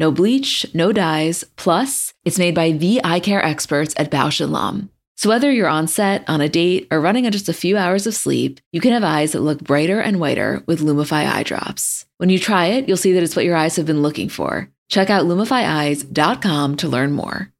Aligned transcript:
No 0.00 0.10
bleach, 0.10 0.64
no 0.72 0.92
dyes, 0.92 1.44
plus, 1.56 2.14
it's 2.24 2.38
made 2.38 2.54
by 2.54 2.72
the 2.72 3.02
eye 3.04 3.20
care 3.20 3.44
experts 3.44 3.92
at 3.98 4.10
Bausch 4.10 4.40
& 4.48 4.50
Lomb. 4.50 4.88
So 5.16 5.28
whether 5.28 5.52
you're 5.52 5.68
on 5.68 5.88
set, 5.88 6.26
on 6.26 6.40
a 6.40 6.48
date, 6.48 6.88
or 6.90 7.02
running 7.02 7.26
on 7.26 7.32
just 7.32 7.50
a 7.50 7.52
few 7.52 7.76
hours 7.76 8.06
of 8.06 8.14
sleep, 8.14 8.60
you 8.72 8.80
can 8.80 8.92
have 8.92 9.04
eyes 9.04 9.32
that 9.32 9.42
look 9.42 9.60
brighter 9.60 10.00
and 10.00 10.18
whiter 10.18 10.62
with 10.64 10.80
Lumify 10.80 11.30
eye 11.30 11.42
drops. 11.42 12.06
When 12.16 12.30
you 12.30 12.38
try 12.38 12.68
it, 12.68 12.88
you'll 12.88 12.96
see 12.96 13.12
that 13.12 13.22
it's 13.22 13.36
what 13.36 13.44
your 13.44 13.56
eyes 13.56 13.76
have 13.76 13.84
been 13.84 14.00
looking 14.00 14.30
for. 14.30 14.70
Check 14.88 15.10
out 15.10 15.26
lumifyeyes.com 15.26 16.76
to 16.78 16.88
learn 16.88 17.12
more. 17.12 17.52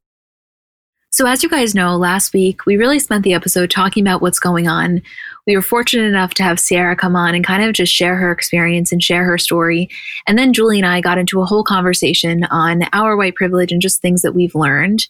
So, 1.11 1.27
as 1.27 1.43
you 1.43 1.49
guys 1.49 1.75
know, 1.75 1.97
last 1.97 2.33
week 2.33 2.65
we 2.65 2.77
really 2.77 2.97
spent 2.97 3.23
the 3.23 3.33
episode 3.33 3.69
talking 3.69 4.01
about 4.01 4.21
what's 4.21 4.39
going 4.39 4.67
on. 4.67 5.03
We 5.51 5.57
were 5.57 5.61
fortunate 5.61 6.05
enough 6.05 6.33
to 6.35 6.43
have 6.43 6.61
Sierra 6.61 6.95
come 6.95 7.13
on 7.13 7.35
and 7.35 7.45
kind 7.45 7.61
of 7.61 7.73
just 7.73 7.91
share 7.91 8.15
her 8.15 8.31
experience 8.31 8.93
and 8.93 9.03
share 9.03 9.25
her 9.25 9.37
story. 9.37 9.89
And 10.25 10.37
then 10.37 10.53
Julie 10.53 10.77
and 10.77 10.87
I 10.87 11.01
got 11.01 11.17
into 11.17 11.41
a 11.41 11.45
whole 11.45 11.65
conversation 11.65 12.45
on 12.45 12.83
our 12.93 13.17
white 13.17 13.35
privilege 13.35 13.73
and 13.73 13.81
just 13.81 14.01
things 14.01 14.21
that 14.21 14.33
we've 14.33 14.55
learned. 14.55 15.05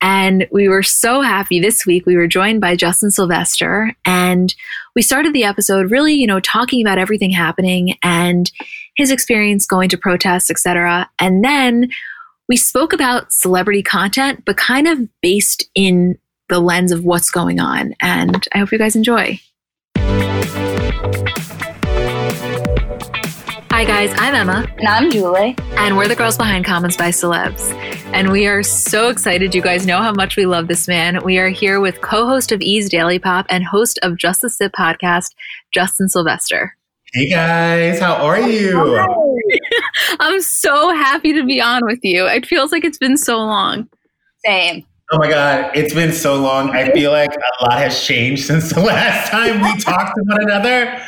And 0.00 0.46
we 0.52 0.68
were 0.68 0.84
so 0.84 1.22
happy 1.22 1.58
this 1.58 1.84
week. 1.84 2.06
We 2.06 2.14
were 2.14 2.28
joined 2.28 2.60
by 2.60 2.76
Justin 2.76 3.10
Sylvester 3.10 3.96
and 4.04 4.54
we 4.94 5.02
started 5.02 5.32
the 5.32 5.42
episode 5.42 5.90
really, 5.90 6.14
you 6.14 6.28
know, 6.28 6.38
talking 6.38 6.80
about 6.80 6.98
everything 6.98 7.30
happening 7.30 7.96
and 8.04 8.52
his 8.94 9.10
experience 9.10 9.66
going 9.66 9.88
to 9.88 9.98
protests, 9.98 10.50
etc. 10.50 11.10
And 11.18 11.42
then 11.42 11.88
we 12.48 12.56
spoke 12.56 12.92
about 12.92 13.32
celebrity 13.32 13.82
content, 13.82 14.44
but 14.46 14.56
kind 14.56 14.86
of 14.86 15.00
based 15.20 15.68
in 15.74 16.16
the 16.48 16.60
lens 16.60 16.92
of 16.92 17.02
what's 17.02 17.32
going 17.32 17.58
on. 17.58 17.96
And 18.00 18.46
I 18.52 18.58
hope 18.58 18.70
you 18.70 18.78
guys 18.78 18.94
enjoy. 18.94 19.40
Hi, 23.70 23.84
guys. 23.84 24.14
I'm 24.18 24.34
Emma. 24.34 24.66
And 24.78 24.86
I'm 24.86 25.10
Julie. 25.10 25.56
And 25.72 25.96
we're 25.96 26.06
the 26.06 26.14
girls 26.14 26.36
behind 26.36 26.64
Comments 26.64 26.96
by 26.96 27.08
Celebs. 27.08 27.72
And 28.14 28.30
we 28.30 28.46
are 28.46 28.62
so 28.62 29.08
excited. 29.08 29.54
You 29.54 29.60
guys 29.60 29.84
know 29.84 30.00
how 30.00 30.12
much 30.12 30.36
we 30.36 30.46
love 30.46 30.68
this 30.68 30.86
man. 30.86 31.22
We 31.24 31.38
are 31.38 31.48
here 31.48 31.80
with 31.80 32.00
co 32.00 32.26
host 32.26 32.52
of 32.52 32.60
E!'s 32.60 32.88
Daily 32.88 33.18
Pop 33.18 33.46
and 33.50 33.64
host 33.64 33.98
of 34.02 34.16
Just 34.16 34.42
the 34.42 34.48
Sip 34.48 34.72
podcast, 34.72 35.34
Justin 35.72 36.08
Sylvester. 36.08 36.76
Hey 37.12 37.28
guys, 37.28 37.98
how 38.00 38.14
are 38.14 38.40
you? 38.40 38.98
I'm 40.20 40.40
so 40.40 40.94
happy 40.94 41.32
to 41.32 41.44
be 41.44 41.60
on 41.60 41.80
with 41.84 42.00
you. 42.02 42.26
It 42.26 42.46
feels 42.46 42.72
like 42.72 42.84
it's 42.84 42.98
been 42.98 43.16
so 43.16 43.38
long. 43.38 43.88
Same. 44.44 44.86
Oh 45.12 45.18
my 45.18 45.28
God, 45.28 45.70
it's 45.74 45.92
been 45.92 46.12
so 46.12 46.40
long. 46.40 46.70
I 46.70 46.90
feel 46.92 47.10
like 47.12 47.30
a 47.30 47.64
lot 47.64 47.78
has 47.78 48.02
changed 48.02 48.46
since 48.46 48.72
the 48.72 48.80
last 48.82 49.30
time 49.30 49.60
we 49.60 49.78
talked 49.80 50.14
to 50.16 50.22
one 50.26 50.42
another. 50.42 51.02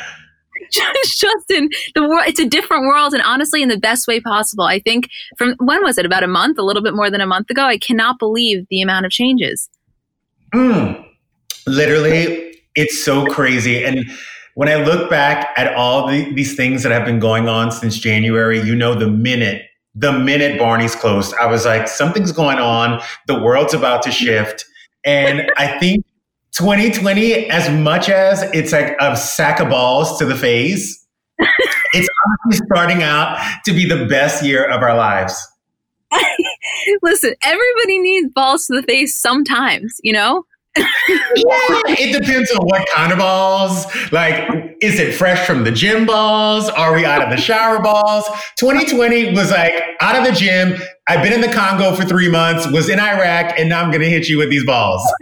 Justin, 0.71 1.69
the 1.95 2.07
world 2.07 2.27
it's 2.27 2.39
a 2.39 2.47
different 2.47 2.83
world 2.83 3.13
and 3.13 3.23
honestly 3.23 3.61
in 3.63 3.69
the 3.69 3.77
best 3.77 4.07
way 4.07 4.19
possible. 4.19 4.65
I 4.65 4.79
think 4.79 5.09
from 5.37 5.55
when 5.59 5.83
was 5.83 5.97
it? 5.97 6.05
About 6.05 6.23
a 6.23 6.27
month, 6.27 6.59
a 6.59 6.63
little 6.63 6.83
bit 6.83 6.93
more 6.93 7.09
than 7.09 7.21
a 7.21 7.27
month 7.27 7.49
ago. 7.49 7.63
I 7.63 7.77
cannot 7.77 8.19
believe 8.19 8.65
the 8.69 8.81
amount 8.81 9.05
of 9.05 9.11
changes. 9.11 9.69
Mm, 10.53 11.05
literally, 11.65 12.59
it's 12.75 13.03
so 13.03 13.25
crazy. 13.25 13.83
And 13.83 14.05
when 14.55 14.69
I 14.69 14.75
look 14.75 15.09
back 15.09 15.49
at 15.57 15.73
all 15.75 16.07
the, 16.07 16.33
these 16.33 16.55
things 16.55 16.83
that 16.83 16.91
have 16.91 17.05
been 17.05 17.19
going 17.19 17.47
on 17.47 17.71
since 17.71 17.97
January, 17.97 18.59
you 18.61 18.75
know, 18.75 18.95
the 18.95 19.07
minute, 19.07 19.63
the 19.97 20.13
minute 20.13 20.59
Barney's 20.59 20.95
closed, 20.95 21.33
I 21.39 21.47
was 21.47 21.65
like, 21.65 21.87
something's 21.87 22.31
going 22.31 22.59
on. 22.59 23.01
The 23.25 23.39
world's 23.41 23.73
about 23.73 24.03
to 24.03 24.11
shift. 24.11 24.65
And 25.03 25.51
I 25.57 25.79
think 25.79 26.05
2020, 26.51 27.49
as 27.49 27.69
much 27.69 28.09
as 28.09 28.43
it's 28.53 28.71
like 28.71 28.95
a 28.99 29.15
sack 29.15 29.59
of 29.59 29.69
balls 29.69 30.19
to 30.19 30.25
the 30.25 30.35
face, 30.35 31.05
it's 31.93 32.09
honestly 32.25 32.65
starting 32.65 33.03
out 33.03 33.39
to 33.65 33.73
be 33.73 33.87
the 33.87 34.05
best 34.05 34.43
year 34.43 34.69
of 34.69 34.81
our 34.81 34.95
lives. 34.95 35.35
Listen, 37.01 37.33
everybody 37.43 37.99
needs 37.99 38.31
balls 38.33 38.67
to 38.67 38.75
the 38.75 38.83
face 38.83 39.17
sometimes, 39.17 39.95
you 40.03 40.13
know? 40.13 40.43
it 40.75 42.13
depends 42.13 42.51
on 42.51 42.65
what 42.65 42.87
kind 42.93 43.11
of 43.11 43.17
balls. 43.17 43.85
Like, 44.11 44.66
is 44.81 44.99
it 44.99 45.13
fresh 45.15 45.45
from 45.47 45.63
the 45.63 45.71
gym 45.71 46.05
balls? 46.05 46.69
Are 46.69 46.93
we 46.95 47.05
out 47.05 47.21
of 47.21 47.29
the 47.29 47.37
shower 47.37 47.81
balls? 47.81 48.25
2020 48.57 49.33
was 49.33 49.51
like 49.51 49.73
out 50.01 50.15
of 50.15 50.23
the 50.23 50.31
gym. 50.31 50.75
I've 51.07 51.23
been 51.23 51.33
in 51.33 51.41
the 51.41 51.51
Congo 51.51 51.95
for 51.95 52.03
three 52.03 52.29
months, 52.29 52.69
was 52.71 52.89
in 52.89 52.99
Iraq, 52.99 53.57
and 53.57 53.69
now 53.69 53.81
I'm 53.81 53.91
going 53.91 54.01
to 54.01 54.09
hit 54.09 54.27
you 54.27 54.37
with 54.37 54.49
these 54.49 54.65
balls. 54.65 55.01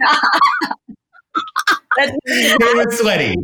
they 1.96 2.56
were 2.74 2.90
sweaty. 2.90 3.34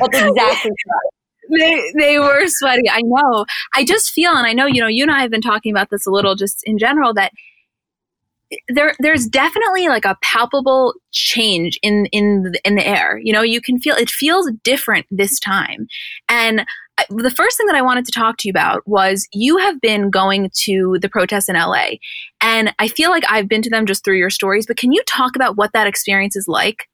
That's 0.00 0.22
exactly 0.22 0.70
right. 0.70 1.58
They, 1.58 1.82
they 1.98 2.18
were 2.18 2.46
sweaty. 2.46 2.88
I 2.90 3.02
know. 3.02 3.44
I 3.74 3.84
just 3.84 4.12
feel, 4.12 4.32
and 4.32 4.46
I 4.46 4.52
know, 4.52 4.66
you 4.66 4.80
know, 4.80 4.86
you 4.86 5.02
and 5.02 5.10
I 5.10 5.20
have 5.20 5.30
been 5.30 5.40
talking 5.40 5.72
about 5.72 5.90
this 5.90 6.06
a 6.06 6.10
little 6.10 6.36
just 6.36 6.62
in 6.64 6.78
general, 6.78 7.12
that 7.14 7.32
there 8.68 8.94
there's 8.98 9.26
definitely 9.26 9.88
like 9.88 10.04
a 10.04 10.16
palpable 10.22 10.94
change 11.12 11.78
in 11.82 12.06
in 12.06 12.42
the, 12.42 12.60
in 12.64 12.74
the 12.74 12.86
air. 12.86 13.20
You 13.22 13.32
know, 13.32 13.42
you 13.42 13.60
can 13.60 13.78
feel 13.78 13.94
it 13.96 14.10
feels 14.10 14.50
different 14.64 15.06
this 15.10 15.38
time. 15.38 15.86
And 16.28 16.66
I, 16.98 17.04
the 17.08 17.30
first 17.30 17.56
thing 17.56 17.66
that 17.66 17.76
I 17.76 17.82
wanted 17.82 18.04
to 18.06 18.12
talk 18.12 18.36
to 18.38 18.48
you 18.48 18.52
about 18.52 18.82
was 18.86 19.28
you 19.32 19.58
have 19.58 19.80
been 19.80 20.10
going 20.10 20.50
to 20.64 20.98
the 21.00 21.08
protests 21.08 21.48
in 21.48 21.56
LA. 21.56 21.92
And 22.40 22.74
I 22.78 22.88
feel 22.88 23.10
like 23.10 23.24
I've 23.28 23.48
been 23.48 23.62
to 23.62 23.70
them 23.70 23.86
just 23.86 24.04
through 24.04 24.18
your 24.18 24.30
stories, 24.30 24.66
but 24.66 24.76
can 24.76 24.92
you 24.92 25.02
talk 25.06 25.36
about 25.36 25.56
what 25.56 25.72
that 25.72 25.86
experience 25.86 26.36
is 26.36 26.46
like? 26.48 26.88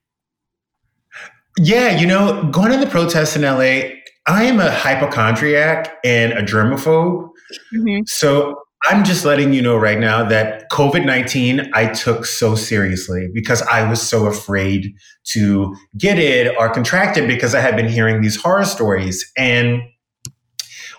Yeah, 1.59 1.99
you 1.99 2.06
know, 2.06 2.44
going 2.50 2.71
to 2.73 2.78
the 2.78 2.91
protests 2.91 3.34
in 3.34 3.43
LA, 3.43 3.97
I 4.27 4.44
am 4.44 4.61
a 4.61 4.71
hypochondriac 4.71 5.97
and 6.05 6.33
a 6.33 6.43
germaphobe. 6.43 7.31
Mm-hmm. 7.75 8.03
So 8.06 8.56
I'm 8.84 9.04
just 9.04 9.25
letting 9.25 9.53
you 9.53 9.62
know 9.62 9.76
right 9.76 9.98
now 9.98 10.25
that 10.28 10.70
COVID 10.70 11.04
19 11.04 11.70
I 11.75 11.92
took 11.92 12.25
so 12.25 12.54
seriously 12.54 13.28
because 13.32 13.62
I 13.62 13.88
was 13.88 14.00
so 14.00 14.26
afraid 14.26 14.94
to 15.32 15.75
get 15.98 16.19
it 16.19 16.54
or 16.59 16.70
contract 16.70 17.16
it 17.16 17.26
because 17.26 17.54
I 17.54 17.60
had 17.60 17.75
been 17.75 17.88
hearing 17.88 18.20
these 18.20 18.37
horror 18.37 18.64
stories. 18.64 19.31
And 19.37 19.82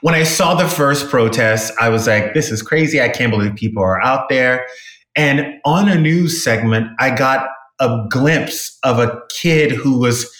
when 0.01 0.15
I 0.15 0.23
saw 0.23 0.53
the 0.55 0.67
first 0.67 1.09
protest, 1.09 1.73
I 1.79 1.89
was 1.89 2.07
like, 2.07 2.33
this 2.33 2.51
is 2.51 2.61
crazy. 2.61 3.01
I 3.01 3.09
can't 3.09 3.31
believe 3.31 3.55
people 3.55 3.83
are 3.83 4.01
out 4.01 4.29
there. 4.29 4.67
And 5.15 5.55
on 5.65 5.89
a 5.89 5.99
news 5.99 6.43
segment, 6.43 6.87
I 6.99 7.15
got 7.15 7.49
a 7.79 8.05
glimpse 8.09 8.77
of 8.83 8.99
a 8.99 9.21
kid 9.29 9.71
who 9.71 9.99
was 9.99 10.31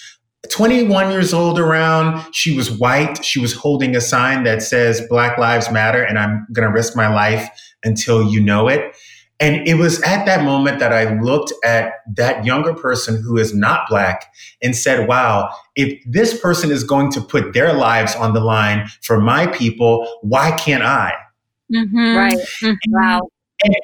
21 0.50 1.12
years 1.12 1.34
old 1.34 1.60
around. 1.60 2.34
She 2.34 2.56
was 2.56 2.72
white. 2.72 3.24
She 3.24 3.40
was 3.40 3.54
holding 3.54 3.96
a 3.96 4.02
sign 4.02 4.44
that 4.44 4.62
says 4.62 5.02
Black 5.10 5.38
Lives 5.38 5.72
Matter, 5.72 6.04
and 6.04 6.18
I'm 6.18 6.48
going 6.54 6.68
to 6.68 6.74
risk 6.74 6.96
my 6.96 7.08
life 7.14 7.50
until 7.84 8.24
you 8.24 8.42
know 8.42 8.68
it. 8.68 8.96
And 9.40 9.68
it 9.68 9.76
was 9.76 10.02
at 10.02 10.26
that 10.26 10.44
moment 10.44 10.80
that 10.80 10.92
I 10.92 11.20
looked 11.20 11.54
at 11.64 11.94
that 12.16 12.44
younger 12.44 12.74
person 12.74 13.22
who 13.22 13.38
is 13.38 13.54
not 13.54 13.88
Black 13.88 14.32
and 14.64 14.76
said, 14.76 15.08
wow, 15.08 15.54
if 15.76 16.02
this 16.08 16.40
person 16.40 16.72
is 16.72 16.84
going 16.84 17.12
to 17.12 17.22
put 17.22 17.54
their 17.54 17.74
lives 17.74 18.16
on 18.16 18.34
the 18.34 18.40
line 18.40 18.88
for 19.04 19.20
my 19.20 19.46
people, 19.48 20.08
why 20.22 20.52
can't 20.52 20.84
I? 20.84 21.14
Mm-hmm. 21.72 22.16
Right. 22.16 22.38
Mm-hmm. 22.64 22.74
Wow. 22.90 23.30
And 23.64 23.76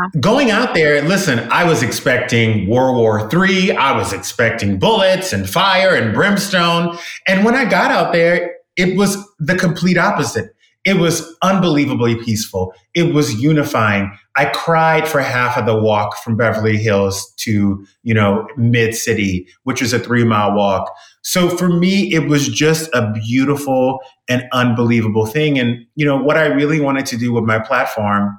Uh-huh. 0.00 0.20
Going 0.20 0.50
out 0.50 0.74
there, 0.74 1.02
listen, 1.02 1.40
I 1.50 1.64
was 1.64 1.82
expecting 1.82 2.68
World 2.68 2.96
War 2.96 3.28
III. 3.32 3.72
I 3.76 3.96
was 3.96 4.12
expecting 4.12 4.78
bullets 4.78 5.32
and 5.32 5.48
fire 5.48 5.94
and 5.94 6.14
brimstone. 6.14 6.96
And 7.26 7.44
when 7.44 7.54
I 7.54 7.64
got 7.64 7.90
out 7.90 8.12
there, 8.12 8.56
it 8.76 8.96
was 8.96 9.16
the 9.38 9.56
complete 9.56 9.98
opposite. 9.98 10.54
It 10.86 10.94
was 10.94 11.36
unbelievably 11.42 12.16
peaceful. 12.24 12.72
It 12.94 13.12
was 13.12 13.34
unifying. 13.34 14.16
I 14.36 14.46
cried 14.46 15.06
for 15.06 15.20
half 15.20 15.58
of 15.58 15.66
the 15.66 15.78
walk 15.78 16.16
from 16.16 16.38
Beverly 16.38 16.78
Hills 16.78 17.34
to, 17.40 17.84
you 18.02 18.14
know, 18.14 18.48
mid 18.56 18.94
city, 18.94 19.46
which 19.64 19.82
is 19.82 19.92
a 19.92 19.98
three 19.98 20.24
mile 20.24 20.54
walk. 20.54 20.90
So 21.22 21.54
for 21.54 21.68
me, 21.68 22.14
it 22.14 22.28
was 22.28 22.48
just 22.48 22.88
a 22.94 23.12
beautiful 23.12 24.00
and 24.30 24.44
unbelievable 24.54 25.26
thing. 25.26 25.58
And, 25.58 25.84
you 25.96 26.06
know, 26.06 26.16
what 26.16 26.38
I 26.38 26.46
really 26.46 26.80
wanted 26.80 27.04
to 27.06 27.18
do 27.18 27.34
with 27.34 27.44
my 27.44 27.58
platform 27.58 28.38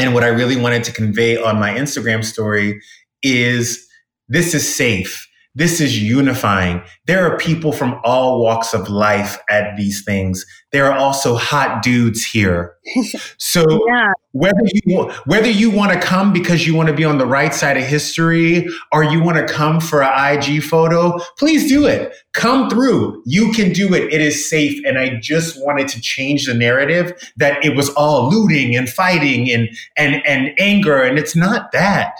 and 0.00 0.14
what 0.14 0.24
I 0.24 0.28
really 0.28 0.56
wanted 0.56 0.84
to 0.84 0.92
convey 0.92 1.36
on 1.36 1.58
my 1.58 1.72
Instagram 1.72 2.24
story 2.24 2.80
is 3.22 3.86
this 4.28 4.54
is 4.54 4.74
safe. 4.74 5.25
This 5.56 5.80
is 5.80 5.98
unifying. 6.02 6.82
There 7.06 7.24
are 7.24 7.38
people 7.38 7.72
from 7.72 7.98
all 8.04 8.42
walks 8.42 8.74
of 8.74 8.90
life 8.90 9.38
at 9.48 9.74
these 9.78 10.04
things. 10.04 10.44
There 10.70 10.84
are 10.84 10.98
also 10.98 11.34
hot 11.34 11.82
dudes 11.82 12.24
here. 12.24 12.74
So 13.38 13.64
yeah. 13.88 14.12
whether 14.32 14.60
you 14.64 15.10
whether 15.24 15.48
you 15.48 15.70
want 15.70 15.92
to 15.92 16.00
come 16.00 16.32
because 16.32 16.66
you 16.66 16.74
want 16.74 16.88
to 16.88 16.94
be 16.94 17.04
on 17.04 17.18
the 17.18 17.26
right 17.26 17.54
side 17.54 17.76
of 17.76 17.84
history 17.84 18.66
or 18.92 19.04
you 19.04 19.22
want 19.22 19.38
to 19.38 19.52
come 19.52 19.80
for 19.80 20.02
an 20.02 20.38
IG 20.38 20.62
photo, 20.62 21.18
please 21.38 21.68
do 21.68 21.86
it. 21.86 22.14
Come 22.32 22.68
through. 22.68 23.22
You 23.24 23.52
can 23.52 23.72
do 23.72 23.94
it. 23.94 24.12
It 24.12 24.20
is 24.20 24.48
safe. 24.48 24.82
And 24.84 24.98
I 24.98 25.18
just 25.20 25.64
wanted 25.64 25.88
to 25.88 26.00
change 26.00 26.46
the 26.46 26.54
narrative 26.54 27.12
that 27.36 27.64
it 27.64 27.76
was 27.76 27.88
all 27.90 28.28
looting 28.30 28.76
and 28.76 28.88
fighting 28.88 29.50
and 29.50 29.68
and 29.96 30.26
and 30.26 30.50
anger 30.58 31.02
and 31.02 31.18
it's 31.18 31.36
not 31.36 31.72
that. 31.72 32.18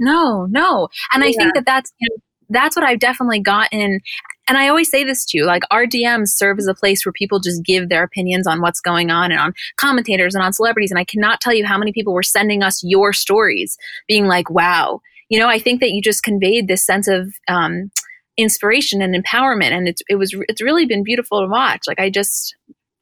No, 0.00 0.46
no. 0.46 0.88
And 1.12 1.22
yeah. 1.22 1.28
I 1.28 1.32
think 1.32 1.54
that 1.54 1.66
that's 1.66 1.92
you 1.98 2.08
know, 2.10 2.22
that's 2.48 2.76
what 2.76 2.84
I've 2.84 2.98
definitely 2.98 3.40
gotten. 3.40 4.00
And 4.48 4.56
I 4.56 4.68
always 4.68 4.90
say 4.90 5.04
this 5.04 5.24
to 5.26 5.38
you, 5.38 5.44
like 5.44 5.62
our 5.70 5.84
DMs 5.84 6.28
serve 6.28 6.58
as 6.58 6.66
a 6.66 6.74
place 6.74 7.04
where 7.04 7.12
people 7.12 7.38
just 7.38 7.62
give 7.62 7.88
their 7.88 8.02
opinions 8.02 8.46
on 8.46 8.62
what's 8.62 8.80
going 8.80 9.10
on 9.10 9.30
and 9.30 9.40
on 9.40 9.52
commentators 9.76 10.34
and 10.34 10.42
on 10.42 10.52
celebrities. 10.52 10.90
And 10.90 10.98
I 10.98 11.04
cannot 11.04 11.40
tell 11.40 11.52
you 11.52 11.66
how 11.66 11.76
many 11.76 11.92
people 11.92 12.14
were 12.14 12.22
sending 12.22 12.62
us 12.62 12.82
your 12.82 13.12
stories 13.12 13.76
being 14.06 14.26
like, 14.26 14.48
wow, 14.48 15.00
you 15.28 15.38
know, 15.38 15.48
I 15.48 15.58
think 15.58 15.80
that 15.80 15.90
you 15.90 16.00
just 16.00 16.22
conveyed 16.22 16.66
this 16.66 16.84
sense 16.84 17.08
of, 17.08 17.34
um, 17.48 17.90
inspiration 18.38 19.02
and 19.02 19.14
empowerment. 19.14 19.72
And 19.72 19.88
it's, 19.88 20.00
it 20.08 20.14
was, 20.14 20.34
it's 20.48 20.62
really 20.62 20.86
been 20.86 21.02
beautiful 21.02 21.40
to 21.40 21.48
watch. 21.48 21.82
Like 21.86 22.00
I 22.00 22.08
just, 22.08 22.56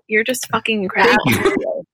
you're 0.08 0.24
just 0.24 0.48
fucking 0.48 0.82
incredible. 0.82 1.22
You. 1.26 1.84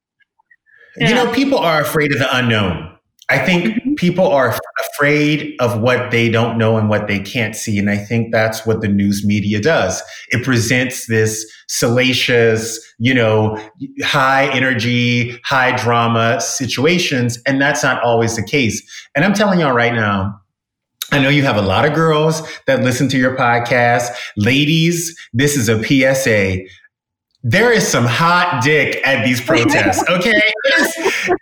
yeah. 0.96 1.08
you 1.08 1.14
know, 1.14 1.32
people 1.32 1.58
are 1.58 1.80
afraid 1.80 2.12
of 2.12 2.18
the 2.18 2.36
unknown. 2.36 2.96
I 3.32 3.38
think 3.38 3.64
mm-hmm. 3.64 3.94
people 3.94 4.28
are 4.28 4.54
afraid 4.92 5.54
of 5.58 5.80
what 5.80 6.10
they 6.10 6.28
don't 6.28 6.58
know 6.58 6.76
and 6.76 6.90
what 6.90 7.08
they 7.08 7.18
can't 7.18 7.56
see. 7.56 7.78
And 7.78 7.88
I 7.88 7.96
think 7.96 8.30
that's 8.30 8.66
what 8.66 8.82
the 8.82 8.88
news 8.88 9.24
media 9.24 9.58
does. 9.58 10.02
It 10.28 10.44
presents 10.44 11.06
this 11.06 11.50
salacious, 11.66 12.78
you 12.98 13.14
know, 13.14 13.58
high 14.02 14.50
energy, 14.52 15.40
high 15.44 15.74
drama 15.82 16.42
situations. 16.42 17.38
And 17.46 17.58
that's 17.58 17.82
not 17.82 18.02
always 18.02 18.36
the 18.36 18.42
case. 18.42 18.82
And 19.16 19.24
I'm 19.24 19.32
telling 19.32 19.60
y'all 19.60 19.72
right 19.72 19.94
now, 19.94 20.38
I 21.10 21.18
know 21.18 21.30
you 21.30 21.42
have 21.42 21.56
a 21.56 21.62
lot 21.62 21.86
of 21.86 21.94
girls 21.94 22.42
that 22.66 22.82
listen 22.82 23.08
to 23.08 23.18
your 23.18 23.34
podcast. 23.34 24.08
Ladies, 24.36 25.18
this 25.32 25.56
is 25.56 25.70
a 25.70 25.82
PSA 25.82 26.66
there 27.44 27.72
is 27.72 27.86
some 27.86 28.04
hot 28.04 28.62
dick 28.62 29.00
at 29.04 29.24
these 29.24 29.40
protests, 29.44 30.02
okay? 30.08 30.30
It 30.64 30.80
is, 30.80 30.96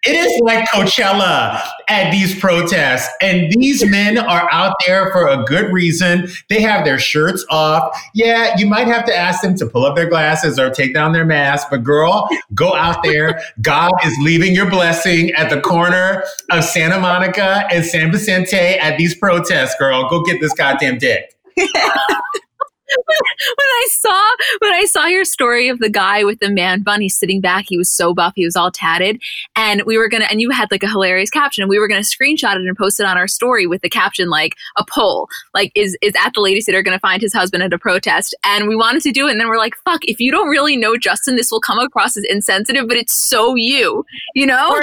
it 0.07 0.17
is 0.17 0.41
like 0.43 0.67
Coachella 0.69 1.61
at 1.89 2.11
these 2.11 2.39
protests. 2.39 3.09
And 3.21 3.53
these 3.53 3.85
men 3.89 4.17
are 4.19 4.49
out 4.51 4.75
there 4.87 5.11
for 5.13 5.27
a 5.29 5.45
good 5.45 5.73
reason. 5.73 6.29
They 6.49 6.61
have 6.63 6.85
their 6.85 6.99
shirts 6.99 7.45
off. 7.51 7.97
Yeah, 8.15 8.55
you 8.57 8.67
might 8.67 8.87
have 8.87 9.05
to 9.07 9.15
ask 9.15 9.43
them 9.43 9.57
to 9.57 9.67
pull 9.67 9.85
up 9.85 9.97
their 9.97 10.09
glasses 10.09 10.59
or 10.59 10.71
take 10.71 10.95
down 10.95 11.13
their 11.13 11.27
mask, 11.27 11.69
but 11.71 11.85
girl, 11.85 12.29
go 12.55 12.75
out 12.75 13.03
there. 13.03 13.41
God 13.61 13.93
is 14.05 14.17
leaving 14.23 14.55
your 14.55 14.71
blessing 14.71 15.33
at 15.33 15.51
the 15.51 15.61
corner 15.61 16.25
of 16.51 16.65
Santa 16.65 16.99
Monica 16.99 17.65
and 17.71 17.85
San 17.85 18.11
Vicente 18.11 18.57
at 18.57 18.97
these 18.97 19.15
protests, 19.15 19.75
girl. 19.79 20.09
Go 20.09 20.23
get 20.23 20.41
this 20.41 20.53
goddamn 20.55 20.99
dick. 20.99 21.37
when 23.07 23.57
I 23.57 23.89
saw 23.91 24.31
when 24.61 24.73
I 24.73 24.85
saw 24.85 25.07
your 25.07 25.25
story 25.25 25.69
of 25.69 25.79
the 25.79 25.91
guy 25.91 26.25
with 26.25 26.41
the 26.41 26.51
man 26.51 26.83
bun, 26.83 27.01
he's 27.01 27.17
sitting 27.17 27.41
back. 27.41 27.67
He 27.69 27.77
was 27.77 27.91
so 27.91 28.15
buff, 28.15 28.33
he 28.37 28.45
was 28.45 28.57
all 28.57 28.71
tatted, 28.71 29.21
and 29.57 29.83
we 29.87 29.99
were 29.99 30.09
gonna 30.09 30.27
and 30.31 30.41
you 30.41 30.51
had 30.51 30.71
like 30.71 30.83
a 30.83 30.89
hilarious 30.89 31.31
caption, 31.31 31.63
and 31.63 31.71
we 31.71 31.79
were 31.79 31.89
gonna 31.89 32.01
screenshot 32.01 32.57
it 32.57 32.63
and 32.67 32.77
post 32.77 33.01
it 33.01 33.07
on 33.07 33.17
our 33.17 33.29
story 33.29 33.67
with 33.67 33.83
the 33.83 33.91
caption 33.91 34.29
like 34.29 34.57
a 34.77 34.85
poll, 34.85 35.29
like 35.55 35.73
is 35.75 35.97
is 36.03 36.15
at 36.25 36.33
the 36.35 36.41
lady 36.41 36.61
sitter 36.61 36.83
gonna 36.83 36.99
find 36.99 37.23
his 37.23 37.33
husband 37.33 37.63
at 37.63 37.73
a 37.73 37.79
protest? 37.79 38.35
And 38.45 38.69
we 38.69 38.77
wanted 38.77 39.03
to 39.03 39.13
do 39.13 39.29
it, 39.29 39.33
and 39.33 39.41
then 39.41 39.49
we're 39.49 39.59
like, 39.59 39.75
fuck, 39.85 40.05
if 40.05 40.21
you 40.21 40.31
don't 40.31 40.49
really 40.49 40.77
know 40.77 40.97
Justin, 40.97 41.37
this 41.37 41.51
will 41.51 41.61
come 41.61 41.79
across 41.79 42.17
as 42.17 42.25
insensitive, 42.25 42.89
but 42.89 42.97
it's 42.97 43.15
so 43.29 43.55
you, 43.55 44.05
you 44.35 44.47
know. 44.47 44.81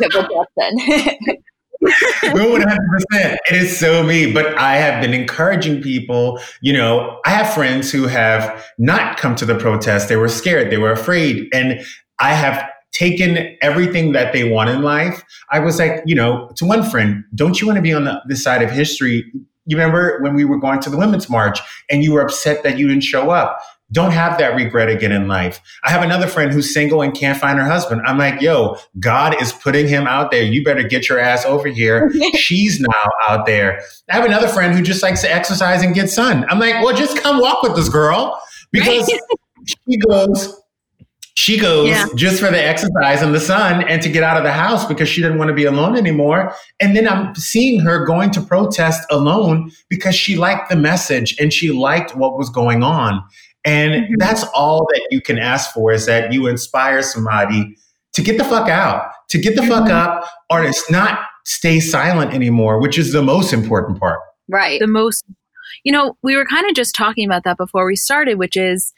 Justin. 0.00 1.36
no, 1.80 2.58
100%. 2.58 2.66
It 3.12 3.56
is 3.56 3.78
so 3.78 4.02
me. 4.02 4.32
But 4.32 4.56
I 4.58 4.76
have 4.76 5.00
been 5.02 5.14
encouraging 5.14 5.82
people. 5.82 6.40
You 6.60 6.72
know, 6.72 7.20
I 7.24 7.30
have 7.30 7.52
friends 7.52 7.90
who 7.90 8.06
have 8.06 8.64
not 8.78 9.18
come 9.18 9.34
to 9.36 9.44
the 9.44 9.54
protest. 9.54 10.08
They 10.08 10.16
were 10.16 10.28
scared, 10.28 10.70
they 10.70 10.78
were 10.78 10.92
afraid. 10.92 11.48
And 11.52 11.80
I 12.18 12.34
have 12.34 12.68
taken 12.92 13.56
everything 13.62 14.12
that 14.12 14.32
they 14.32 14.50
want 14.50 14.68
in 14.68 14.82
life. 14.82 15.22
I 15.50 15.60
was 15.60 15.78
like, 15.78 16.02
you 16.06 16.14
know, 16.14 16.50
to 16.56 16.64
one 16.64 16.88
friend, 16.88 17.24
don't 17.34 17.60
you 17.60 17.66
want 17.66 17.76
to 17.76 17.82
be 17.82 17.92
on 17.92 18.04
the, 18.04 18.36
side 18.36 18.62
of 18.62 18.70
history? 18.70 19.24
You 19.66 19.76
remember 19.76 20.18
when 20.20 20.34
we 20.34 20.44
were 20.44 20.58
going 20.58 20.80
to 20.80 20.90
the 20.90 20.96
Women's 20.96 21.30
March 21.30 21.60
and 21.88 22.02
you 22.02 22.12
were 22.12 22.20
upset 22.20 22.62
that 22.64 22.78
you 22.78 22.88
didn't 22.88 23.04
show 23.04 23.30
up? 23.30 23.60
Don't 23.92 24.12
have 24.12 24.38
that 24.38 24.54
regret 24.54 24.88
again 24.88 25.12
in 25.12 25.26
life. 25.28 25.60
I 25.84 25.90
have 25.90 26.02
another 26.02 26.26
friend 26.26 26.52
who's 26.52 26.72
single 26.72 27.02
and 27.02 27.14
can't 27.14 27.38
find 27.38 27.58
her 27.58 27.64
husband. 27.64 28.02
I'm 28.04 28.18
like, 28.18 28.40
yo, 28.40 28.76
God 28.98 29.40
is 29.40 29.52
putting 29.52 29.88
him 29.88 30.06
out 30.06 30.30
there. 30.30 30.42
You 30.42 30.64
better 30.64 30.82
get 30.82 31.08
your 31.08 31.18
ass 31.18 31.44
over 31.44 31.68
here. 31.68 32.12
She's 32.34 32.80
now 32.80 33.04
out 33.26 33.46
there. 33.46 33.82
I 34.08 34.14
have 34.14 34.24
another 34.24 34.48
friend 34.48 34.74
who 34.74 34.82
just 34.82 35.02
likes 35.02 35.22
to 35.22 35.32
exercise 35.32 35.82
and 35.82 35.94
get 35.94 36.08
sun. 36.08 36.44
I'm 36.48 36.58
like, 36.58 36.74
well, 36.84 36.96
just 36.96 37.18
come 37.18 37.40
walk 37.40 37.62
with 37.62 37.74
this 37.74 37.88
girl 37.88 38.40
because 38.70 39.10
she 39.66 39.96
goes, 39.98 40.60
she 41.34 41.58
goes 41.58 41.88
yeah. 41.88 42.06
just 42.16 42.38
for 42.38 42.50
the 42.50 42.62
exercise 42.62 43.22
and 43.22 43.34
the 43.34 43.40
sun 43.40 43.82
and 43.88 44.02
to 44.02 44.08
get 44.08 44.22
out 44.22 44.36
of 44.36 44.42
the 44.42 44.52
house 44.52 44.84
because 44.84 45.08
she 45.08 45.22
didn't 45.22 45.38
want 45.38 45.48
to 45.48 45.54
be 45.54 45.64
alone 45.64 45.96
anymore. 45.96 46.54
And 46.80 46.94
then 46.94 47.08
I'm 47.08 47.34
seeing 47.34 47.80
her 47.80 48.04
going 48.04 48.30
to 48.32 48.40
protest 48.40 49.06
alone 49.10 49.70
because 49.88 50.14
she 50.14 50.36
liked 50.36 50.68
the 50.68 50.76
message 50.76 51.36
and 51.40 51.52
she 51.52 51.72
liked 51.72 52.14
what 52.14 52.36
was 52.36 52.50
going 52.50 52.82
on. 52.82 53.24
And 53.64 54.04
mm-hmm. 54.04 54.14
that's 54.18 54.44
all 54.54 54.86
that 54.92 55.08
you 55.10 55.20
can 55.20 55.38
ask 55.38 55.72
for 55.72 55.92
is 55.92 56.06
that 56.06 56.32
you 56.32 56.46
inspire 56.46 57.02
somebody 57.02 57.76
to 58.14 58.22
get 58.22 58.38
the 58.38 58.44
fuck 58.44 58.68
out, 58.68 59.10
to 59.28 59.38
get 59.38 59.54
the 59.54 59.62
mm-hmm. 59.62 59.70
fuck 59.70 59.90
up, 59.90 60.28
or 60.50 60.64
it's 60.64 60.90
not 60.90 61.20
stay 61.44 61.80
silent 61.80 62.32
anymore, 62.32 62.80
which 62.80 62.98
is 62.98 63.12
the 63.12 63.22
most 63.22 63.52
important 63.52 64.00
part. 64.00 64.20
Right. 64.48 64.80
The 64.80 64.86
most, 64.86 65.24
you 65.84 65.92
know, 65.92 66.16
we 66.22 66.36
were 66.36 66.44
kind 66.44 66.68
of 66.68 66.74
just 66.74 66.94
talking 66.94 67.26
about 67.26 67.44
that 67.44 67.56
before 67.56 67.86
we 67.86 67.96
started, 67.96 68.38
which 68.38 68.56
is, 68.56 68.92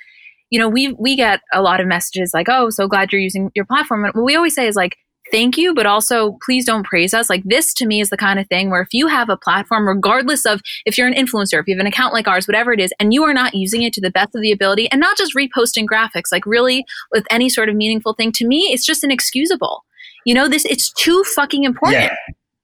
you 0.50 0.58
know, 0.58 0.68
we 0.68 0.92
we 0.98 1.16
get 1.16 1.40
a 1.52 1.62
lot 1.62 1.80
of 1.80 1.86
messages 1.86 2.32
like, 2.34 2.48
"Oh, 2.48 2.68
so 2.68 2.86
glad 2.86 3.10
you're 3.10 3.20
using 3.20 3.50
your 3.54 3.64
platform." 3.64 4.04
And 4.04 4.14
what 4.14 4.24
we 4.24 4.36
always 4.36 4.54
say 4.54 4.66
is 4.66 4.76
like, 4.76 4.96
thank 5.32 5.56
you, 5.56 5.74
but 5.74 5.86
also 5.86 6.38
please 6.44 6.64
don't 6.64 6.84
praise 6.84 7.12
us. 7.12 7.28
Like 7.28 7.42
this 7.44 7.74
to 7.74 7.86
me 7.86 8.00
is 8.00 8.10
the 8.10 8.16
kind 8.16 8.38
of 8.38 8.46
thing 8.46 8.70
where 8.70 8.82
if 8.82 8.92
you 8.92 9.08
have 9.08 9.28
a 9.28 9.36
platform, 9.36 9.88
regardless 9.88 10.46
of 10.46 10.60
if 10.86 10.96
you're 10.96 11.08
an 11.08 11.14
influencer, 11.14 11.58
if 11.58 11.66
you 11.66 11.74
have 11.74 11.80
an 11.80 11.86
account 11.86 12.12
like 12.12 12.28
ours, 12.28 12.46
whatever 12.46 12.72
it 12.72 12.78
is, 12.78 12.92
and 13.00 13.12
you 13.12 13.24
are 13.24 13.34
not 13.34 13.54
using 13.54 13.82
it 13.82 13.92
to 13.94 14.00
the 14.00 14.10
best 14.10 14.34
of 14.36 14.42
the 14.42 14.52
ability 14.52 14.88
and 14.92 15.00
not 15.00 15.16
just 15.16 15.34
reposting 15.34 15.86
graphics, 15.86 16.30
like 16.30 16.46
really 16.46 16.84
with 17.10 17.24
any 17.30 17.48
sort 17.48 17.68
of 17.68 17.74
meaningful 17.74 18.12
thing, 18.12 18.30
to 18.32 18.46
me, 18.46 18.68
it's 18.72 18.86
just 18.86 19.02
inexcusable. 19.02 19.84
You 20.24 20.34
know, 20.34 20.48
this, 20.48 20.64
it's 20.66 20.92
too 20.92 21.24
fucking 21.34 21.64
important. 21.64 22.12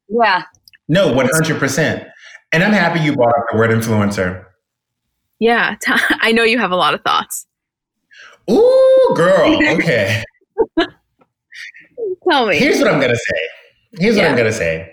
Yeah. 0.08 0.22
Yeah. 0.22 0.42
No, 0.88 1.12
100%. 1.12 2.10
And 2.52 2.62
I'm 2.62 2.72
happy 2.72 3.00
you 3.00 3.14
brought 3.14 3.36
up 3.36 3.44
the 3.50 3.58
word 3.58 3.70
influencer. 3.70 4.44
Yeah. 5.38 5.76
I 5.86 6.32
know 6.32 6.44
you 6.44 6.58
have 6.58 6.70
a 6.70 6.76
lot 6.76 6.94
of 6.94 7.02
thoughts. 7.02 7.46
Ooh, 8.50 9.14
girl. 9.14 9.58
Okay. 9.74 10.22
Tell 12.28 12.46
me. 12.46 12.58
Here's 12.58 12.78
what 12.78 12.88
I'm 12.88 13.00
going 13.00 13.12
to 13.12 13.16
say. 13.16 13.48
Here's 13.98 14.16
yeah. 14.16 14.22
what 14.24 14.30
I'm 14.30 14.36
going 14.36 14.50
to 14.50 14.56
say. 14.56 14.92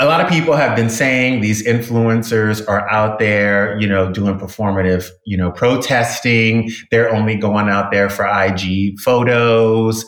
A 0.00 0.06
lot 0.06 0.22
of 0.22 0.30
people 0.30 0.54
have 0.56 0.74
been 0.74 0.88
saying 0.88 1.42
these 1.42 1.62
influencers 1.66 2.66
are 2.66 2.88
out 2.88 3.18
there, 3.18 3.78
you 3.78 3.86
know, 3.86 4.10
doing 4.10 4.38
performative, 4.38 5.06
you 5.26 5.36
know, 5.36 5.52
protesting. 5.52 6.70
They're 6.90 7.14
only 7.14 7.36
going 7.36 7.68
out 7.68 7.90
there 7.90 8.08
for 8.08 8.24
IG 8.24 8.98
photos. 9.00 10.04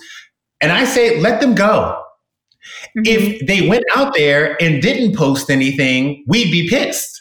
And 0.62 0.72
I 0.72 0.84
say, 0.84 1.20
let 1.20 1.40
them 1.42 1.54
go. 1.54 2.02
Mm-hmm. 2.96 3.02
If 3.04 3.46
they 3.46 3.68
went 3.68 3.84
out 3.94 4.14
there 4.14 4.56
and 4.62 4.80
didn't 4.80 5.14
post 5.14 5.50
anything, 5.50 6.24
we'd 6.26 6.50
be 6.50 6.68
pissed. 6.70 7.20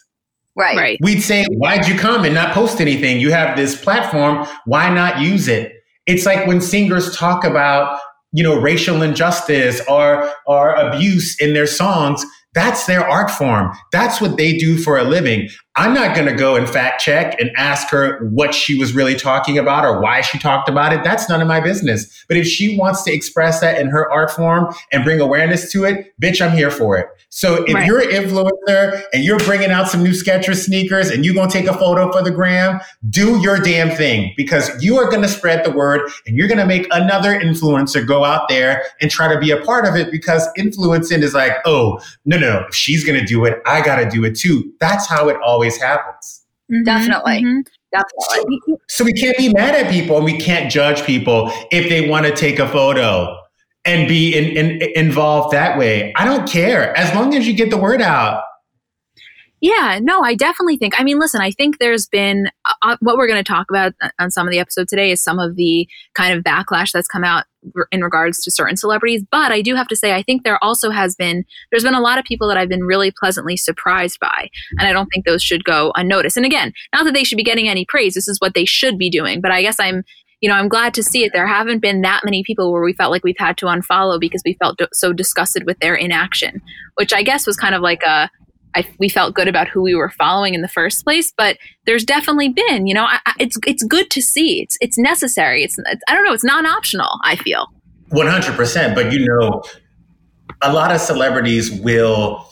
Right. 0.56 0.78
right. 0.78 1.00
We'd 1.02 1.22
say, 1.22 1.46
why'd 1.52 1.88
you 1.88 1.98
come 1.98 2.24
and 2.24 2.34
not 2.34 2.54
post 2.54 2.82
anything? 2.82 3.20
You 3.20 3.32
have 3.32 3.58
this 3.58 3.80
platform. 3.80 4.46
Why 4.66 4.94
not 4.94 5.20
use 5.20 5.48
it? 5.48 5.74
It's 6.08 6.26
like 6.26 6.46
when 6.48 6.62
singers 6.62 7.16
talk 7.16 7.44
about 7.44 8.00
you 8.32 8.44
know, 8.44 8.60
racial 8.60 9.02
injustice 9.02 9.82
or, 9.88 10.32
or 10.46 10.74
abuse 10.76 11.40
in 11.40 11.54
their 11.54 11.68
songs, 11.68 12.26
that's 12.54 12.86
their 12.86 13.08
art 13.08 13.32
form. 13.32 13.72
That's 13.92 14.20
what 14.20 14.38
they 14.38 14.58
do 14.58 14.78
for 14.78 14.98
a 14.98 15.04
living. 15.04 15.50
I'm 15.78 15.94
not 15.94 16.16
going 16.16 16.28
to 16.28 16.36
go 16.36 16.58
and 16.58 16.68
fact 16.70 17.02
check 17.02 17.40
and 17.40 17.50
ask 17.56 17.88
her 17.90 18.20
what 18.26 18.54
she 18.54 18.78
was 18.78 18.94
really 18.94 19.16
talking 19.16 19.58
about 19.58 19.86
or 19.86 20.02
why 20.02 20.20
she 20.20 20.38
talked 20.38 20.68
about 20.68 20.92
it. 20.92 21.02
That's 21.02 21.30
none 21.30 21.42
of 21.42 21.48
my 21.48 21.62
business. 21.62 22.26
But 22.28 22.36
if 22.36 22.46
she 22.46 22.78
wants 22.78 23.04
to 23.04 23.14
express 23.14 23.62
that 23.62 23.80
in 23.80 23.88
her 23.88 24.12
art 24.12 24.32
form 24.32 24.74
and 24.92 25.06
bring 25.06 25.22
awareness 25.22 25.72
to 25.72 25.86
it, 25.86 26.14
bitch, 26.22 26.46
I'm 26.46 26.56
here 26.56 26.72
for 26.72 26.98
it. 26.98 27.08
So 27.34 27.64
if 27.64 27.74
right. 27.74 27.88
you're 27.88 28.02
an 28.02 28.10
influencer 28.10 29.02
and 29.14 29.24
you're 29.24 29.40
bringing 29.40 29.72
out 29.72 29.88
some 29.88 30.04
new 30.04 30.12
Skechers 30.12 30.66
sneakers 30.66 31.10
and 31.10 31.24
you're 31.24 31.34
going 31.34 31.50
to 31.50 31.58
take 31.58 31.70
a 31.70 31.74
photo 31.78 32.12
for 32.12 32.22
the 32.22 32.32
gram, 32.32 32.82
do 33.10 33.40
your 33.40 33.58
damn 33.58 33.90
thing 33.96 34.34
because 34.36 34.84
you 34.84 34.98
are 34.98 35.10
going 35.10 35.22
to 35.22 35.30
spread 35.30 35.64
the 35.64 35.72
word 35.72 36.02
and 36.28 36.36
you're 36.36 36.50
going 36.50 36.58
to 36.58 36.66
make 36.66 36.88
another 36.92 37.40
influencer 37.40 38.06
go 38.06 38.26
out 38.26 38.50
there 38.50 38.84
and 39.00 39.10
try 39.10 39.34
to 39.34 39.40
be 39.40 39.52
a 39.52 39.62
part 39.62 39.88
of 39.88 39.96
it 39.96 40.12
because 40.12 40.46
influencing 40.58 41.24
is 41.24 41.34
like, 41.34 41.54
oh, 41.64 42.02
no, 42.26 42.38
no, 42.38 42.66
if 42.68 42.76
she's 42.76 43.06
going 43.06 43.18
to 43.18 43.26
do 43.26 43.46
it, 43.46 43.62
I 43.66 43.82
got 43.82 43.96
to 43.96 44.10
do 44.10 44.26
it 44.26 44.36
too. 44.36 44.70
That's 44.82 45.08
how 45.08 45.30
it 45.30 45.38
always 45.42 45.61
always 45.62 45.80
happens. 45.80 46.44
Mm-hmm, 46.72 46.84
Definitely. 46.84 47.44
Mm-hmm. 47.44 47.60
Definitely. 47.92 48.60
So, 48.66 48.78
so 48.88 49.04
we 49.04 49.14
can't 49.14 49.38
be 49.38 49.54
mad 49.54 49.76
at 49.76 49.92
people 49.92 50.16
and 50.16 50.26
we 50.26 50.40
can't 50.40 50.72
judge 50.72 51.04
people 51.04 51.52
if 51.72 51.90
they 51.90 52.10
want 52.10 52.26
to 52.26 52.34
take 52.34 52.58
a 52.58 52.68
photo 52.68 53.38
and 53.86 54.08
be 54.08 54.36
in, 54.36 54.56
in, 54.58 54.82
involved 54.96 55.54
that 55.54 55.78
way. 55.78 56.14
I 56.16 56.26
don't 56.26 56.50
care 56.50 56.96
as 56.98 57.14
long 57.14 57.36
as 57.36 57.48
you 57.48 57.54
get 57.54 57.70
the 57.70 57.78
word 57.78 58.02
out. 58.02 58.44
Yeah, 59.60 60.00
no, 60.02 60.22
I 60.22 60.34
definitely 60.34 60.78
think. 60.78 61.00
I 61.00 61.04
mean, 61.04 61.20
listen, 61.20 61.42
I 61.42 61.52
think 61.52 61.78
there's 61.78 62.08
been 62.08 62.48
uh, 62.66 62.74
uh 62.82 62.98
what 63.02 63.18
we're 63.18 63.28
going 63.28 63.44
to 63.44 63.48
talk 63.48 63.68
about 63.70 63.94
on 64.18 64.32
some 64.32 64.48
of 64.48 64.52
the 64.52 64.58
episode 64.58 64.88
today 64.88 65.12
is 65.12 65.22
some 65.22 65.38
of 65.38 65.56
the 65.56 65.88
kind 66.16 66.36
of 66.36 66.44
backlash 66.44 66.92
that's 66.92 67.08
come 67.08 67.24
out 67.24 67.44
in 67.92 68.02
regards 68.02 68.44
to 68.44 68.52
certain 68.52 68.78
celebrities. 68.78 69.24
But 69.30 69.52
I 69.52 69.62
do 69.62 69.76
have 69.76 69.88
to 69.90 69.96
say, 69.96 70.14
I 70.14 70.24
think 70.24 70.44
there 70.44 70.62
also 70.64 70.90
has 70.90 71.16
been 71.16 71.46
there's 71.72 71.84
been 71.84 71.94
a 71.94 72.02
lot 72.02 72.18
of 72.18 72.26
people 72.26 72.48
that 72.48 72.58
I've 72.58 72.70
been 72.70 72.84
really 72.84 73.12
pleasantly 73.12 73.58
surprised 73.58 74.20
by, 74.20 74.50
and 74.78 74.88
I 74.88 74.94
don't 74.94 75.08
think 75.08 75.26
those 75.26 75.44
should 75.44 75.64
go 75.64 75.92
unnoticed. 75.96 76.38
And 76.38 76.46
again, 76.46 76.74
not 76.94 77.06
that 77.06 77.14
they 77.14 77.24
should 77.24 77.38
be 77.38 77.44
getting 77.44 77.70
any 77.70 77.86
praise. 77.86 78.14
This 78.14 78.28
is 78.28 78.40
what 78.40 78.54
they 78.54 78.66
should 78.66 78.98
be 78.98 79.10
doing. 79.10 79.42
But 79.42 79.52
I 79.52 79.62
guess 79.62 79.80
I'm 79.80 80.04
you 80.42 80.50
know, 80.50 80.56
I'm 80.56 80.70
glad 80.70 80.96
to 80.96 81.04
see 81.04 81.24
it. 81.24 81.34
There 81.34 81.46
haven't 81.46 81.80
been 81.80 82.02
that 82.02 82.22
many 82.26 82.44
people 82.44 82.72
where 82.72 82.82
we 82.82 82.94
felt 82.94 83.12
like 83.12 83.24
we've 83.24 83.36
had 83.38 83.58
to 83.58 83.68
unfollow 83.68 84.20
because 84.20 84.42
we 84.44 84.56
felt 84.56 84.80
so 84.92 85.14
disgusted 85.14 85.68
with 85.68 85.78
their 85.80 85.94
inaction, 85.94 86.64
which 86.96 87.14
I 87.14 87.22
guess 87.22 87.46
was 87.46 87.56
kind 87.56 87.76
of 87.76 87.82
like 87.84 88.02
a 88.02 88.28
I, 88.76 88.86
we 89.00 89.10
felt 89.10 89.34
good 89.34 89.48
about 89.48 89.68
who 89.68 89.82
we 89.82 89.96
were 89.96 90.10
following 90.10 90.54
in 90.54 90.62
the 90.62 90.68
first 90.68 91.04
place. 91.04 91.34
But 91.36 91.58
there's 91.86 92.04
definitely 92.04 92.50
been, 92.50 92.88
you 92.88 92.94
know, 92.94 93.06
I, 93.06 93.20
it's 93.40 93.58
it's 93.66 93.84
good 93.84 94.10
to 94.12 94.22
see. 94.22 94.62
It's 94.62 94.78
it's 94.82 94.98
necessary. 94.98 95.64
It's, 95.64 95.78
it's 95.78 96.02
I 96.08 96.14
don't 96.14 96.26
know. 96.26 96.34
It's 96.34 96.44
non 96.44 96.66
optional. 96.66 97.20
I 97.24 97.36
feel. 97.36 97.68
One 98.10 98.28
hundred 98.28 98.56
percent. 98.56 98.96
But 98.96 99.12
you 99.12 99.26
know, 99.26 99.64
a 100.62 100.74
lot 100.74 100.92
of 100.92 101.02
celebrities 101.02 101.72
will 101.72 102.48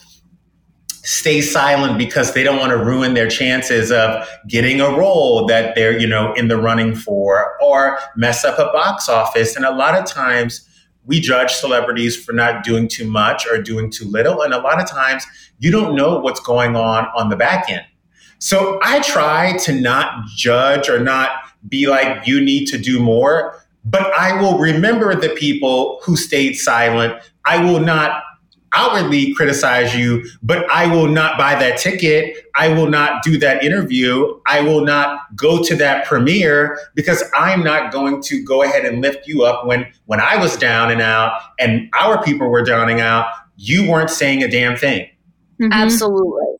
stay 1.03 1.41
silent 1.41 1.97
because 1.97 2.33
they 2.33 2.43
don't 2.43 2.59
want 2.59 2.71
to 2.71 2.77
ruin 2.77 3.13
their 3.13 3.27
chances 3.27 3.91
of 3.91 4.27
getting 4.47 4.81
a 4.81 4.89
role 4.89 5.45
that 5.45 5.73
they're 5.73 5.97
you 5.97 6.07
know 6.07 6.33
in 6.33 6.49
the 6.49 6.57
running 6.57 6.93
for 6.93 7.57
or 7.61 7.97
mess 8.15 8.43
up 8.43 8.59
a 8.59 8.71
box 8.73 9.07
office 9.07 9.55
and 9.55 9.65
a 9.65 9.71
lot 9.71 9.97
of 9.97 10.05
times 10.05 10.68
we 11.09 11.19
judge 11.19 11.51
celebrities 11.51 12.15
for 12.15 12.33
not 12.33 12.63
doing 12.63 12.87
too 12.87 13.09
much 13.09 13.47
or 13.47 13.59
doing 13.59 13.89
too 13.89 14.05
little. 14.05 14.43
And 14.43 14.53
a 14.53 14.59
lot 14.59 14.79
of 14.79 14.87
times 14.87 15.25
you 15.57 15.71
don't 15.71 15.95
know 15.95 16.19
what's 16.19 16.39
going 16.39 16.75
on 16.75 17.07
on 17.15 17.29
the 17.29 17.35
back 17.35 17.67
end. 17.67 17.83
So 18.37 18.79
I 18.83 18.99
try 19.01 19.57
to 19.63 19.73
not 19.73 20.27
judge 20.27 20.87
or 20.87 20.99
not 20.99 21.31
be 21.67 21.87
like, 21.87 22.27
you 22.27 22.39
need 22.39 22.67
to 22.67 22.77
do 22.77 22.99
more, 22.99 23.59
but 23.83 24.13
I 24.13 24.39
will 24.39 24.59
remember 24.59 25.15
the 25.15 25.29
people 25.29 25.99
who 26.03 26.15
stayed 26.15 26.53
silent. 26.53 27.19
I 27.43 27.57
will 27.63 27.79
not 27.79 28.21
outwardly 28.73 29.33
criticize 29.33 29.95
you, 29.95 30.25
but 30.43 30.69
I 30.69 30.87
will 30.87 31.07
not 31.07 31.37
buy 31.37 31.55
that 31.55 31.77
ticket. 31.77 32.45
I 32.55 32.69
will 32.69 32.89
not 32.89 33.23
do 33.23 33.37
that 33.39 33.63
interview. 33.63 34.39
I 34.47 34.61
will 34.61 34.83
not 34.83 35.35
go 35.35 35.63
to 35.63 35.75
that 35.75 36.05
premiere 36.05 36.79
because 36.95 37.23
I'm 37.35 37.63
not 37.63 37.91
going 37.91 38.21
to 38.23 38.43
go 38.43 38.63
ahead 38.63 38.85
and 38.85 39.01
lift 39.01 39.27
you 39.27 39.43
up 39.43 39.65
when 39.65 39.87
when 40.05 40.19
I 40.19 40.37
was 40.37 40.57
down 40.57 40.91
and 40.91 41.01
out 41.01 41.41
and 41.59 41.89
our 41.99 42.23
people 42.23 42.49
were 42.49 42.63
downing 42.63 43.01
out. 43.01 43.27
You 43.57 43.89
weren't 43.89 44.09
saying 44.09 44.43
a 44.43 44.47
damn 44.47 44.77
thing. 44.77 45.09
Mm-hmm. 45.59 45.73
Absolutely. 45.73 46.55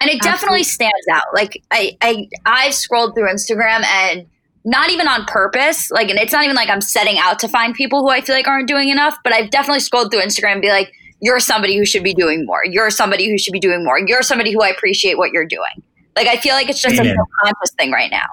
And 0.00 0.10
it 0.10 0.22
definitely 0.22 0.60
Absolutely. 0.60 0.64
stands 0.64 1.08
out. 1.12 1.24
Like 1.34 1.62
I 1.70 1.96
I 2.00 2.28
I 2.46 2.70
scrolled 2.70 3.14
through 3.14 3.28
Instagram 3.28 3.84
and 3.84 4.26
not 4.64 4.90
even 4.90 5.08
on 5.08 5.24
purpose. 5.24 5.90
Like, 5.90 6.10
and 6.10 6.18
it's 6.18 6.32
not 6.32 6.44
even 6.44 6.54
like 6.54 6.68
I'm 6.68 6.80
setting 6.80 7.18
out 7.18 7.38
to 7.40 7.48
find 7.48 7.74
people 7.74 8.02
who 8.02 8.10
I 8.10 8.20
feel 8.20 8.34
like 8.34 8.46
aren't 8.46 8.68
doing 8.68 8.90
enough, 8.90 9.16
but 9.24 9.32
I've 9.32 9.50
definitely 9.50 9.80
scrolled 9.80 10.10
through 10.10 10.20
Instagram 10.20 10.52
and 10.52 10.62
be 10.62 10.68
like, 10.68 10.92
you're 11.20 11.40
somebody 11.40 11.76
who 11.76 11.84
should 11.84 12.04
be 12.04 12.14
doing 12.14 12.46
more. 12.46 12.64
You're 12.64 12.90
somebody 12.90 13.28
who 13.28 13.38
should 13.38 13.52
be 13.52 13.60
doing 13.60 13.84
more. 13.84 13.98
You're 13.98 14.22
somebody 14.22 14.52
who 14.52 14.62
I 14.62 14.68
appreciate 14.68 15.18
what 15.18 15.32
you're 15.32 15.46
doing. 15.46 15.82
Like 16.16 16.26
I 16.26 16.36
feel 16.36 16.54
like 16.54 16.68
it's 16.68 16.80
just 16.80 16.98
Amen. 16.98 17.16
a 17.16 17.44
conscious 17.44 17.74
thing 17.78 17.90
right 17.90 18.10
now. 18.10 18.26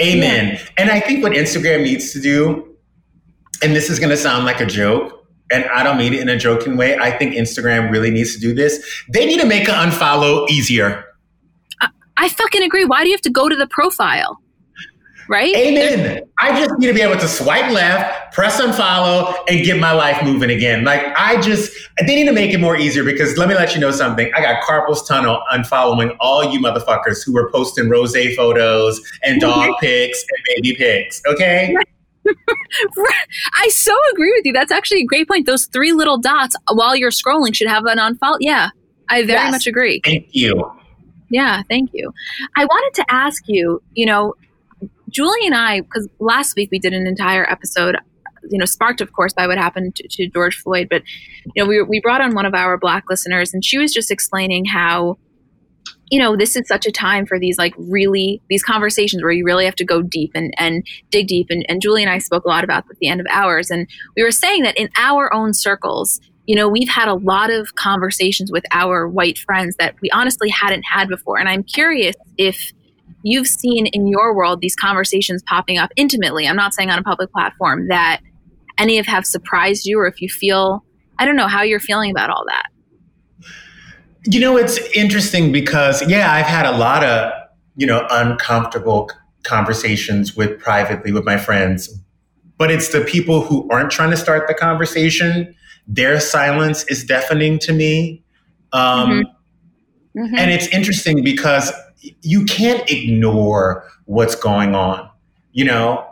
Amen. 0.00 0.54
Yeah. 0.54 0.68
And 0.76 0.90
I 0.90 1.00
think 1.00 1.22
what 1.22 1.32
Instagram 1.32 1.82
needs 1.82 2.12
to 2.12 2.20
do, 2.20 2.76
and 3.62 3.74
this 3.74 3.90
is 3.90 3.98
going 3.98 4.10
to 4.10 4.16
sound 4.16 4.44
like 4.44 4.60
a 4.60 4.66
joke, 4.66 5.26
and 5.52 5.64
I 5.66 5.82
don't 5.82 5.96
mean 5.96 6.14
it 6.14 6.20
in 6.20 6.28
a 6.28 6.36
joking 6.36 6.76
way. 6.76 6.96
I 6.98 7.10
think 7.10 7.34
Instagram 7.34 7.90
really 7.90 8.10
needs 8.10 8.34
to 8.34 8.40
do 8.40 8.54
this. 8.54 9.04
They 9.12 9.24
need 9.24 9.40
to 9.40 9.46
make 9.46 9.68
an 9.68 9.74
unfollow 9.74 10.48
easier. 10.50 11.04
I, 11.80 11.88
I 12.16 12.28
fucking 12.28 12.62
agree. 12.62 12.84
Why 12.84 13.02
do 13.02 13.08
you 13.08 13.14
have 13.14 13.22
to 13.22 13.30
go 13.30 13.48
to 13.48 13.56
the 13.56 13.66
profile? 13.66 14.38
Right? 15.28 15.54
Amen. 15.54 16.22
I 16.38 16.58
just 16.58 16.78
need 16.78 16.86
to 16.86 16.94
be 16.94 17.02
able 17.02 17.20
to 17.20 17.28
swipe 17.28 17.70
left, 17.72 18.32
press 18.32 18.60
unfollow, 18.60 19.34
and 19.48 19.64
get 19.64 19.78
my 19.78 19.92
life 19.92 20.22
moving 20.24 20.50
again. 20.50 20.84
Like 20.84 21.04
I 21.16 21.40
just, 21.40 21.72
they 22.06 22.14
need 22.14 22.26
to 22.26 22.32
make 22.32 22.52
it 22.52 22.58
more 22.58 22.76
easier 22.76 23.04
because 23.04 23.36
let 23.36 23.48
me 23.48 23.54
let 23.54 23.74
you 23.74 23.80
know 23.80 23.90
something. 23.90 24.30
I 24.34 24.40
got 24.40 24.62
carpal 24.62 25.06
tunnel 25.06 25.42
unfollowing 25.52 26.16
all 26.20 26.52
you 26.52 26.60
motherfuckers 26.60 27.24
who 27.24 27.32
were 27.32 27.50
posting 27.50 27.88
rose 27.88 28.16
photos 28.36 29.00
and 29.22 29.40
dog 29.40 29.74
pics 29.80 30.24
and 30.30 30.44
baby 30.56 30.76
pics. 30.76 31.22
Okay. 31.26 31.74
I 33.54 33.68
so 33.68 33.94
agree 34.12 34.32
with 34.36 34.44
you. 34.44 34.52
That's 34.52 34.72
actually 34.72 35.02
a 35.02 35.06
great 35.06 35.28
point. 35.28 35.46
Those 35.46 35.66
three 35.66 35.92
little 35.92 36.18
dots 36.18 36.56
while 36.72 36.96
you're 36.96 37.10
scrolling 37.10 37.54
should 37.54 37.68
have 37.68 37.84
an 37.86 37.98
unfollow. 37.98 38.36
Yeah, 38.40 38.70
I 39.08 39.22
very 39.22 39.38
yes. 39.38 39.52
much 39.52 39.66
agree. 39.66 40.00
Thank 40.04 40.28
you. 40.32 40.70
Yeah, 41.30 41.62
thank 41.68 41.90
you. 41.92 42.12
I 42.56 42.64
wanted 42.64 42.94
to 43.02 43.14
ask 43.14 43.42
you, 43.46 43.82
you 43.92 44.06
know, 44.06 44.34
Julie 45.08 45.46
and 45.46 45.54
I, 45.54 45.80
because 45.80 46.08
last 46.18 46.54
week 46.56 46.68
we 46.70 46.78
did 46.78 46.92
an 46.92 47.06
entire 47.06 47.50
episode, 47.50 47.96
you 48.50 48.58
know, 48.58 48.64
sparked, 48.64 49.00
of 49.00 49.12
course, 49.12 49.32
by 49.32 49.46
what 49.46 49.58
happened 49.58 49.96
to, 49.96 50.08
to 50.08 50.28
George 50.28 50.56
Floyd. 50.56 50.88
But, 50.90 51.02
you 51.54 51.62
know, 51.62 51.68
we, 51.68 51.82
we 51.82 52.00
brought 52.00 52.20
on 52.20 52.34
one 52.34 52.46
of 52.46 52.54
our 52.54 52.78
Black 52.78 53.04
listeners, 53.08 53.52
and 53.52 53.64
she 53.64 53.78
was 53.78 53.92
just 53.92 54.10
explaining 54.10 54.64
how, 54.64 55.18
you 56.10 56.18
know, 56.18 56.36
this 56.36 56.56
is 56.56 56.66
such 56.66 56.86
a 56.86 56.92
time 56.92 57.26
for 57.26 57.38
these 57.38 57.58
like 57.58 57.74
really 57.76 58.40
these 58.48 58.62
conversations 58.62 59.22
where 59.22 59.32
you 59.32 59.44
really 59.44 59.64
have 59.64 59.74
to 59.76 59.84
go 59.84 60.00
deep 60.00 60.30
and, 60.34 60.54
and 60.58 60.86
dig 61.10 61.26
deep. 61.26 61.48
And, 61.50 61.66
and 61.68 61.82
Julie 61.82 62.02
and 62.02 62.10
I 62.10 62.18
spoke 62.18 62.44
a 62.44 62.48
lot 62.48 62.64
about 62.64 62.84
at 62.90 62.96
the 62.98 63.08
end 63.08 63.20
of 63.20 63.26
ours. 63.30 63.70
And 63.70 63.86
we 64.16 64.22
were 64.22 64.30
saying 64.30 64.62
that 64.62 64.78
in 64.78 64.88
our 64.96 65.32
own 65.34 65.52
circles, 65.52 66.20
you 66.46 66.56
know, 66.56 66.66
we've 66.66 66.88
had 66.88 67.08
a 67.08 67.14
lot 67.14 67.50
of 67.50 67.74
conversations 67.74 68.50
with 68.50 68.64
our 68.70 69.06
white 69.06 69.36
friends 69.36 69.76
that 69.78 69.96
we 70.00 70.08
honestly 70.10 70.48
hadn't 70.48 70.82
had 70.90 71.08
before. 71.08 71.38
And 71.38 71.46
I'm 71.46 71.62
curious 71.62 72.16
if 72.38 72.72
you've 73.22 73.46
seen 73.46 73.86
in 73.86 74.06
your 74.06 74.34
world 74.34 74.60
these 74.60 74.76
conversations 74.76 75.42
popping 75.46 75.78
up 75.78 75.90
intimately. 75.96 76.46
I'm 76.46 76.56
not 76.56 76.74
saying 76.74 76.90
on 76.90 76.98
a 76.98 77.02
public 77.02 77.30
platform 77.32 77.88
that 77.88 78.20
any 78.78 78.98
of 78.98 79.06
have 79.06 79.26
surprised 79.26 79.86
you 79.86 79.98
or 79.98 80.06
if 80.06 80.20
you 80.20 80.28
feel 80.28 80.84
I 81.18 81.24
don't 81.24 81.36
know 81.36 81.48
how 81.48 81.62
you're 81.62 81.80
feeling 81.80 82.10
about 82.10 82.30
all 82.30 82.44
that. 82.46 82.68
You 84.24 84.40
know, 84.40 84.56
it's 84.56 84.78
interesting 84.94 85.52
because 85.52 86.08
yeah, 86.08 86.32
I've 86.32 86.46
had 86.46 86.66
a 86.66 86.76
lot 86.76 87.02
of, 87.02 87.32
you 87.76 87.86
know, 87.86 88.06
uncomfortable 88.10 89.10
conversations 89.42 90.36
with 90.36 90.58
privately 90.60 91.12
with 91.12 91.24
my 91.24 91.36
friends. 91.36 91.90
But 92.56 92.70
it's 92.70 92.90
the 92.90 93.00
people 93.00 93.42
who 93.42 93.68
aren't 93.70 93.90
trying 93.90 94.10
to 94.10 94.16
start 94.16 94.48
the 94.48 94.54
conversation. 94.54 95.54
Their 95.86 96.20
silence 96.20 96.84
is 96.84 97.04
deafening 97.04 97.58
to 97.60 97.72
me. 97.72 98.22
Um, 98.72 99.10
mm-hmm. 99.10 100.20
Mm-hmm. 100.20 100.34
And 100.36 100.50
it's 100.50 100.66
interesting 100.68 101.22
because 101.22 101.72
you 102.22 102.44
can't 102.44 102.88
ignore 102.90 103.84
what's 104.04 104.34
going 104.34 104.74
on, 104.74 105.08
you 105.52 105.64
know, 105.64 106.04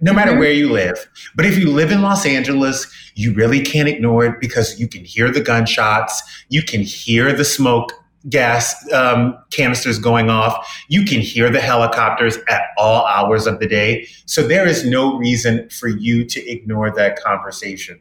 no 0.00 0.12
matter 0.12 0.32
mm-hmm. 0.32 0.40
where 0.40 0.52
you 0.52 0.70
live. 0.70 1.08
But 1.34 1.46
if 1.46 1.58
you 1.58 1.70
live 1.70 1.90
in 1.90 2.02
Los 2.02 2.24
Angeles, 2.26 2.86
you 3.14 3.34
really 3.34 3.60
can't 3.60 3.88
ignore 3.88 4.24
it 4.24 4.40
because 4.40 4.78
you 4.78 4.88
can 4.88 5.04
hear 5.04 5.30
the 5.30 5.40
gunshots, 5.40 6.22
you 6.48 6.62
can 6.62 6.82
hear 6.82 7.32
the 7.32 7.44
smoke 7.44 7.92
gas 8.28 8.74
um, 8.92 9.38
canisters 9.50 9.98
going 9.98 10.28
off, 10.28 10.68
you 10.88 11.04
can 11.04 11.20
hear 11.20 11.50
the 11.50 11.60
helicopters 11.60 12.36
at 12.48 12.62
all 12.76 13.06
hours 13.06 13.46
of 13.46 13.60
the 13.60 13.66
day. 13.66 14.06
So 14.26 14.46
there 14.46 14.66
is 14.66 14.84
no 14.84 15.16
reason 15.16 15.68
for 15.70 15.88
you 15.88 16.24
to 16.24 16.50
ignore 16.50 16.90
that 16.94 17.20
conversation. 17.22 18.00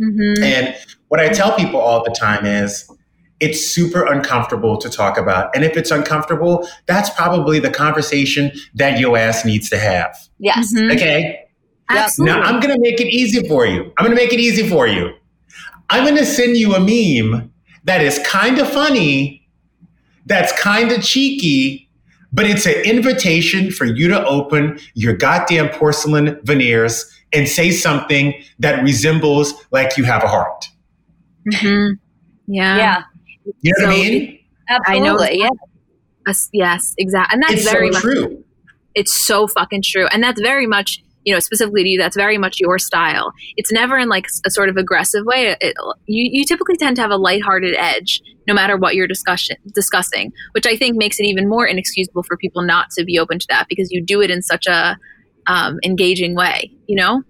Mm-hmm. 0.00 0.42
And 0.42 0.76
what 1.08 1.20
I 1.20 1.28
tell 1.28 1.56
people 1.56 1.80
all 1.80 2.02
the 2.02 2.10
time 2.10 2.46
is, 2.46 2.90
it's 3.40 3.64
super 3.64 4.04
uncomfortable 4.04 4.76
to 4.78 4.90
talk 4.90 5.16
about. 5.16 5.54
And 5.54 5.64
if 5.64 5.76
it's 5.76 5.90
uncomfortable, 5.90 6.68
that's 6.86 7.10
probably 7.10 7.58
the 7.58 7.70
conversation 7.70 8.52
that 8.74 8.98
your 8.98 9.16
ass 9.16 9.44
needs 9.44 9.70
to 9.70 9.78
have. 9.78 10.16
Yes. 10.38 10.74
Mm-hmm. 10.74 10.92
Okay. 10.92 11.44
Absolutely. 11.90 12.34
Now 12.34 12.42
I'm 12.42 12.60
going 12.60 12.74
to 12.74 12.80
make 12.80 13.00
it 13.00 13.06
easy 13.06 13.46
for 13.48 13.66
you. 13.66 13.92
I'm 13.96 14.04
going 14.04 14.16
to 14.16 14.22
make 14.22 14.32
it 14.32 14.40
easy 14.40 14.68
for 14.68 14.86
you. 14.86 15.12
I'm 15.90 16.04
going 16.04 16.16
to 16.16 16.26
send 16.26 16.56
you 16.56 16.74
a 16.74 16.80
meme 16.80 17.52
that 17.84 18.02
is 18.02 18.18
kind 18.26 18.58
of 18.58 18.68
funny 18.68 19.48
that's 20.26 20.52
kind 20.60 20.92
of 20.92 21.02
cheeky, 21.02 21.88
but 22.32 22.44
it's 22.44 22.66
an 22.66 22.74
invitation 22.84 23.70
for 23.70 23.86
you 23.86 24.08
to 24.08 24.26
open 24.26 24.78
your 24.92 25.16
goddamn 25.16 25.70
porcelain 25.70 26.38
veneers 26.42 27.10
and 27.32 27.48
say 27.48 27.70
something 27.70 28.34
that 28.58 28.82
resembles 28.82 29.54
like 29.70 29.96
you 29.96 30.04
have 30.04 30.22
a 30.22 30.28
heart. 30.28 30.68
Mm-hmm. 31.50 31.94
Yeah. 32.46 32.76
Yeah. 32.76 33.02
You 33.60 33.72
know 33.78 33.84
so 33.84 33.86
what 33.86 33.94
I 33.94 33.98
mean? 33.98 34.38
Absolutely. 34.68 35.26
I 35.26 35.48
know. 35.48 35.50
Yeah. 36.26 36.34
yes, 36.52 36.94
exactly. 36.98 37.34
And 37.34 37.42
that's 37.42 37.54
it's 37.54 37.70
very 37.70 37.92
so 37.92 37.96
much 37.96 38.02
true. 38.02 38.44
It's 38.94 39.26
so 39.26 39.46
fucking 39.46 39.82
true. 39.84 40.06
And 40.08 40.22
that's 40.22 40.40
very 40.40 40.66
much 40.66 41.00
you 41.28 41.34
know, 41.34 41.40
specifically 41.40 41.82
to 41.82 41.88
you, 41.90 41.98
that's 41.98 42.16
very 42.16 42.38
much 42.38 42.58
your 42.58 42.78
style. 42.78 43.32
It's 43.58 43.70
never 43.70 43.98
in 43.98 44.08
like 44.08 44.26
a 44.46 44.50
sort 44.50 44.70
of 44.70 44.78
aggressive 44.78 45.26
way. 45.26 45.54
It, 45.60 45.74
you, 46.06 46.26
you 46.32 46.44
typically 46.46 46.78
tend 46.78 46.96
to 46.96 47.02
have 47.02 47.10
a 47.10 47.18
lighthearted 47.18 47.74
edge, 47.76 48.22
no 48.46 48.54
matter 48.54 48.78
what 48.78 48.94
you're 48.94 49.06
discussion, 49.06 49.56
discussing, 49.74 50.32
which 50.52 50.66
I 50.66 50.74
think 50.74 50.96
makes 50.96 51.20
it 51.20 51.24
even 51.24 51.46
more 51.46 51.66
inexcusable 51.66 52.22
for 52.22 52.38
people 52.38 52.62
not 52.62 52.88
to 52.92 53.04
be 53.04 53.18
open 53.18 53.38
to 53.40 53.46
that 53.50 53.66
because 53.68 53.90
you 53.90 54.02
do 54.02 54.22
it 54.22 54.30
in 54.30 54.40
such 54.40 54.66
a 54.66 54.96
um, 55.46 55.78
engaging 55.84 56.34
way, 56.34 56.72
you 56.86 56.96
know? 56.96 57.22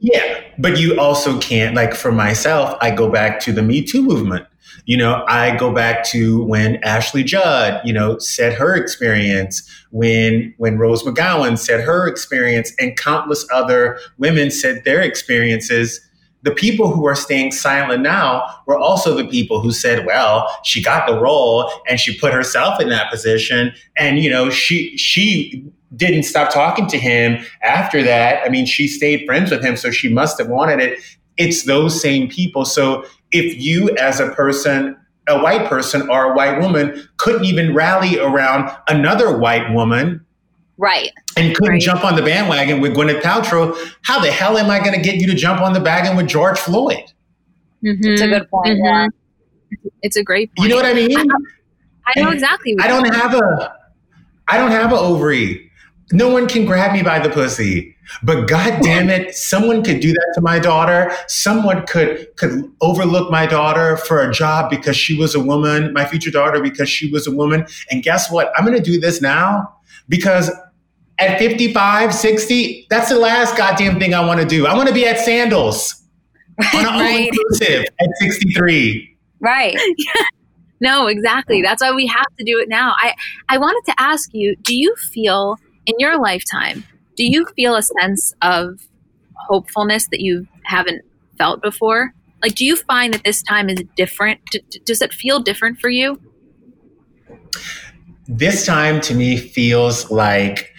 Yeah, 0.00 0.40
but 0.58 0.80
you 0.80 0.98
also 0.98 1.38
can't, 1.38 1.76
like 1.76 1.94
for 1.94 2.10
myself, 2.10 2.76
I 2.80 2.90
go 2.90 3.08
back 3.08 3.38
to 3.40 3.52
the 3.52 3.62
Me 3.62 3.84
Too 3.84 4.02
movement. 4.02 4.44
You 4.86 4.96
know, 4.96 5.24
I 5.28 5.56
go 5.56 5.72
back 5.72 6.04
to 6.10 6.42
when 6.44 6.76
Ashley 6.84 7.22
Judd, 7.22 7.80
you 7.84 7.92
know, 7.92 8.18
said 8.18 8.54
her 8.54 8.74
experience, 8.74 9.62
when 9.90 10.54
when 10.58 10.78
Rose 10.78 11.02
McGowan 11.02 11.58
said 11.58 11.80
her 11.80 12.06
experience, 12.06 12.72
and 12.78 12.96
countless 12.96 13.46
other 13.52 13.98
women 14.18 14.50
said 14.50 14.84
their 14.84 15.00
experiences. 15.00 16.00
The 16.42 16.52
people 16.52 16.90
who 16.90 17.06
are 17.06 17.14
staying 17.14 17.52
silent 17.52 18.02
now 18.02 18.46
were 18.66 18.78
also 18.78 19.14
the 19.14 19.26
people 19.26 19.60
who 19.60 19.72
said, 19.72 20.06
"Well, 20.06 20.48
she 20.64 20.82
got 20.82 21.06
the 21.06 21.20
role 21.20 21.70
and 21.86 22.00
she 22.00 22.18
put 22.18 22.32
herself 22.32 22.80
in 22.80 22.88
that 22.88 23.10
position, 23.10 23.72
and 23.98 24.18
you 24.18 24.30
know, 24.30 24.48
she 24.48 24.96
she 24.96 25.62
didn't 25.96 26.22
stop 26.22 26.52
talking 26.52 26.86
to 26.88 26.98
him 26.98 27.44
after 27.62 28.02
that. 28.02 28.44
I 28.44 28.48
mean, 28.48 28.66
she 28.66 28.86
stayed 28.86 29.26
friends 29.26 29.50
with 29.50 29.62
him, 29.62 29.76
so 29.76 29.90
she 29.90 30.08
must 30.08 30.38
have 30.38 30.48
wanted 30.48 30.80
it. 30.80 30.98
It's 31.36 31.64
those 31.64 32.00
same 32.00 32.28
people. 32.28 32.64
So 32.64 33.04
if 33.32 33.60
you, 33.60 33.90
as 33.96 34.20
a 34.20 34.30
person, 34.30 34.96
a 35.28 35.40
white 35.42 35.68
person 35.68 36.08
or 36.10 36.32
a 36.32 36.34
white 36.34 36.60
woman, 36.60 37.08
couldn't 37.16 37.44
even 37.44 37.74
rally 37.74 38.18
around 38.18 38.70
another 38.88 39.38
white 39.38 39.72
woman, 39.72 40.24
right, 40.78 41.10
and 41.36 41.54
couldn't 41.54 41.74
right. 41.74 41.82
jump 41.82 42.04
on 42.04 42.16
the 42.16 42.22
bandwagon 42.22 42.80
with 42.80 42.94
Gwyneth 42.94 43.22
Paltrow, 43.22 43.76
how 44.02 44.18
the 44.20 44.30
hell 44.30 44.58
am 44.58 44.70
I 44.70 44.78
going 44.80 44.94
to 44.94 45.00
get 45.00 45.16
you 45.16 45.26
to 45.28 45.34
jump 45.34 45.60
on 45.60 45.72
the 45.72 45.80
wagon 45.80 46.16
with 46.16 46.26
George 46.26 46.58
Floyd? 46.58 47.12
Mm-hmm. 47.84 48.00
It's 48.02 48.20
a 48.22 48.28
good 48.28 48.50
point. 48.50 48.68
Mm-hmm. 48.68 48.84
Yeah. 48.84 49.06
It's 50.02 50.16
a 50.16 50.24
great 50.24 50.54
point. 50.56 50.68
You 50.68 50.74
know 50.74 50.82
what 50.82 50.86
I 50.86 50.94
mean? 50.94 51.16
I, 51.16 52.12
I 52.16 52.22
know 52.22 52.30
exactly. 52.30 52.76
I 52.80 52.88
don't 52.88 53.14
have 53.14 53.34
a, 53.34 53.74
I 54.48 54.58
don't 54.58 54.72
have 54.72 54.92
an 54.92 54.98
ovary. 54.98 55.70
No 56.12 56.28
one 56.28 56.48
can 56.48 56.64
grab 56.66 56.92
me 56.92 57.02
by 57.02 57.20
the 57.20 57.30
pussy. 57.30 57.96
But 58.22 58.48
god 58.48 58.82
damn 58.82 59.08
it, 59.08 59.34
someone 59.34 59.82
could 59.82 60.00
do 60.00 60.12
that 60.12 60.32
to 60.34 60.40
my 60.40 60.58
daughter. 60.58 61.12
Someone 61.28 61.86
could 61.86 62.28
could 62.36 62.70
overlook 62.80 63.30
my 63.30 63.46
daughter 63.46 63.96
for 63.96 64.20
a 64.20 64.32
job 64.32 64.70
because 64.70 64.96
she 64.96 65.16
was 65.16 65.34
a 65.34 65.40
woman, 65.40 65.92
my 65.92 66.04
future 66.04 66.30
daughter 66.30 66.60
because 66.60 66.88
she 66.88 67.10
was 67.10 67.26
a 67.26 67.30
woman. 67.30 67.66
And 67.90 68.02
guess 68.02 68.30
what? 68.30 68.52
I'm 68.56 68.64
gonna 68.64 68.80
do 68.80 69.00
this 69.00 69.20
now 69.20 69.74
because 70.08 70.50
at 71.20 71.38
55, 71.38 72.14
60, 72.14 72.86
that's 72.88 73.10
the 73.10 73.18
last 73.18 73.56
goddamn 73.56 73.98
thing 73.98 74.14
I 74.14 74.24
want 74.24 74.40
to 74.40 74.46
do. 74.46 74.66
I 74.66 74.74
want 74.74 74.88
to 74.88 74.94
be 74.94 75.06
at 75.06 75.18
Sandals 75.18 76.02
on 76.74 76.80
an 76.80 76.84
right. 76.86 77.30
all-inclusive 77.30 77.84
at 78.00 78.08
63. 78.20 79.16
Right. 79.40 79.76
no, 80.80 81.06
exactly. 81.06 81.60
That's 81.60 81.82
why 81.82 81.92
we 81.92 82.06
have 82.06 82.26
to 82.38 82.44
do 82.44 82.58
it 82.58 82.68
now. 82.68 82.94
I, 82.98 83.14
I 83.50 83.58
wanted 83.58 83.82
to 83.92 84.00
ask 84.00 84.30
you, 84.32 84.56
do 84.56 84.74
you 84.74 84.94
feel 84.96 85.58
in 85.86 85.94
your 85.98 86.18
lifetime, 86.18 86.84
do 87.20 87.26
you 87.26 87.44
feel 87.54 87.76
a 87.76 87.82
sense 87.82 88.32
of 88.40 88.80
hopefulness 89.34 90.08
that 90.10 90.20
you 90.20 90.48
haven't 90.64 91.02
felt 91.36 91.60
before? 91.60 92.14
Like, 92.42 92.54
do 92.54 92.64
you 92.64 92.76
find 92.76 93.12
that 93.12 93.24
this 93.24 93.42
time 93.42 93.68
is 93.68 93.82
different? 93.94 94.40
D- 94.50 94.62
does 94.86 95.02
it 95.02 95.12
feel 95.12 95.38
different 95.38 95.80
for 95.80 95.90
you? 95.90 96.18
This 98.26 98.64
time 98.64 99.02
to 99.02 99.14
me 99.14 99.36
feels 99.36 100.10
like 100.10 100.72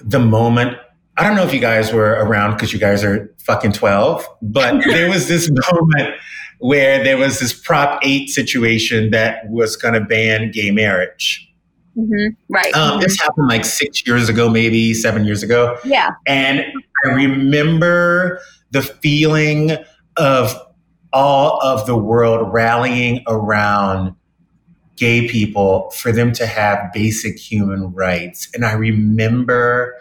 the 0.00 0.20
moment. 0.20 0.76
I 1.16 1.24
don't 1.24 1.34
know 1.34 1.42
if 1.42 1.52
you 1.52 1.58
guys 1.58 1.92
were 1.92 2.12
around 2.12 2.52
because 2.52 2.72
you 2.72 2.78
guys 2.78 3.02
are 3.02 3.34
fucking 3.44 3.72
12, 3.72 4.24
but 4.40 4.84
there 4.86 5.10
was 5.10 5.26
this 5.26 5.50
moment 5.50 6.14
where 6.60 7.02
there 7.02 7.18
was 7.18 7.40
this 7.40 7.52
Prop 7.52 7.98
8 8.04 8.28
situation 8.28 9.10
that 9.10 9.48
was 9.48 9.74
going 9.74 9.94
to 9.94 10.00
ban 10.00 10.52
gay 10.52 10.70
marriage. 10.70 11.52
Mm-hmm. 11.96 12.34
Right. 12.48 12.74
Um, 12.74 13.00
this 13.00 13.20
happened 13.20 13.48
like 13.48 13.64
six 13.64 14.06
years 14.06 14.28
ago, 14.28 14.48
maybe 14.48 14.94
seven 14.94 15.24
years 15.24 15.42
ago. 15.42 15.78
Yeah. 15.84 16.10
And 16.26 16.64
I 17.04 17.08
remember 17.08 18.40
the 18.70 18.82
feeling 18.82 19.76
of 20.16 20.54
all 21.12 21.60
of 21.62 21.86
the 21.86 21.96
world 21.96 22.52
rallying 22.52 23.22
around 23.28 24.14
gay 24.96 25.28
people 25.28 25.90
for 25.90 26.12
them 26.12 26.32
to 26.32 26.46
have 26.46 26.92
basic 26.92 27.38
human 27.38 27.92
rights. 27.92 28.48
And 28.54 28.64
I 28.64 28.72
remember 28.72 29.94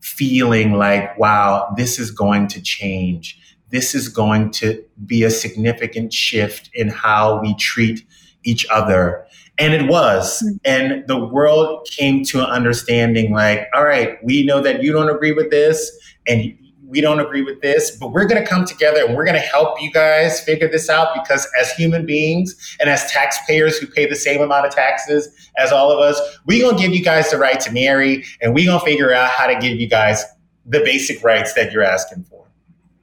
feeling 0.00 0.72
like, 0.72 1.18
wow, 1.18 1.72
this 1.76 1.98
is 1.98 2.10
going 2.10 2.48
to 2.48 2.62
change. 2.62 3.38
This 3.70 3.94
is 3.94 4.08
going 4.08 4.50
to 4.52 4.82
be 5.04 5.22
a 5.22 5.30
significant 5.30 6.12
shift 6.12 6.70
in 6.72 6.88
how 6.88 7.40
we 7.40 7.54
treat 7.56 8.06
each 8.44 8.66
other 8.70 9.26
and 9.58 9.74
it 9.74 9.88
was. 9.88 10.40
Hmm. 10.40 10.56
And 10.64 11.04
the 11.06 11.22
world 11.24 11.86
came 11.90 12.24
to 12.26 12.40
an 12.40 12.46
understanding 12.46 13.32
like, 13.32 13.68
all 13.74 13.84
right, 13.84 14.22
we 14.22 14.44
know 14.44 14.60
that 14.62 14.82
you 14.82 14.92
don't 14.92 15.10
agree 15.10 15.32
with 15.32 15.50
this 15.50 15.90
and 16.26 16.56
we 16.88 17.02
don't 17.02 17.20
agree 17.20 17.42
with 17.42 17.60
this, 17.60 17.90
but 17.90 18.12
we're 18.12 18.24
going 18.24 18.42
to 18.42 18.48
come 18.48 18.64
together 18.64 19.04
and 19.04 19.14
we're 19.14 19.24
going 19.24 19.34
to 19.34 19.40
help 19.40 19.80
you 19.80 19.90
guys 19.92 20.40
figure 20.40 20.68
this 20.68 20.88
out 20.88 21.12
because 21.14 21.46
as 21.60 21.70
human 21.72 22.06
beings 22.06 22.76
and 22.80 22.88
as 22.88 23.10
taxpayers 23.10 23.76
who 23.78 23.86
pay 23.86 24.06
the 24.06 24.16
same 24.16 24.40
amount 24.40 24.66
of 24.66 24.74
taxes 24.74 25.28
as 25.58 25.70
all 25.70 25.92
of 25.92 25.98
us, 25.98 26.18
we're 26.46 26.62
going 26.62 26.76
to 26.76 26.82
give 26.82 26.94
you 26.94 27.04
guys 27.04 27.30
the 27.30 27.36
right 27.36 27.60
to 27.60 27.70
marry 27.72 28.24
and 28.40 28.54
we're 28.54 28.64
going 28.64 28.78
to 28.78 28.84
figure 28.84 29.12
out 29.12 29.30
how 29.30 29.46
to 29.46 29.58
give 29.58 29.78
you 29.78 29.86
guys 29.86 30.24
the 30.64 30.80
basic 30.80 31.22
rights 31.22 31.52
that 31.52 31.72
you're 31.72 31.82
asking 31.82 32.24
for. 32.24 32.46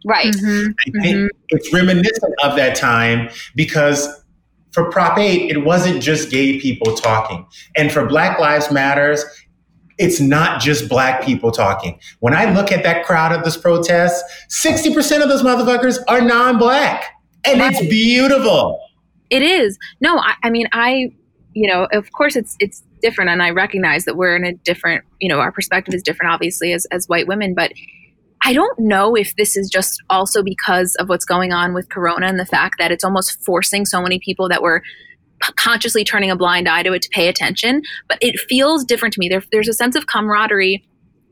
Right. 0.04 0.34
Mm-hmm. 0.34 0.72
I 0.72 1.02
think 1.02 1.15
mm-hmm. 1.15 1.28
it's 1.50 1.74
reminiscent 1.74 2.34
of 2.44 2.56
that 2.56 2.76
time 2.76 3.30
because 3.56 4.25
for 4.76 4.92
Prop 4.92 5.18
8, 5.18 5.50
it 5.50 5.60
wasn't 5.64 6.04
just 6.04 6.30
gay 6.30 6.60
people 6.60 6.96
talking. 6.96 7.48
And 7.78 7.94
for 7.94 8.06
Black 8.06 8.40
Lives 8.40 8.70
Matters, 8.70 9.24
it's 9.98 10.20
not 10.20 10.60
just 10.62 10.90
black 10.90 11.24
people 11.24 11.50
talking. 11.50 11.98
When 12.20 12.34
I 12.34 12.54
look 12.54 12.74
at 12.74 12.84
that 12.84 13.06
crowd 13.06 13.32
of 13.32 13.46
this 13.46 13.56
protest, 13.56 14.22
60% 14.52 15.24
of 15.24 15.30
those 15.30 15.44
motherfuckers 15.44 15.98
are 16.10 16.20
non-black. 16.20 17.06
And 17.46 17.62
right. 17.62 17.72
it's 17.72 17.88
beautiful. 17.90 18.82
It 19.30 19.42
is. 19.42 19.78
No, 20.02 20.18
I, 20.18 20.36
I 20.44 20.50
mean, 20.50 20.68
I, 20.74 21.14
you 21.54 21.72
know, 21.72 21.88
of 21.94 22.12
course 22.12 22.36
it's 22.36 22.58
it's 22.60 22.84
different 23.02 23.30
and 23.30 23.42
I 23.42 23.52
recognize 23.52 24.04
that 24.04 24.18
we're 24.18 24.36
in 24.36 24.44
a 24.44 24.54
different, 24.54 25.06
you 25.22 25.30
know, 25.30 25.40
our 25.40 25.54
perspective 25.54 25.94
is 25.94 26.04
different 26.04 26.34
obviously 26.34 26.74
as 26.74 26.86
as 26.92 27.08
white 27.08 27.28
women, 27.28 27.54
but 27.54 27.72
I 28.43 28.54
don't 28.54 28.78
know 28.80 29.15
if 29.15 29.36
this 29.36 29.58
is 29.58 29.69
just 29.69 30.04
also 30.10 30.43
because 30.43 30.95
of 30.95 31.10
what's 31.10 31.26
going 31.26 31.52
on 31.52 31.74
with 31.74 31.89
Corona 31.89 32.28
and 32.28 32.39
the 32.39 32.45
fact 32.45 32.76
that 32.78 32.91
it's 32.91 33.04
almost 33.04 33.43
forcing 33.43 33.86
so 33.86 34.02
many 34.02 34.19
people 34.19 34.50
that 34.50 34.62
were 34.62 34.84
consciously 35.58 36.04
turning 36.04 36.32
a 36.32 36.36
blind 36.36 36.67
eye 36.67 36.84
to 36.84 36.93
it 36.93 37.02
to 37.02 37.10
pay 37.10 37.28
attention. 37.28 37.82
But 38.08 38.17
it 38.21 38.39
feels 38.48 38.86
different 38.86 39.13
to 39.13 39.19
me. 39.19 39.30
There, 39.30 39.43
there's 39.52 39.67
a 39.67 39.74
sense 39.74 39.95
of 39.95 40.08
camaraderie. 40.08 40.88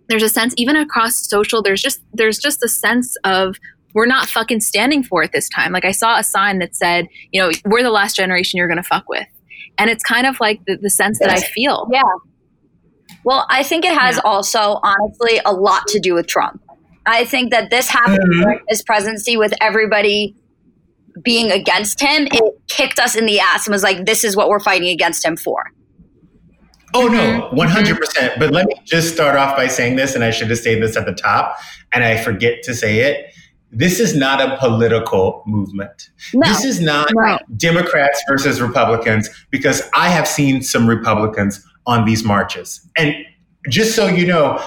There's 0.10 0.24
a 0.24 0.30
sense, 0.30 0.54
even 0.58 0.76
across 0.76 1.28
social, 1.30 1.62
there's 1.62 1.82
just 1.82 2.02
there's 2.14 2.38
just 2.38 2.64
a 2.64 2.68
sense 2.68 3.16
of 3.24 3.58
we're 3.94 4.06
not 4.06 4.28
fucking 4.28 4.60
standing 4.60 5.04
for 5.04 5.24
it 5.24 5.32
this 5.32 5.48
time. 5.50 5.72
Like 5.72 5.86
I 5.86 5.92
saw 5.92 6.18
a 6.18 6.24
sign 6.24 6.60
that 6.60 6.76
said, 6.76 7.08
you 7.32 7.42
know, 7.42 7.52
we're 7.66 7.84
the 7.84 7.92
last 7.92 8.16
generation 8.16 8.58
you're 8.58 8.68
going 8.68 8.82
to 8.82 8.84
fuck 8.84 9.08
with, 9.08 9.28
and 9.78 9.90
it's 9.90 10.04
kind 10.04 10.28
of 10.28 10.40
like 10.40 10.62
the, 10.66 10.78
the 10.78 10.90
sense 10.90 11.20
that 11.20 11.30
I 11.30 11.40
feel. 11.40 11.88
Yeah. 11.92 12.02
Well, 13.24 13.46
I 13.50 13.64
think 13.64 13.86
it 13.86 13.98
has 13.98 14.16
yeah. 14.16 14.22
also, 14.26 14.80
honestly, 14.84 15.40
a 15.46 15.54
lot 15.54 15.88
to 15.88 16.00
do 16.00 16.14
with 16.16 16.28
Trump. 16.28 16.62
I 17.06 17.26
think 17.26 17.52
that 17.52 17.70
this 17.70 17.90
happened 17.90 18.34
mm-hmm. 18.34 18.64
his 18.68 18.82
presidency 18.84 19.38
with 19.38 19.54
everybody 19.60 20.36
being 21.22 21.52
against 21.52 22.00
him. 22.00 22.28
It 22.32 22.44
kicked 22.68 23.00
us 23.00 23.16
in 23.16 23.26
the 23.26 23.40
ass 23.40 23.68
and 23.68 23.74
was 23.74 23.84
like, 23.84 24.06
this 24.06 24.24
is 24.24 24.36
what 24.36 24.50
we're 24.50 24.60
fighting 24.60 24.90
against 24.90 25.24
him 25.24 25.38
for. 25.38 25.72
Oh, 26.96 27.08
no, 27.08 27.50
100%. 27.54 27.98
Mm-hmm. 27.98 28.40
But 28.40 28.52
let 28.52 28.68
me 28.68 28.76
just 28.86 29.14
start 29.14 29.36
off 29.36 29.58
by 29.58 29.68
saying 29.68 29.96
this, 29.96 30.16
and 30.16 30.24
I 30.24 30.32
should 30.32 30.50
have 30.50 30.60
said 30.60 30.82
this 30.82 30.96
at 30.96 31.06
the 31.06 31.14
top, 31.14 31.58
and 31.92 32.04
I 32.04 32.18
forget 32.18 32.64
to 32.64 32.74
say 32.74 33.00
it. 33.00 33.34
This 33.72 34.00
is 34.00 34.16
not 34.16 34.40
a 34.40 34.56
political 34.58 35.42
movement. 35.48 36.12
No, 36.36 36.48
this 36.48 36.64
is 36.64 36.80
not 36.80 37.10
no. 37.16 37.40
Democrats 37.58 38.22
versus 38.30 38.62
Republicans, 38.62 39.28
because 39.50 39.82
I 39.96 40.10
have 40.10 40.28
seen 40.28 40.62
some 40.62 40.88
Republicans 40.88 41.66
on 41.88 42.06
these 42.06 42.24
marches. 42.24 42.88
And 42.96 43.16
just 43.70 43.96
so 43.96 44.06
you 44.06 44.28
know, 44.28 44.64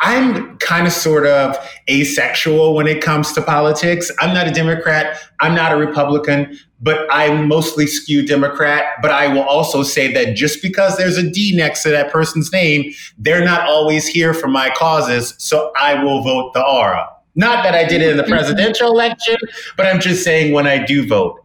I'm 0.00 0.56
kind 0.58 0.86
of 0.86 0.92
sort 0.92 1.26
of 1.26 1.56
asexual 1.90 2.74
when 2.74 2.86
it 2.86 3.02
comes 3.02 3.32
to 3.32 3.42
politics. 3.42 4.10
I'm 4.20 4.32
not 4.32 4.46
a 4.46 4.52
Democrat. 4.52 5.18
I'm 5.40 5.54
not 5.54 5.72
a 5.72 5.76
Republican, 5.76 6.56
but 6.80 7.06
I'm 7.10 7.48
mostly 7.48 7.88
skew 7.88 8.24
Democrat. 8.24 8.84
But 9.02 9.10
I 9.10 9.26
will 9.26 9.42
also 9.42 9.82
say 9.82 10.12
that 10.12 10.36
just 10.36 10.62
because 10.62 10.96
there's 10.96 11.16
a 11.16 11.28
D 11.28 11.56
next 11.56 11.82
to 11.82 11.90
that 11.90 12.12
person's 12.12 12.52
name, 12.52 12.92
they're 13.18 13.44
not 13.44 13.62
always 13.62 14.06
here 14.06 14.34
for 14.34 14.46
my 14.46 14.70
causes. 14.70 15.34
So 15.38 15.72
I 15.76 16.02
will 16.02 16.22
vote 16.22 16.54
the 16.54 16.64
aura. 16.64 17.08
Not 17.34 17.64
that 17.64 17.74
I 17.74 17.84
did 17.84 18.02
it 18.02 18.10
in 18.10 18.16
the 18.16 18.22
mm-hmm. 18.22 18.32
presidential 18.32 18.90
election, 18.90 19.36
but 19.76 19.86
I'm 19.86 20.00
just 20.00 20.22
saying 20.22 20.52
when 20.52 20.66
I 20.66 20.84
do 20.84 21.06
vote. 21.06 21.40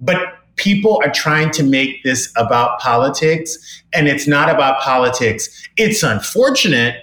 But 0.00 0.18
people 0.56 1.00
are 1.02 1.10
trying 1.10 1.50
to 1.52 1.62
make 1.62 2.02
this 2.02 2.32
about 2.36 2.78
politics, 2.80 3.82
and 3.94 4.08
it's 4.08 4.26
not 4.26 4.50
about 4.50 4.80
politics. 4.80 5.48
It's 5.76 6.02
unfortunate 6.02 7.02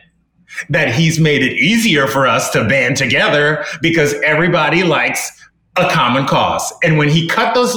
that 0.70 0.94
he's 0.94 1.20
made 1.20 1.42
it 1.42 1.54
easier 1.54 2.08
for 2.08 2.28
us 2.28 2.50
to 2.52 2.64
band 2.68 2.98
together 2.98 3.66
because 3.82 4.14
everybody 4.26 4.84
likes 4.84 5.32
a 5.76 5.90
common 5.90 6.26
cause. 6.26 6.72
And 6.84 6.98
when 6.98 7.10
he 7.10 7.28
cut 7.28 7.54
those 7.54 7.76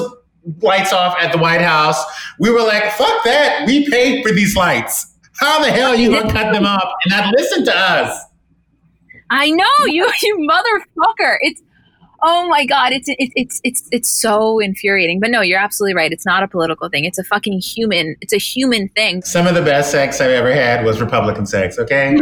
lights 0.63 0.93
off 0.93 1.17
at 1.21 1.33
the 1.33 1.39
White 1.39 1.63
House, 1.63 2.03
we 2.39 2.51
were 2.51 2.63
like, 2.63 2.85
fuck 2.93 3.25
that. 3.25 3.65
We 3.67 3.89
paid 3.91 4.25
for 4.25 4.33
these 4.33 4.57
lights. 4.57 5.15
How 5.39 5.63
the 5.63 5.71
hell 5.71 5.91
are 5.91 5.97
you 5.97 6.11
gonna 6.11 6.33
cut 6.33 6.53
them 6.53 6.65
off 6.65 6.93
and 7.05 7.11
not 7.11 7.35
listen 7.35 7.65
to 7.65 7.77
us? 7.77 8.19
I 9.31 9.51
know 9.51 9.65
you, 9.87 10.11
you 10.23 10.49
motherfucker. 10.49 11.37
It's 11.41 11.63
oh 12.23 12.49
my 12.49 12.65
god, 12.65 12.93
it's 12.93 13.09
it's 13.09 13.33
it's 13.37 13.61
it's 13.65 13.89
it's 13.93 14.09
so 14.09 14.59
infuriating. 14.59 15.21
But 15.21 15.31
no, 15.31 15.41
you're 15.41 15.59
absolutely 15.59 15.95
right. 15.95 16.13
It's 16.13 16.27
not 16.27 16.43
a 16.43 16.49
political 16.49 16.89
thing. 16.89 17.05
It's 17.05 17.19
a 17.19 17.25
fucking 17.25 17.61
human. 17.61 18.17
It's 18.21 18.33
a 18.33 18.39
human 18.39 18.89
thing. 18.91 19.23
Some 19.23 19.47
of 19.47 19.55
the 19.55 19.63
best 19.63 19.91
sex 19.91 20.21
I've 20.21 20.31
ever 20.31 20.53
had 20.53 20.85
was 20.85 21.01
Republican 21.01 21.47
sex. 21.47 21.79
Okay. 21.79 22.13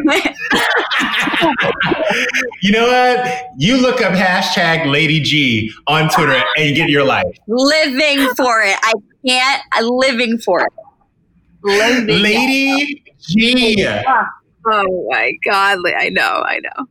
you 2.62 2.72
know 2.72 2.86
what? 2.86 3.46
You 3.56 3.76
look 3.76 4.00
up 4.02 4.12
hashtag 4.12 4.90
Lady 4.90 5.20
G 5.20 5.70
on 5.86 6.08
Twitter 6.08 6.42
and 6.56 6.68
you 6.68 6.74
get 6.74 6.88
your 6.88 7.04
life. 7.04 7.24
Living 7.46 8.26
for 8.36 8.62
it. 8.62 8.76
I 8.82 8.92
can't. 9.26 9.62
I'm 9.72 9.88
living 9.88 10.38
for 10.38 10.60
it. 10.60 10.72
Living. 11.62 12.22
Lady 12.22 13.02
G. 13.20 13.86
Oh 14.66 15.08
my 15.10 15.32
god! 15.44 15.78
I 15.96 16.08
know, 16.08 16.42
I 16.46 16.60
know. 16.60 16.86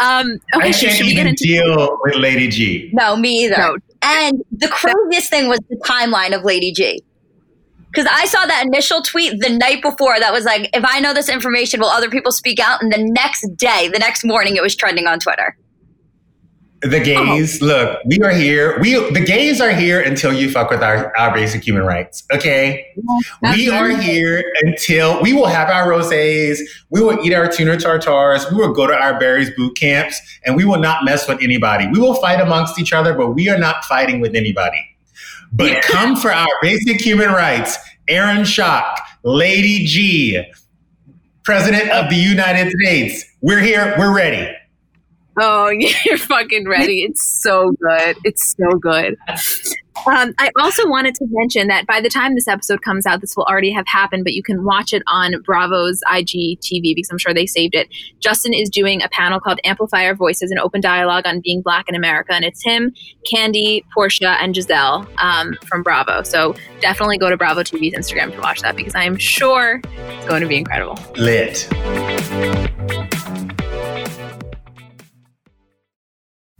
Um, 0.00 0.38
okay, 0.54 0.68
I 0.68 0.72
can't 0.72 1.00
even 1.02 1.26
into- 1.28 1.44
deal 1.44 1.98
with 2.02 2.16
Lady 2.16 2.48
G. 2.48 2.90
No, 2.92 3.16
me 3.16 3.44
either. 3.44 3.56
No. 3.56 3.76
And 4.02 4.42
the 4.50 4.68
craziest 4.68 5.30
thing 5.30 5.48
was 5.48 5.60
the 5.68 5.76
timeline 5.76 6.36
of 6.36 6.44
Lady 6.44 6.72
G. 6.72 7.02
Because 7.90 8.08
I 8.10 8.24
saw 8.24 8.46
that 8.46 8.64
initial 8.64 9.02
tweet 9.02 9.40
the 9.40 9.50
night 9.50 9.82
before 9.82 10.18
that 10.18 10.32
was 10.32 10.44
like, 10.46 10.70
if 10.72 10.82
I 10.86 10.98
know 10.98 11.12
this 11.12 11.28
information, 11.28 11.78
will 11.78 11.88
other 11.88 12.08
people 12.08 12.32
speak 12.32 12.58
out? 12.58 12.82
And 12.82 12.90
the 12.90 13.02
next 13.02 13.46
day, 13.56 13.88
the 13.92 13.98
next 13.98 14.24
morning, 14.24 14.56
it 14.56 14.62
was 14.62 14.74
trending 14.74 15.06
on 15.06 15.20
Twitter 15.20 15.56
the 16.82 16.98
gays, 16.98 17.62
oh. 17.62 17.66
look, 17.66 17.98
we 18.06 18.18
are 18.20 18.32
here. 18.32 18.78
We 18.80 18.94
the 19.10 19.20
gays 19.20 19.60
are 19.60 19.70
here 19.70 20.00
until 20.00 20.32
you 20.32 20.50
fuck 20.50 20.68
with 20.70 20.82
our, 20.82 21.16
our 21.16 21.32
basic 21.32 21.64
human 21.64 21.82
rights. 21.84 22.24
Okay. 22.32 22.92
we 23.42 23.70
are 23.70 23.90
here 23.90 24.42
until 24.62 25.22
we 25.22 25.32
will 25.32 25.46
have 25.46 25.68
our 25.68 25.86
rosés, 25.86 26.58
we 26.90 27.00
will 27.00 27.24
eat 27.24 27.32
our 27.34 27.46
tuna 27.46 27.76
tartars, 27.76 28.50
we 28.50 28.56
will 28.56 28.72
go 28.72 28.86
to 28.86 28.94
our 28.94 29.18
Barry's 29.18 29.50
boot 29.54 29.76
camps, 29.76 30.20
and 30.44 30.56
we 30.56 30.64
will 30.64 30.80
not 30.80 31.04
mess 31.04 31.28
with 31.28 31.40
anybody. 31.40 31.86
We 31.86 32.00
will 32.00 32.14
fight 32.14 32.40
amongst 32.40 32.78
each 32.80 32.92
other, 32.92 33.14
but 33.14 33.30
we 33.30 33.48
are 33.48 33.58
not 33.58 33.84
fighting 33.84 34.20
with 34.20 34.34
anybody. 34.34 34.84
But 35.52 35.70
yeah. 35.70 35.80
come 35.82 36.16
for 36.16 36.32
our 36.32 36.48
basic 36.62 37.00
human 37.00 37.28
rights. 37.28 37.78
Aaron 38.08 38.42
Schock, 38.42 38.96
Lady 39.22 39.84
G, 39.84 40.42
President 41.44 41.90
of 41.90 42.10
the 42.10 42.16
United 42.16 42.72
States. 42.80 43.24
We're 43.40 43.60
here, 43.60 43.94
we're 43.98 44.14
ready. 44.14 44.52
Oh, 45.38 45.68
you're 46.04 46.18
fucking 46.18 46.68
ready. 46.68 47.02
It's 47.02 47.24
so 47.24 47.72
good. 47.80 48.16
It's 48.24 48.54
so 48.56 48.78
good. 48.78 49.16
Um, 50.06 50.34
I 50.38 50.50
also 50.58 50.88
wanted 50.88 51.14
to 51.16 51.26
mention 51.30 51.68
that 51.68 51.86
by 51.86 52.00
the 52.00 52.08
time 52.08 52.34
this 52.34 52.48
episode 52.48 52.82
comes 52.82 53.06
out, 53.06 53.20
this 53.20 53.36
will 53.36 53.44
already 53.44 53.70
have 53.72 53.86
happened, 53.86 54.24
but 54.24 54.32
you 54.32 54.42
can 54.42 54.64
watch 54.64 54.92
it 54.92 55.02
on 55.06 55.40
Bravo's 55.42 56.00
IGTV 56.08 56.94
because 56.94 57.10
I'm 57.10 57.18
sure 57.18 57.34
they 57.34 57.46
saved 57.46 57.74
it. 57.74 57.88
Justin 58.18 58.52
is 58.52 58.68
doing 58.68 59.02
a 59.02 59.08
panel 59.08 59.38
called 59.38 59.60
Amplify 59.64 60.06
Our 60.06 60.14
Voices, 60.14 60.50
an 60.50 60.58
open 60.58 60.80
dialogue 60.80 61.26
on 61.26 61.40
being 61.40 61.62
black 61.62 61.88
in 61.88 61.94
America. 61.94 62.32
And 62.32 62.44
it's 62.44 62.64
him, 62.64 62.94
Kandi, 63.32 63.84
Porsha, 63.96 64.36
and 64.40 64.54
Gizelle 64.54 65.06
um, 65.18 65.54
from 65.66 65.82
Bravo. 65.82 66.22
So 66.22 66.54
definitely 66.80 67.18
go 67.18 67.30
to 67.30 67.36
Bravo 67.36 67.60
TV's 67.60 67.94
Instagram 67.94 68.32
to 68.32 68.40
watch 68.40 68.62
that 68.62 68.76
because 68.76 68.94
I 68.94 69.04
am 69.04 69.16
sure 69.16 69.80
it's 69.84 70.26
going 70.26 70.42
to 70.42 70.48
be 70.48 70.56
incredible. 70.56 70.98
Lit. 71.16 71.68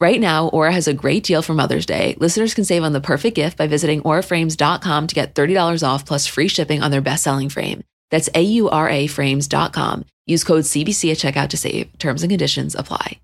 Right 0.00 0.20
now, 0.20 0.46
Aura 0.48 0.72
has 0.72 0.86
a 0.86 0.94
great 0.94 1.24
deal 1.24 1.42
for 1.42 1.54
Mother's 1.54 1.84
Day. 1.84 2.14
Listeners 2.20 2.54
can 2.54 2.64
save 2.64 2.84
on 2.84 2.92
the 2.92 3.00
perfect 3.00 3.34
gift 3.34 3.58
by 3.58 3.66
visiting 3.66 4.00
auraframes.com 4.02 5.06
to 5.08 5.14
get 5.14 5.34
$30 5.34 5.86
off 5.86 6.06
plus 6.06 6.24
free 6.24 6.46
shipping 6.46 6.84
on 6.84 6.92
their 6.92 7.00
best-selling 7.00 7.48
frame. 7.48 7.82
That's 8.10 8.28
A-U-R-A 8.32 9.08
frames.com. 9.08 10.04
Use 10.24 10.44
code 10.44 10.64
CBC 10.64 11.10
at 11.10 11.18
checkout 11.18 11.48
to 11.48 11.56
save. 11.56 11.98
Terms 11.98 12.22
and 12.22 12.30
conditions 12.30 12.76
apply. 12.76 13.18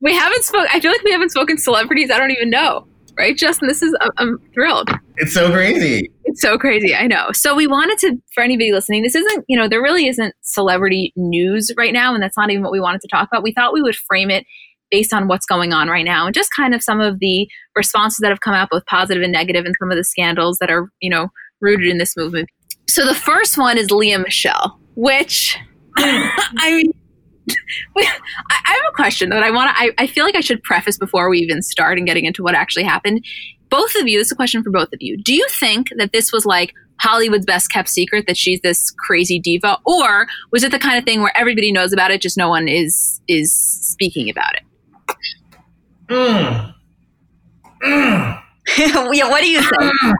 We 0.00 0.14
haven't 0.14 0.44
spoken, 0.44 0.68
I 0.72 0.78
feel 0.78 0.92
like 0.92 1.02
we 1.02 1.10
haven't 1.10 1.30
spoken 1.30 1.58
celebrities. 1.58 2.08
I 2.08 2.18
don't 2.18 2.30
even 2.30 2.50
know. 2.50 2.86
Right, 3.18 3.36
Justin? 3.36 3.66
This 3.66 3.82
is, 3.82 3.96
I'm 4.16 4.38
thrilled. 4.54 4.90
It's 5.16 5.34
so 5.34 5.50
crazy. 5.50 6.08
It's 6.22 6.40
so 6.40 6.56
crazy. 6.56 6.94
I 6.94 7.08
know. 7.08 7.32
So 7.32 7.56
we 7.56 7.66
wanted 7.66 7.98
to, 7.98 8.16
for 8.32 8.44
anybody 8.44 8.70
listening, 8.70 9.02
this 9.02 9.16
isn't, 9.16 9.44
you 9.48 9.58
know, 9.58 9.66
there 9.66 9.82
really 9.82 10.06
isn't 10.06 10.36
celebrity 10.42 11.12
news 11.16 11.72
right 11.76 11.92
now. 11.92 12.14
And 12.14 12.22
that's 12.22 12.36
not 12.36 12.48
even 12.50 12.62
what 12.62 12.70
we 12.70 12.78
wanted 12.78 13.00
to 13.00 13.08
talk 13.08 13.28
about. 13.32 13.42
We 13.42 13.52
thought 13.52 13.72
we 13.72 13.82
would 13.82 13.96
frame 13.96 14.30
it 14.30 14.46
based 14.90 15.12
on 15.12 15.28
what's 15.28 15.46
going 15.46 15.72
on 15.72 15.88
right 15.88 16.04
now 16.04 16.26
and 16.26 16.34
just 16.34 16.50
kind 16.54 16.74
of 16.74 16.82
some 16.82 17.00
of 17.00 17.18
the 17.20 17.48
responses 17.76 18.18
that 18.18 18.30
have 18.30 18.40
come 18.40 18.54
out 18.54 18.70
both 18.70 18.84
positive 18.86 19.22
and 19.22 19.32
negative 19.32 19.64
and 19.64 19.74
some 19.80 19.90
of 19.90 19.96
the 19.96 20.04
scandals 20.04 20.58
that 20.60 20.70
are 20.70 20.88
you 21.00 21.10
know 21.10 21.28
rooted 21.60 21.88
in 21.88 21.98
this 21.98 22.16
movement 22.16 22.48
so 22.88 23.04
the 23.04 23.14
first 23.14 23.58
one 23.58 23.76
is 23.76 23.90
lea 23.90 24.16
michele 24.16 24.78
which 24.94 25.58
i 25.96 26.74
mean 26.74 26.92
I 27.96 28.04
have 28.64 28.82
a 28.88 28.94
question 28.94 29.30
that 29.30 29.42
I 29.42 29.50
want 29.50 29.74
to. 29.74 29.82
I, 29.82 29.90
I 29.98 30.06
feel 30.06 30.24
like 30.24 30.36
I 30.36 30.40
should 30.40 30.62
preface 30.62 30.98
before 30.98 31.30
we 31.30 31.38
even 31.38 31.62
start 31.62 31.98
and 31.98 32.06
getting 32.06 32.24
into 32.24 32.42
what 32.42 32.54
actually 32.54 32.84
happened. 32.84 33.24
Both 33.70 33.94
of 33.96 34.08
you, 34.08 34.18
this 34.18 34.28
is 34.28 34.32
a 34.32 34.36
question 34.36 34.62
for 34.62 34.70
both 34.70 34.88
of 34.92 34.98
you. 35.00 35.16
Do 35.22 35.34
you 35.34 35.46
think 35.50 35.88
that 35.96 36.12
this 36.12 36.32
was 36.32 36.46
like 36.46 36.72
Hollywood's 37.00 37.46
best 37.46 37.70
kept 37.70 37.88
secret 37.88 38.26
that 38.26 38.36
she's 38.36 38.60
this 38.60 38.90
crazy 39.06 39.38
diva, 39.38 39.78
or 39.86 40.26
was 40.52 40.64
it 40.64 40.72
the 40.72 40.78
kind 40.78 40.98
of 40.98 41.04
thing 41.04 41.22
where 41.22 41.36
everybody 41.36 41.70
knows 41.70 41.92
about 41.92 42.10
it, 42.10 42.20
just 42.20 42.36
no 42.36 42.48
one 42.48 42.68
is 42.68 43.20
is 43.28 43.52
speaking 43.52 44.28
about 44.28 44.54
it? 44.54 44.62
Mm. 46.08 46.74
Mm. 47.84 48.42
yeah, 48.78 49.28
what 49.28 49.42
do 49.42 49.48
you 49.48 49.60
think? 49.60 49.92
Mm. 50.02 50.14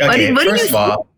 Okay, 0.00 0.32
what, 0.32 0.46
what 0.46 0.48
first 0.48 0.68
of 0.68 0.74
all, 0.74 1.08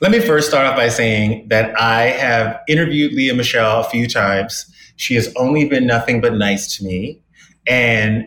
let 0.00 0.10
me 0.10 0.20
first 0.20 0.48
start 0.48 0.66
off 0.66 0.76
by 0.76 0.88
saying 0.88 1.48
that 1.48 1.78
I 1.80 2.06
have 2.06 2.60
interviewed 2.68 3.12
Lea 3.12 3.32
Michele 3.32 3.80
a 3.80 3.84
few 3.84 4.08
times. 4.08 4.66
She 4.96 5.14
has 5.14 5.32
only 5.36 5.68
been 5.68 5.86
nothing 5.86 6.20
but 6.20 6.34
nice 6.34 6.76
to 6.76 6.84
me, 6.84 7.22
and 7.66 8.26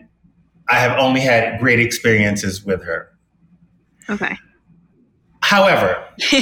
I 0.68 0.78
have 0.78 0.98
only 0.98 1.20
had 1.20 1.60
great 1.60 1.78
experiences 1.78 2.64
with 2.64 2.82
her. 2.84 3.10
Okay. 4.08 4.36
However, 5.40 6.02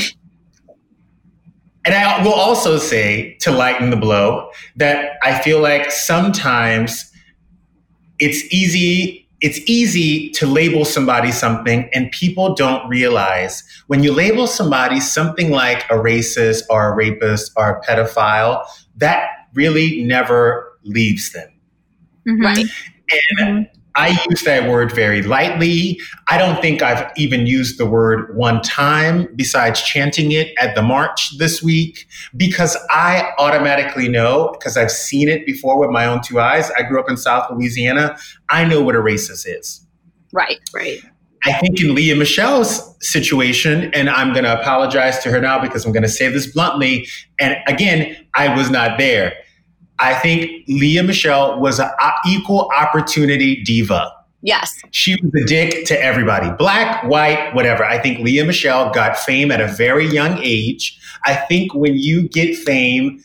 and 1.85 1.95
I 1.95 2.23
will 2.23 2.33
also 2.33 2.79
say 2.79 3.37
to 3.41 3.51
lighten 3.51 3.91
the 3.91 3.97
blow 3.97 4.51
that 4.77 5.19
I 5.23 5.39
feel 5.41 5.61
like 5.61 5.91
sometimes 5.91 7.11
it's 8.19 8.43
easy 8.53 9.21
it's 9.41 9.59
easy 9.69 10.31
to 10.31 10.47
label 10.47 10.85
somebody 10.85 11.31
something 11.31 11.91
and 11.93 12.11
people 12.13 12.55
don't 12.55 12.89
realize 12.89 13.63
when 13.89 14.03
you 14.03 14.13
label 14.13 14.47
somebody 14.47 15.01
something 15.01 15.51
like 15.51 15.85
a 15.91 15.95
racist 15.95 16.63
or 16.71 16.93
a 16.93 16.95
rapist 16.95 17.53
or 17.57 17.77
a 17.77 17.81
pedophile 17.83 18.65
that 18.97 19.29
really 19.55 20.03
never 20.05 20.79
leaves 20.85 21.33
them 21.33 21.49
mm-hmm. 22.27 22.43
right 22.43 22.67
and 23.39 23.67
mm-hmm. 23.67 23.81
I 23.97 24.19
use 24.29 24.43
that 24.43 24.69
word 24.69 24.93
very 24.93 25.23
lightly. 25.23 26.01
I 26.29 26.37
don't 26.37 26.61
think 26.61 26.83
I've 26.83 27.11
even 27.17 27.47
used 27.47 27.79
the 27.79 27.87
word 27.87 28.37
one 28.37 28.61
time 28.61 29.29
besides 29.37 29.81
chanting 29.83 30.33
it 30.33 30.53
at 30.59 30.75
the 30.75 30.83
march 30.83 31.39
this 31.39 31.63
week 31.63 32.07
because 32.37 32.77
I 32.91 33.33
automatically 33.39 34.09
know, 34.09 34.51
because 34.53 34.77
I've 34.77 34.91
seen 34.91 35.29
it 35.29 35.47
before 35.47 35.79
with 35.79 35.91
my 35.91 36.07
own 36.07 36.23
two 36.23 36.41
eyes. 36.41 36.71
I 36.77 36.83
grew 36.83 36.99
up 36.99 37.09
in 37.09 37.17
South 37.17 37.49
Louisiana. 37.51 38.17
I 38.49 38.65
know 38.65 38.83
what 38.83 38.97
a 38.97 39.01
racist 39.01 39.47
is. 39.47 39.87
Right, 40.33 40.59
right. 40.75 41.01
I 41.45 41.53
think 41.59 41.81
in 41.81 41.95
Lea 41.95 42.15
Michele's 42.15 42.97
situation, 43.01 43.93
and 43.95 44.09
I'm 44.09 44.33
going 44.33 44.45
to 44.45 44.59
apologize 44.59 45.19
to 45.21 45.31
her 45.31 45.41
now 45.41 45.61
because 45.61 45.85
I'm 45.85 45.93
going 45.93 46.03
to 46.03 46.09
say 46.09 46.29
this 46.29 46.51
bluntly. 46.51 47.07
And 47.39 47.57
again, 47.69 48.17
I 48.35 48.57
was 48.57 48.71
not 48.71 48.99
there. 48.99 49.35
I 49.99 50.15
think 50.15 50.65
Lea 50.69 51.03
Michele 51.03 51.61
was 51.61 51.79
an 51.79 51.91
equal 52.27 52.71
opportunity 52.77 53.63
diva. 53.63 54.13
Yes. 54.43 54.79
She 54.91 55.17
was 55.23 55.43
a 55.43 55.47
dick 55.47 55.87
to 55.87 56.03
everybody, 56.03 56.51
black, 56.59 57.03
white, 57.05 57.55
whatever. 57.55 57.83
I 57.83 57.99
think 57.99 58.19
Lea 58.19 58.43
Michele 58.43 58.91
got 58.93 59.17
fame 59.17 59.51
at 59.51 59.61
a 59.61 59.69
very 59.69 60.07
young 60.07 60.39
age. 60.43 61.01
I 61.25 61.35
think 61.35 61.75
when 61.75 61.97
you 61.97 62.29
get 62.29 62.55
fame 62.57 63.25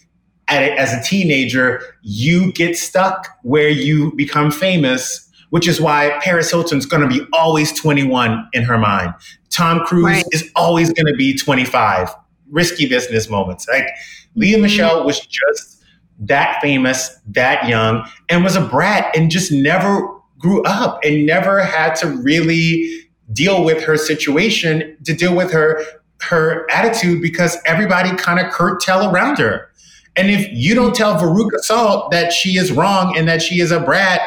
a, 0.50 0.72
as 0.78 0.94
a 0.94 1.04
teenager, 1.04 1.82
you 2.04 2.54
get 2.54 2.78
stuck 2.78 3.28
where 3.44 3.68
you 3.68 4.16
become 4.16 4.50
famous, 4.50 5.30
which 5.50 5.68
is 5.68 5.82
why 5.82 6.18
Paris 6.22 6.50
Hilton's 6.50 6.86
going 6.86 7.02
to 7.02 7.10
be 7.10 7.26
always 7.34 7.78
21 7.78 8.50
in 8.54 8.64
her 8.64 8.78
mind. 8.78 9.14
Tom 9.50 9.82
Cruise 9.86 10.06
right. 10.06 10.26
is 10.32 10.50
always 10.56 10.94
going 10.94 11.08
to 11.08 11.16
be 11.16 11.38
25. 11.38 12.16
Risky 12.50 12.88
business 12.88 13.30
moments. 13.30 13.68
Like 13.68 13.90
Lea 14.36 14.54
mm-hmm. 14.54 14.62
Michele 14.62 15.06
was 15.06 15.20
just 15.20 15.79
that 16.20 16.62
famous, 16.62 17.18
that 17.28 17.68
young, 17.68 18.08
and 18.28 18.44
was 18.44 18.56
a 18.56 18.62
brat 18.62 19.16
and 19.16 19.32
just 19.32 19.52
never 19.52 20.08
grew 20.38 20.64
up 20.64 21.00
and 21.04 21.26
never 21.26 21.64
had 21.64 21.96
to 21.96 22.08
really 22.08 23.08
deal 23.32 23.64
with 23.64 23.84
her 23.84 23.98
situation, 23.98 24.98
to 25.06 25.14
deal 25.14 25.36
with 25.36 25.52
her 25.52 25.82
her 26.22 26.70
attitude 26.72 27.22
because 27.22 27.58
everybody 27.66 28.14
kind 28.18 28.46
of 28.46 28.52
curtail 28.52 29.10
around 29.10 29.38
her. 29.38 29.70
And 30.16 30.30
if 30.30 30.48
you 30.52 30.76
don't 30.76 30.94
tell 30.94 31.16
Veruca 31.16 31.60
Salt 31.60 32.12
that 32.12 32.34
she 32.34 32.58
is 32.58 32.72
wrong 32.72 33.18
and 33.18 33.28
that 33.30 33.42
she 33.42 33.62
is 33.62 33.72
a 33.72 33.80
brat, 33.80 34.22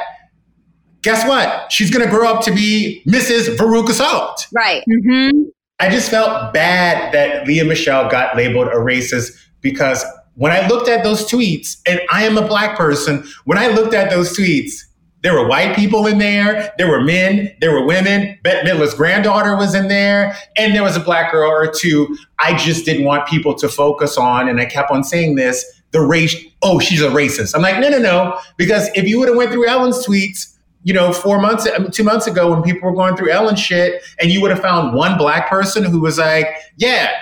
guess 1.03 1.27
what? 1.27 1.71
She's 1.71 1.91
going 1.91 2.05
to 2.05 2.11
grow 2.11 2.33
up 2.33 2.43
to 2.45 2.51
be 2.51 3.03
Mrs. 3.07 3.57
Veruca 3.57 3.91
Salt. 3.91 4.47
Right. 4.55 4.83
Mm-hmm. 4.89 5.43
I 5.81 5.91
just 5.91 6.11
felt 6.11 6.55
bad 6.55 7.13
that 7.13 7.47
Lea 7.47 7.65
Michele 7.65 8.09
got 8.09 8.37
labeled 8.37 8.69
a 8.69 8.77
racist 8.77 9.37
because 9.61 10.05
when 10.35 10.53
I 10.53 10.67
looked 10.67 10.89
at 10.89 11.05
those 11.05 11.31
tweets, 11.31 11.81
and 11.87 12.01
I 12.11 12.25
am 12.25 12.39
a 12.39 12.47
black 12.47 12.77
person, 12.77 13.25
when 13.45 13.59
I 13.59 13.69
looked 13.69 13.95
at 13.95 14.11
those 14.11 14.37
tweets, 14.37 14.85
there 15.23 15.35
were 15.35 15.47
white 15.47 15.77
people 15.77 16.07
in 16.07 16.19
there, 16.19 16.73
there 16.79 16.89
were 16.89 17.01
men, 17.01 17.55
there 17.61 17.71
were 17.71 17.85
women. 17.85 18.39
Bette 18.43 18.69
Midler's 18.69 18.95
granddaughter 18.95 19.57
was 19.57 19.75
in 19.75 19.87
there, 19.87 20.37
and 20.57 20.75
there 20.75 20.83
was 20.83 20.97
a 20.97 21.01
black 21.01 21.31
girl 21.31 21.49
or 21.49 21.71
two. 21.71 22.17
I 22.41 22.57
just 22.57 22.85
didn't 22.85 23.05
want 23.05 23.29
people 23.29 23.55
to 23.55 23.69
focus 23.69 24.19
on, 24.19 24.49
and 24.49 24.61
I 24.61 24.65
kept 24.65 24.91
on 24.91 25.05
saying 25.05 25.37
this, 25.37 25.65
the 25.93 26.01
race, 26.01 26.35
oh, 26.63 26.81
she's 26.81 27.03
a 27.03 27.09
racist. 27.09 27.55
I'm 27.55 27.63
like, 27.63 27.79
no, 27.79 27.89
no, 27.89 27.99
no. 27.99 28.39
Because 28.57 28.89
if 28.97 29.07
you 29.07 29.21
would 29.21 29.29
have 29.29 29.37
went 29.37 29.53
through 29.53 29.69
Ellen's 29.69 30.05
tweets, 30.05 30.53
you 30.83 30.93
know, 30.93 31.13
four 31.13 31.41
months, 31.41 31.69
um, 31.69 31.91
two 31.91 32.03
months 32.03 32.27
ago 32.27 32.51
when 32.51 32.63
people 32.63 32.89
were 32.89 32.97
going 32.97 33.17
through 33.17 33.31
Ellen 33.31 33.55
shit, 33.55 34.03
and 34.21 34.31
you 34.33 34.41
would 34.41 34.51
have 34.51 34.61
found 34.61 34.95
one 34.95 35.17
black 35.17 35.49
person 35.49 35.85
who 35.85 36.01
was 36.01 36.19
like, 36.19 36.49
yeah, 36.77 37.13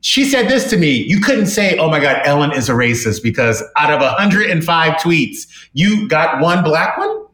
she 0.00 0.24
said 0.24 0.48
this 0.48 0.70
to 0.70 0.76
me. 0.76 0.92
You 0.92 1.20
couldn't 1.20 1.46
say, 1.46 1.76
oh 1.78 1.90
my 1.90 2.00
God, 2.00 2.20
Ellen 2.24 2.52
is 2.52 2.68
a 2.68 2.72
racist 2.72 3.22
because 3.22 3.62
out 3.76 3.92
of 3.92 4.00
105 4.00 4.94
tweets, 4.94 5.48
you 5.72 6.08
got 6.08 6.40
one 6.40 6.62
black 6.62 6.96
one? 6.98 7.26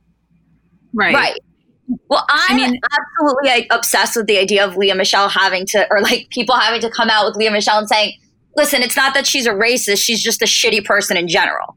Right. 0.94 1.14
Right. 1.14 1.38
Well, 2.08 2.24
I'm 2.28 2.52
I 2.52 2.56
mean, 2.56 2.80
absolutely 2.90 3.48
like, 3.50 3.66
obsessed 3.70 4.16
with 4.16 4.26
the 4.26 4.38
idea 4.38 4.66
of 4.66 4.76
Lea 4.76 4.94
Michele 4.94 5.28
having 5.28 5.66
to, 5.66 5.86
or 5.90 6.00
like 6.00 6.28
people 6.30 6.56
having 6.56 6.80
to 6.80 6.90
come 6.90 7.10
out 7.10 7.26
with 7.26 7.36
Lea 7.36 7.50
Michele 7.50 7.78
and 7.78 7.88
saying, 7.88 8.18
listen, 8.56 8.82
it's 8.82 8.96
not 8.96 9.12
that 9.14 9.26
she's 9.26 9.46
a 9.46 9.50
racist, 9.50 10.02
she's 10.02 10.22
just 10.22 10.40
a 10.40 10.46
shitty 10.46 10.84
person 10.84 11.16
in 11.16 11.28
general. 11.28 11.76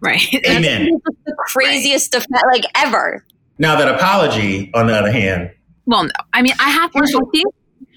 Right. 0.00 0.22
Amen. 0.46 0.90
the 1.24 1.36
craziest 1.46 2.14
right. 2.14 2.44
like 2.52 2.64
ever. 2.76 3.24
Now, 3.58 3.76
that 3.76 3.88
apology, 3.88 4.70
on 4.74 4.86
the 4.86 4.94
other 4.94 5.10
hand. 5.10 5.50
Well, 5.86 6.04
no. 6.04 6.10
I 6.32 6.42
mean, 6.42 6.54
I 6.58 6.70
have 6.70 6.92
to 6.92 7.30
think 7.32 7.54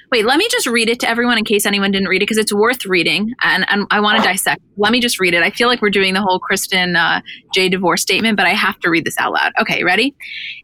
Wait, 0.10 0.26
let 0.26 0.38
me 0.38 0.48
just 0.50 0.67
read 0.67 0.88
it 0.88 1.02
to 1.02 1.10
everyone 1.10 1.38
in 1.38 1.43
case 1.43 1.65
anyone 1.65 1.91
didn't 1.91 2.08
read 2.08 2.22
it 2.22 2.26
because 2.26 2.38
it's 2.38 2.54
worth 2.54 2.86
reading 2.86 3.34
and, 3.43 3.65
and 3.70 3.86
I 3.91 4.00
want 4.00 4.17
to 4.17 4.24
dissect. 4.24 4.62
Let 4.78 4.93
me 4.93 5.02
just 5.02 5.20
read 5.20 5.34
it. 5.34 5.43
I 5.43 5.50
feel 5.50 5.67
like 5.67 5.82
we're 5.82 5.89
doing 5.89 6.13
the 6.13 6.22
whole 6.22 6.39
Kristen 6.39 6.96
uh, 6.96 7.22
J 7.54 7.67
divorce 7.67 8.04
statement, 8.04 8.38
but 8.38 8.46
I 8.46 8.52
have 8.52 8.80
to 8.80 8.89
read 8.89 9.04
this 9.04 9.17
out 9.17 9.34
loud. 9.34 9.52
Okay, 9.60 9.84
ready? 9.84 10.15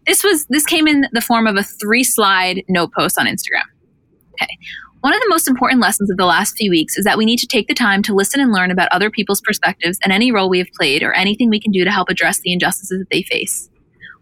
This 0.08 0.24
was 0.24 0.46
this 0.48 0.66
came 0.66 0.88
in 0.88 1.08
the 1.12 1.20
form 1.20 1.46
of 1.46 1.58
a 1.58 1.64
three 1.64 2.06
slide 2.06 2.64
note 2.70 2.92
post 2.98 3.20
on 3.20 3.26
Instagram. 3.26 3.66
Okay. 4.42 4.58
One 5.02 5.14
of 5.14 5.20
the 5.20 5.30
most 5.30 5.50
important 5.50 5.82
lessons 5.82 6.10
of 6.10 6.16
the 6.16 6.26
last 6.26 6.56
few 6.56 6.72
weeks 6.72 6.98
is 6.98 7.04
that 7.04 7.18
we 7.18 7.26
need 7.26 7.40
to 7.40 7.48
take 7.48 7.68
the 7.68 7.74
time 7.74 8.02
to 8.04 8.16
listen 8.16 8.40
and 8.40 8.54
learn 8.54 8.72
about 8.72 8.88
other 8.94 9.12
people's 9.12 9.42
perspectives 9.42 10.00
and 10.02 10.14
any 10.14 10.32
role 10.32 10.50
we 10.50 10.60
have 10.60 10.70
played 10.78 11.04
or 11.04 11.12
anything 11.12 11.50
we 11.50 11.60
can 11.60 11.74
do 11.74 11.84
to 11.84 11.92
help 11.92 12.08
address 12.08 12.40
the 12.40 12.54
injustices 12.54 13.00
that 13.00 13.10
they 13.12 13.24
face. 13.24 13.70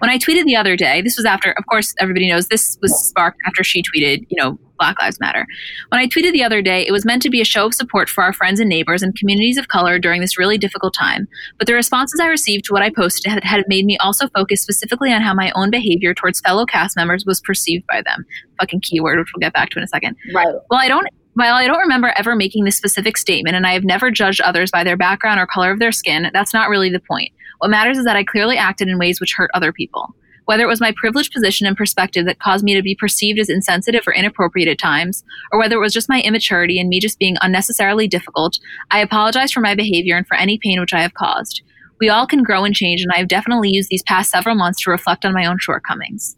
When 0.02 0.10
I 0.10 0.18
tweeted 0.18 0.46
the 0.46 0.56
other 0.56 0.76
day, 0.76 1.04
this 1.04 1.16
was 1.16 1.26
after, 1.26 1.52
of 1.52 1.66
course, 1.68 1.94
everybody 2.00 2.28
knows 2.28 2.48
this 2.48 2.76
was 2.82 3.08
sparked 3.08 3.38
after 3.46 3.64
she 3.64 3.84
tweeted, 3.84 4.26
you 4.30 4.42
know, 4.42 4.58
Black 4.80 5.00
Lives 5.00 5.20
Matter. 5.20 5.46
When 5.90 6.02
I 6.02 6.08
tweeted 6.08 6.32
the 6.32 6.44
other 6.44 6.60
day, 6.64 6.84
it 6.88 6.92
was 6.92 7.06
meant 7.06 7.22
to 7.22 7.30
be 7.30 7.40
a 7.40 7.46
show 7.46 7.68
of 7.68 7.76
support 7.76 8.10
for 8.10 8.24
our 8.24 8.34
friends 8.34 8.60
and 8.60 8.68
neighbors 8.68 9.04
and 9.04 9.16
communities 9.16 9.60
of 9.60 9.68
color 9.68 10.00
during 10.00 10.20
this 10.20 10.40
really 10.40 10.58
difficult 10.58 10.96
time. 10.96 11.28
But 11.60 11.68
the 11.68 11.76
responses 11.76 12.20
I 12.20 12.26
received 12.26 12.66
to 12.66 12.74
what 12.74 12.82
I 12.82 12.90
posted 12.90 13.32
had, 13.32 13.44
had 13.44 13.64
made 13.68 13.86
me 13.86 13.96
also 14.00 14.28
focus 14.30 14.64
specifically 14.64 15.14
on 15.14 15.22
how 15.22 15.36
my 15.36 15.52
own 15.54 15.70
behavior 15.70 16.16
towards 16.16 16.40
fellow 16.40 16.66
cast 16.66 16.96
members 16.96 17.24
was 17.24 17.40
perceived 17.40 17.86
by 17.86 18.02
them. 18.02 18.26
Fucking 18.60 18.82
keyword, 18.82 19.20
which 19.20 19.28
we'll 19.36 19.42
get 19.42 19.54
back 19.54 19.70
to 19.70 19.78
in 19.78 19.84
a 19.84 19.88
second. 19.88 20.18
Right. 20.34 20.48
Well, 20.72 20.80
I 20.80 20.88
don't 20.88 21.08
while 21.34 21.56
I 21.56 21.68
don't 21.68 21.80
remember 21.80 22.14
ever 22.18 22.36
making 22.36 22.66
this 22.66 22.76
specific 22.78 23.18
statement 23.18 23.56
and 23.56 23.66
I 23.66 23.74
have 23.74 23.84
never 23.84 24.12
judged 24.12 24.42
others 24.42 24.72
by 24.72 24.84
their 24.84 24.98
background 24.98 25.40
or 25.40 25.48
color 25.48 25.72
of 25.72 25.80
their 25.80 25.92
skin, 25.92 26.30
that's 26.34 26.54
not 26.54 26.70
really 26.70 26.90
the 26.90 27.00
point. 27.00 27.32
What 27.60 27.72
matters 27.72 27.98
is 27.98 28.06
that 28.06 28.16
I 28.16 28.24
clearly 28.24 28.58
acted 28.58 28.88
in 28.88 28.98
ways 29.00 29.22
which 29.22 29.34
hurt 29.36 29.52
other 29.54 29.72
people. 29.72 30.16
Whether 30.46 30.64
it 30.64 30.68
was 30.68 30.82
my 30.82 30.92
privileged 30.98 31.32
position 31.32 31.68
and 31.68 31.78
perspective 31.78 32.26
that 32.26 32.40
caused 32.40 32.66
me 32.66 32.74
to 32.74 32.82
be 32.82 32.96
perceived 32.96 33.40
as 33.40 33.50
insensitive 33.50 34.08
or 34.08 34.14
inappropriate 34.14 34.68
at 34.68 34.80
times, 34.80 35.24
or 35.52 35.60
whether 35.60 35.76
it 35.76 35.82
was 35.82 35.94
just 35.94 36.10
my 36.10 36.22
immaturity 36.22 36.80
and 36.80 36.90
me 36.90 37.00
just 37.00 37.20
being 37.20 37.38
unnecessarily 37.42 38.08
difficult, 38.08 38.60
I 38.90 39.00
apologize 39.00 39.52
for 39.52 39.62
my 39.62 39.76
behavior 39.76 40.18
and 40.18 40.28
for 40.28 40.36
any 40.36 40.58
pain 40.58 40.80
which 40.80 40.94
I 40.94 41.02
have 41.02 41.14
caused. 41.14 41.62
We 42.00 42.10
all 42.10 42.26
can 42.26 42.44
grow 42.44 42.66
and 42.66 42.76
change, 42.76 43.02
and 43.02 43.12
I 43.14 43.20
have 43.20 43.28
definitely 43.28 43.70
used 43.70 43.90
these 43.90 44.04
past 44.04 44.32
several 44.32 44.56
months 44.56 44.82
to 44.82 44.92
reflect 44.92 45.24
on 45.24 45.34
my 45.34 45.46
own 45.46 45.60
shortcomings. 45.60 46.36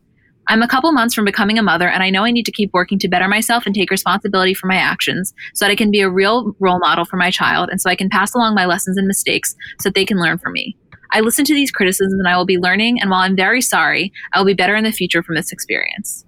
I'm 0.47 0.61
a 0.61 0.67
couple 0.67 0.91
months 0.91 1.15
from 1.15 1.25
becoming 1.25 1.57
a 1.57 1.63
mother, 1.63 1.87
and 1.87 2.03
I 2.03 2.09
know 2.09 2.25
I 2.25 2.31
need 2.31 2.45
to 2.45 2.51
keep 2.51 2.71
working 2.73 2.99
to 2.99 3.07
better 3.07 3.27
myself 3.27 3.65
and 3.65 3.73
take 3.73 3.89
responsibility 3.89 4.53
for 4.53 4.67
my 4.67 4.75
actions 4.75 5.33
so 5.53 5.65
that 5.65 5.71
I 5.71 5.75
can 5.75 5.91
be 5.91 6.01
a 6.01 6.09
real 6.09 6.55
role 6.59 6.79
model 6.79 7.05
for 7.05 7.17
my 7.17 7.31
child 7.31 7.69
and 7.69 7.79
so 7.79 7.89
I 7.89 7.95
can 7.95 8.09
pass 8.09 8.33
along 8.33 8.55
my 8.55 8.65
lessons 8.65 8.97
and 8.97 9.07
mistakes 9.07 9.55
so 9.79 9.89
that 9.89 9.95
they 9.95 10.05
can 10.05 10.19
learn 10.19 10.37
from 10.37 10.53
me. 10.53 10.75
I 11.13 11.19
listen 11.19 11.45
to 11.45 11.53
these 11.53 11.71
criticisms 11.71 12.13
and 12.13 12.27
I 12.27 12.35
will 12.35 12.45
be 12.45 12.57
learning. 12.57 12.99
And 12.99 13.09
while 13.09 13.21
I'm 13.21 13.35
very 13.35 13.61
sorry, 13.61 14.11
I 14.33 14.39
will 14.39 14.45
be 14.45 14.55
better 14.55 14.75
in 14.75 14.83
the 14.83 14.91
future 14.91 15.21
from 15.21 15.35
this 15.35 15.51
experience. 15.51 16.25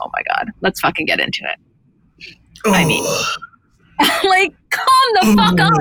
Oh 0.00 0.08
my 0.14 0.22
God. 0.28 0.50
Let's 0.60 0.80
fucking 0.80 1.06
get 1.06 1.18
into 1.18 1.40
it. 1.42 2.36
I 2.64 2.84
mean, 2.84 3.04
like, 4.30 4.54
calm 4.70 4.86
the 5.14 5.34
fuck 5.36 5.60
up, 5.60 5.72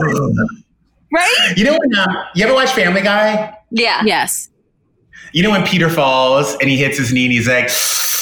Right? 1.13 1.53
You 1.55 1.63
know 1.63 1.77
when 1.77 1.95
uh, 1.95 2.25
you 2.33 2.43
ever 2.43 2.55
watch 2.55 2.71
Family 2.71 3.01
Guy? 3.01 3.55
Yeah. 3.69 4.01
Yes. 4.03 4.49
You 5.33 5.43
know 5.43 5.49
when 5.51 5.65
Peter 5.65 5.89
falls 5.89 6.55
and 6.61 6.69
he 6.69 6.77
hits 6.77 6.97
his 6.97 7.11
knee 7.11 7.25
and 7.25 7.31
he's 7.31 7.47
like, 7.47 7.69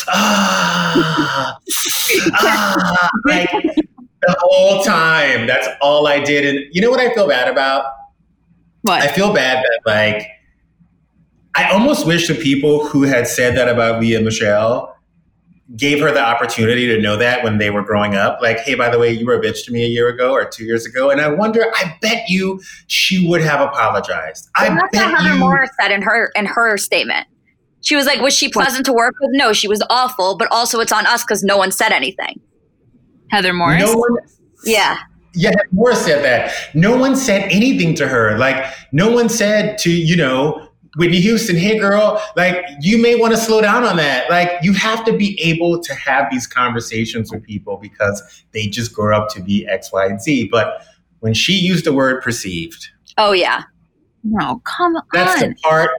ah, 0.08 1.58
ah, 2.34 3.10
like 3.26 3.50
the 3.52 4.36
whole 4.40 4.84
time. 4.84 5.48
That's 5.48 5.68
all 5.82 6.08
I 6.08 6.20
did. 6.20 6.46
And 6.46 6.74
you 6.74 6.82
know 6.82 6.90
what 6.90 7.00
I 7.00 7.14
feel 7.14 7.28
bad 7.28 7.48
about? 7.48 7.86
What? 8.84 9.02
I 9.02 9.08
feel 9.08 9.34
bad 9.34 9.64
that 9.64 9.80
like 9.86 10.28
I 11.56 11.72
almost 11.72 12.08
wish 12.08 12.28
the 12.28 12.36
people 12.36 12.86
who 12.86 13.04
had 13.04 13.28
said 13.28 13.56
that 13.58 13.68
about 13.68 14.02
Lea 14.02 14.22
Michele 14.22 14.96
gave 15.78 16.02
her 16.02 16.12
the 16.12 16.22
opportunity 16.22 16.88
to 16.88 17.00
know 17.00 17.16
that 17.16 17.44
when 17.44 17.58
they 17.58 17.70
were 17.70 17.82
growing 17.82 18.16
up. 18.16 18.40
Like, 18.42 18.60
hey, 18.60 18.76
by 18.76 18.90
the 18.90 19.00
way, 19.00 19.12
you 19.12 19.26
were 19.26 19.36
a 19.36 19.42
bitch 19.42 19.66
to 19.66 19.72
me 19.72 19.84
a 19.84 19.88
year 19.88 20.10
ago 20.10 20.32
or 20.34 20.46
two 20.46 20.66
years 20.66 20.86
ago. 20.86 21.10
And 21.10 21.22
I 21.22 21.30
wonder, 21.30 21.66
I 21.76 21.96
bet 22.02 22.30
you 22.30 22.62
she 22.88 23.28
would 23.28 23.42
have 23.42 23.62
apologized. 23.62 24.50
I 24.56 24.70
that's 24.70 24.82
bet 24.92 25.12
what 25.12 25.22
Heather 25.22 25.34
you. 25.34 25.40
Morris 25.40 25.70
said 25.80 25.92
in 25.92 26.02
her 26.02 26.32
in 26.36 26.46
her 26.46 26.78
statement. 26.78 27.28
She 27.84 27.96
was 27.96 28.06
like, 28.06 28.22
was 28.22 28.36
she 28.36 28.50
pleasant 28.50 28.86
to 28.86 28.94
work 28.94 29.16
with? 29.22 29.32
No, 29.34 29.54
she 29.54 29.68
was 29.68 29.84
awful, 29.90 30.38
but 30.38 30.48
also 30.52 30.80
it's 30.82 30.92
on 30.92 31.08
us 31.08 31.24
because 31.24 31.44
no 31.44 31.58
one 31.58 31.72
said 31.72 31.92
anything. 31.92 32.40
Heather 33.32 33.54
Morris. 33.54 33.84
No 33.84 33.96
one, 33.96 34.18
yeah. 34.66 35.00
Yeah, 35.34 35.54
Morris 35.72 36.04
said 36.06 36.24
that. 36.24 36.54
No 36.76 36.96
one 36.98 37.16
said 37.16 37.50
anything 37.52 37.96
to 37.96 38.08
her. 38.08 38.38
Like, 38.38 38.66
no 38.92 39.10
one 39.10 39.30
said 39.30 39.78
to, 39.80 39.90
you 39.90 40.16
know, 40.16 40.68
Whitney 40.98 41.22
Houston, 41.22 41.56
hey 41.56 41.80
girl, 41.80 42.22
like 42.36 42.66
you 42.82 43.02
may 43.02 43.16
want 43.16 43.34
to 43.34 43.40
slow 43.40 43.62
down 43.62 43.84
on 43.84 43.96
that. 43.98 44.30
Like 44.30 44.52
you 44.62 44.74
have 44.74 45.06
to 45.06 45.14
be 45.16 45.40
able 45.42 45.82
to 45.82 45.96
have 45.96 46.30
these 46.30 46.46
conversations 46.46 47.32
with 47.32 47.44
people 47.44 47.78
because 47.78 48.44
they 48.52 48.68
just 48.68 48.94
grow 48.94 49.18
up 49.18 49.30
to 49.30 49.42
be 49.42 49.66
X, 49.68 49.92
Y, 49.94 50.06
and 50.06 50.22
Z. 50.22 50.50
But 50.52 50.86
when 51.20 51.34
she 51.34 51.54
used 51.54 51.86
the 51.86 51.94
word 51.94 52.22
perceived. 52.22 52.90
Oh 53.18 53.32
yeah. 53.32 53.64
No, 54.24 54.62
come 54.66 54.96
on. 54.96 55.04
That's 55.14 55.42
on. 55.42 55.50
the 55.50 55.56
part 55.56 55.92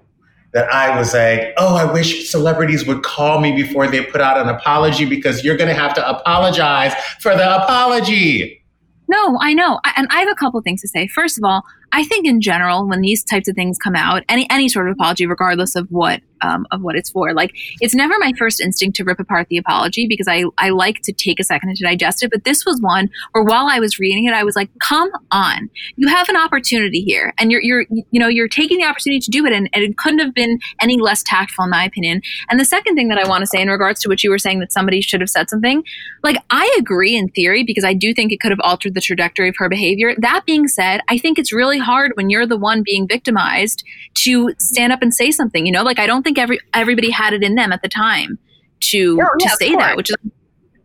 that 0.53 0.71
I 0.71 0.97
was 0.99 1.15
like, 1.15 1.55
oh, 1.57 1.77
I 1.77 1.91
wish 1.91 2.31
celebrities 2.31 2.87
would 2.87 3.03
call 3.03 3.41
me 3.41 3.53
before 3.53 3.87
they 3.87 4.05
put 4.05 4.21
out 4.21 4.39
an 4.39 4.49
apology 4.49 5.07
because 5.07 5.43
you're 5.43 5.57
going 5.57 5.75
to 5.75 5.75
have 5.75 5.95
to 5.95 6.09
apologize 6.09 6.93
for 7.21 7.35
the 7.35 7.63
apology. 7.63 8.63
No, 9.09 9.39
I 9.41 9.55
know. 9.55 9.81
I, 9.85 9.93
and 9.97 10.07
I 10.11 10.21
have 10.21 10.29
a 10.29 10.35
couple 10.35 10.61
things 10.61 10.83
to 10.83 10.89
say. 10.89 11.07
First 11.07 11.39
of 11.39 11.45
all, 11.45 11.63
I 11.93 12.05
think 12.05 12.27
in 12.27 12.41
general, 12.41 12.89
when 12.89 13.03
these 13.03 13.23
types 13.23 13.49
of 13.49 13.55
things 13.55 13.79
come 13.79 13.95
out, 13.95 14.25
any 14.29 14.49
any 14.51 14.69
sort 14.69 14.89
of 14.89 14.95
apology, 14.95 15.27
regardless 15.27 15.77
of 15.77 15.87
what 15.91 16.23
um, 16.43 16.67
of 16.71 16.83
what 16.83 16.97
it's 16.97 17.11
for, 17.11 17.33
like 17.33 17.53
it's 17.81 17.95
never 17.95 18.15
my 18.19 18.33
first 18.39 18.61
instinct 18.61 18.97
to 18.97 19.05
rip 19.05 19.21
apart 19.21 19.49
the 19.49 19.59
apology 19.59 20.07
because 20.07 20.29
I 20.29 20.45
I 20.59 20.71
like 20.71 21.01
to 21.03 21.13
take 21.13 21.41
a 21.41 21.45
second 21.45 21.75
to 21.77 21.85
digest 21.85 22.23
it. 22.23 22.31
But 22.31 22.45
this 22.45 22.65
was 22.65 22.81
one 22.81 23.09
where 23.33 23.45
while 23.45 23.67
I 23.69 23.79
was 23.79 23.99
reading 23.99 24.27
it, 24.27 24.35
I 24.35 24.45
was 24.45 24.57
like, 24.57 24.71
"Come 24.81 25.11
on, 25.31 25.71
you 25.97 26.09
have 26.09 26.29
an 26.29 26.37
opportunity 26.37 27.03
here, 27.03 27.33
and 27.39 27.51
you're 27.51 27.63
you're 27.63 27.85
you 27.91 28.21
know 28.21 28.29
you're 28.29 28.49
taking 28.49 28.79
the 28.79 28.87
opportunity 28.87 29.21
to 29.21 29.31
do 29.31 29.47
it, 29.47 29.53
and, 29.53 29.69
and 29.73 29.85
it 29.85 29.97
couldn't 29.97 30.21
have 30.21 30.35
been 30.35 30.59
any 30.81 30.99
less 30.99 31.23
tactful, 31.23 31.65
in 31.65 31.71
my 31.71 31.85
opinion." 31.85 32.21
And 32.51 32.59
the 32.59 32.65
second 32.65 32.95
thing 32.95 33.09
that 33.09 33.19
I 33.19 33.29
want 33.29 33.43
to 33.43 33.47
say 33.47 33.61
in 33.61 33.69
regards 33.69 34.01
to 34.03 34.09
what 34.09 34.23
you 34.23 34.31
were 34.31 34.39
saying 34.39 34.61
that 34.61 34.73
somebody 34.73 35.01
should 35.01 35.21
have 35.21 35.31
said 35.31 35.51
something, 35.51 35.83
like 36.23 36.37
I 36.51 36.75
agree 36.79 37.17
in 37.17 37.29
theory 37.29 37.65
because 37.65 37.85
I 37.85 37.95
do 37.95 38.15
think 38.15 38.33
it 38.33 38.41
could 38.41 38.51
have 38.51 38.61
altered 38.63 38.95
the 38.95 39.01
trajectory 39.01 39.49
of 39.49 39.57
her 39.59 39.69
behavior. 39.69 40.15
That 40.19 40.45
being 40.47 40.69
said, 40.69 41.01
I 41.09 41.19
think 41.19 41.39
it's 41.39 41.53
really 41.53 41.79
hard 41.79 42.13
when 42.15 42.31
you're 42.31 42.47
the 42.47 42.57
one 42.57 42.83
being 42.85 43.07
victimized 43.09 43.85
to 44.25 44.55
stand 44.59 44.93
up 44.93 45.03
and 45.03 45.15
say 45.15 45.31
something. 45.31 45.67
You 45.67 45.73
know, 45.73 45.83
like 45.83 45.99
I 45.99 46.07
don't 46.07 46.23
think 46.23 46.32
every 46.39 46.61
everybody 46.75 47.11
had 47.11 47.33
it 47.33 47.43
in 47.43 47.55
them 47.55 47.73
at 47.73 47.83
the 47.83 47.89
time 47.89 48.39
to 48.81 49.19
oh, 49.21 49.25
no, 49.25 49.29
to 49.39 49.45
yeah, 49.45 49.55
say 49.55 49.77
that, 49.77 49.97
which 49.97 50.11
is 50.11 50.17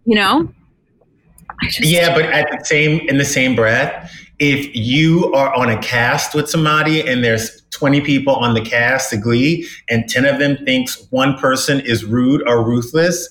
you 0.05 0.15
know. 0.15 0.51
Just, 1.63 1.89
yeah, 1.89 2.13
but 2.13 2.25
at 2.25 2.47
the 2.51 2.63
same 2.65 3.07
in 3.09 3.17
the 3.17 3.25
same 3.25 3.55
breath, 3.55 4.11
if 4.39 4.75
you 4.75 5.31
are 5.33 5.53
on 5.55 5.69
a 5.69 5.77
cast 5.81 6.35
with 6.35 6.49
somebody 6.49 7.07
and 7.07 7.23
there's 7.23 7.63
20 7.71 8.01
people 8.01 8.35
on 8.35 8.53
the 8.53 8.61
cast 8.61 9.09
to 9.09 9.17
Glee 9.17 9.67
and 9.89 10.07
10 10.07 10.25
of 10.25 10.39
them 10.39 10.57
thinks 10.65 11.07
one 11.09 11.37
person 11.37 11.79
is 11.79 12.05
rude 12.05 12.47
or 12.47 12.63
ruthless, 12.63 13.29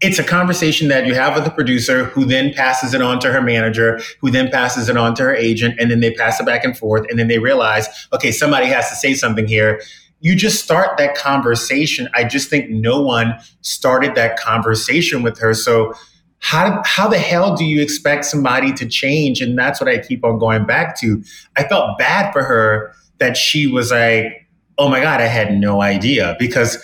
it's 0.00 0.18
a 0.18 0.24
conversation 0.24 0.88
that 0.88 1.06
you 1.06 1.14
have 1.14 1.34
with 1.34 1.44
the 1.44 1.50
producer 1.50 2.04
who 2.04 2.24
then 2.24 2.52
passes 2.54 2.94
it 2.94 3.02
on 3.02 3.20
to 3.20 3.32
her 3.32 3.42
manager, 3.42 4.00
who 4.20 4.30
then 4.30 4.50
passes 4.50 4.88
it 4.88 4.96
on 4.96 5.14
to 5.16 5.22
her 5.22 5.34
agent, 5.34 5.78
and 5.78 5.90
then 5.90 6.00
they 6.00 6.12
pass 6.14 6.40
it 6.40 6.46
back 6.46 6.64
and 6.64 6.76
forth. 6.76 7.06
And 7.10 7.18
then 7.18 7.28
they 7.28 7.38
realize, 7.38 7.86
okay, 8.12 8.32
somebody 8.32 8.66
has 8.66 8.88
to 8.88 8.94
say 8.94 9.14
something 9.14 9.46
here. 9.46 9.80
You 10.20 10.36
just 10.36 10.62
start 10.62 10.96
that 10.98 11.14
conversation. 11.14 12.08
I 12.14 12.24
just 12.24 12.48
think 12.48 12.70
no 12.70 13.00
one 13.00 13.38
started 13.62 14.14
that 14.14 14.38
conversation 14.38 15.22
with 15.22 15.38
her. 15.38 15.54
So, 15.54 15.94
how, 16.42 16.80
how 16.86 17.06
the 17.06 17.18
hell 17.18 17.54
do 17.54 17.66
you 17.66 17.82
expect 17.82 18.24
somebody 18.24 18.72
to 18.72 18.86
change? 18.86 19.42
And 19.42 19.58
that's 19.58 19.78
what 19.78 19.90
I 19.90 19.98
keep 19.98 20.24
on 20.24 20.38
going 20.38 20.64
back 20.64 20.98
to. 21.00 21.22
I 21.56 21.64
felt 21.64 21.98
bad 21.98 22.32
for 22.32 22.42
her 22.42 22.94
that 23.18 23.36
she 23.36 23.66
was 23.66 23.90
like, 23.90 24.48
oh 24.78 24.88
my 24.88 25.00
God, 25.00 25.20
I 25.20 25.26
had 25.26 25.52
no 25.58 25.82
idea. 25.82 26.36
Because 26.38 26.78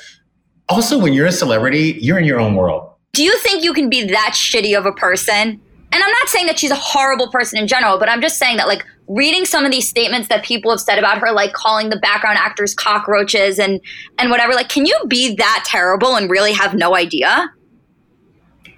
also, 0.69 0.99
when 0.99 1.15
you're 1.15 1.27
a 1.27 1.33
celebrity, 1.33 1.97
you're 2.01 2.19
in 2.19 2.25
your 2.25 2.39
own 2.39 2.55
world 2.55 2.87
do 3.17 3.25
you 3.25 3.37
think 3.39 3.65
you 3.65 3.73
can 3.73 3.89
be 3.89 4.05
that 4.09 4.33
shitty 4.35 4.77
of 4.77 4.85
a 4.85 4.93
person? 4.93 5.41
And 5.41 6.03
I'm 6.05 6.11
not 6.11 6.29
saying 6.29 6.47
that 6.49 6.59
she's 6.59 6.71
a 6.71 6.77
horrible 6.77 7.31
person 7.31 7.59
in 7.59 7.67
general, 7.67 7.99
but 7.99 8.11
I'm 8.11 8.21
just 8.21 8.37
saying 8.37 8.59
that 8.59 8.69
like 8.69 8.85
reading 9.09 9.45
some 9.45 9.65
of 9.65 9.71
these 9.71 9.89
statements 9.89 10.29
that 10.29 10.45
people 10.45 10.71
have 10.71 10.81
said 10.81 10.99
about 10.99 11.19
her, 11.19 11.33
like 11.33 11.53
calling 11.53 11.91
the 11.91 11.99
background 11.99 12.39
actors 12.39 12.75
cockroaches 12.75 13.59
and 13.59 13.81
and 14.19 14.31
whatever, 14.31 14.55
like 14.55 14.69
can 14.69 14.87
you 14.87 14.99
be 15.09 15.35
that 15.37 15.65
terrible 15.67 16.17
and 16.17 16.31
really 16.31 16.53
have 16.53 16.75
no 16.75 16.97
idea? 16.97 17.51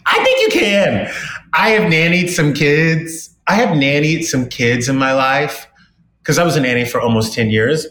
I 0.06 0.24
think 0.24 0.40
you 0.40 0.60
can. 0.60 1.12
I 1.52 1.70
have 1.70 1.90
nannied 1.90 2.30
some 2.30 2.54
kids. 2.54 3.34
I 3.46 3.54
have 3.54 3.70
nannied 3.70 4.24
some 4.24 4.48
kids 4.48 4.88
in 4.88 4.96
my 4.96 5.12
life 5.12 5.66
because 6.18 6.38
I 6.38 6.44
was 6.44 6.56
a 6.56 6.60
nanny 6.60 6.84
for 6.84 7.00
almost 7.00 7.34
10 7.34 7.50
years. 7.50 7.86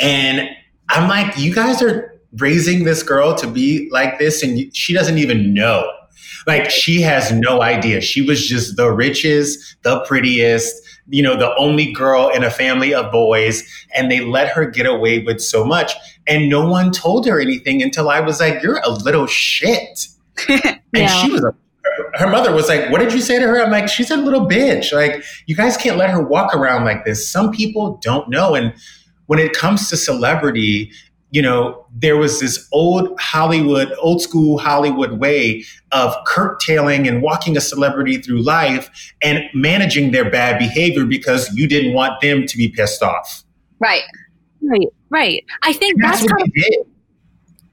And 0.00 0.48
I'm 0.88 1.08
like, 1.08 1.38
you 1.38 1.54
guys 1.54 1.82
are 1.82 2.14
raising 2.38 2.84
this 2.84 3.02
girl 3.02 3.34
to 3.36 3.46
be 3.46 3.88
like 3.90 4.18
this 4.18 4.42
and 4.42 4.74
she 4.74 4.92
doesn't 4.92 5.18
even 5.18 5.54
know. 5.54 5.90
Like 6.46 6.70
she 6.70 7.00
has 7.02 7.32
no 7.32 7.62
idea. 7.62 8.00
She 8.00 8.22
was 8.22 8.46
just 8.46 8.76
the 8.76 8.90
richest, 8.90 9.76
the 9.82 10.00
prettiest, 10.00 10.85
you 11.08 11.22
know, 11.22 11.36
the 11.36 11.54
only 11.56 11.92
girl 11.92 12.28
in 12.28 12.42
a 12.42 12.50
family 12.50 12.92
of 12.92 13.12
boys 13.12 13.62
and 13.94 14.10
they 14.10 14.20
let 14.20 14.48
her 14.48 14.68
get 14.68 14.86
away 14.86 15.20
with 15.20 15.40
so 15.40 15.64
much 15.64 15.92
and 16.26 16.48
no 16.48 16.68
one 16.68 16.90
told 16.90 17.26
her 17.26 17.40
anything 17.40 17.82
until 17.82 18.10
I 18.10 18.20
was 18.20 18.40
like, 18.40 18.62
you're 18.62 18.80
a 18.84 18.90
little 18.90 19.26
shit. 19.26 20.08
and 20.48 21.10
she 21.10 21.30
was 21.30 21.44
a 21.44 21.54
her 22.14 22.28
mother 22.28 22.52
was 22.52 22.68
like, 22.68 22.90
What 22.90 23.00
did 23.00 23.12
you 23.12 23.20
say 23.20 23.38
to 23.38 23.46
her? 23.46 23.62
I'm 23.62 23.70
like, 23.70 23.88
She's 23.88 24.10
a 24.10 24.16
little 24.16 24.46
bitch. 24.46 24.92
Like, 24.92 25.22
you 25.46 25.56
guys 25.56 25.76
can't 25.76 25.96
let 25.96 26.10
her 26.10 26.20
walk 26.22 26.54
around 26.54 26.84
like 26.84 27.04
this. 27.04 27.28
Some 27.28 27.52
people 27.52 27.98
don't 28.02 28.28
know. 28.28 28.54
And 28.54 28.74
when 29.26 29.38
it 29.38 29.52
comes 29.52 29.88
to 29.90 29.96
celebrity, 29.96 30.92
you 31.30 31.42
know, 31.42 31.86
there 31.94 32.16
was 32.16 32.40
this 32.40 32.68
old 32.72 33.18
Hollywood, 33.20 33.92
old 34.00 34.22
school 34.22 34.58
Hollywood 34.58 35.18
way 35.18 35.64
of 35.92 36.14
curtailing 36.26 37.08
and 37.08 37.20
walking 37.20 37.56
a 37.56 37.60
celebrity 37.60 38.18
through 38.18 38.42
life 38.42 39.12
and 39.22 39.42
managing 39.52 40.12
their 40.12 40.30
bad 40.30 40.58
behavior 40.58 41.04
because 41.04 41.50
you 41.54 41.66
didn't 41.66 41.94
want 41.94 42.20
them 42.20 42.46
to 42.46 42.56
be 42.56 42.68
pissed 42.68 43.02
off. 43.02 43.44
Right. 43.80 44.04
Right. 44.62 44.88
Right. 45.10 45.44
I 45.62 45.72
think 45.72 46.00
that's, 46.00 46.20
that's, 46.20 46.32
what 46.32 46.38
kind 46.38 46.52
of, 46.80 46.86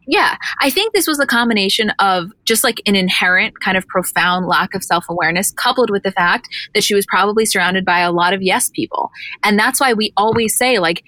Yeah, 0.07 0.35
I 0.59 0.69
think 0.69 0.93
this 0.93 1.07
was 1.07 1.19
a 1.19 1.25
combination 1.25 1.91
of 1.99 2.31
just 2.45 2.63
like 2.63 2.81
an 2.85 2.95
inherent 2.95 3.59
kind 3.61 3.77
of 3.77 3.87
profound 3.87 4.47
lack 4.47 4.73
of 4.73 4.83
self 4.83 5.05
awareness, 5.09 5.51
coupled 5.51 5.89
with 5.89 6.03
the 6.03 6.11
fact 6.11 6.49
that 6.73 6.83
she 6.83 6.93
was 6.93 7.05
probably 7.05 7.45
surrounded 7.45 7.85
by 7.85 7.99
a 7.99 8.11
lot 8.11 8.33
of 8.33 8.41
yes 8.41 8.69
people. 8.69 9.09
And 9.43 9.57
that's 9.57 9.79
why 9.79 9.93
we 9.93 10.11
always 10.17 10.57
say, 10.57 10.79
like, 10.79 11.03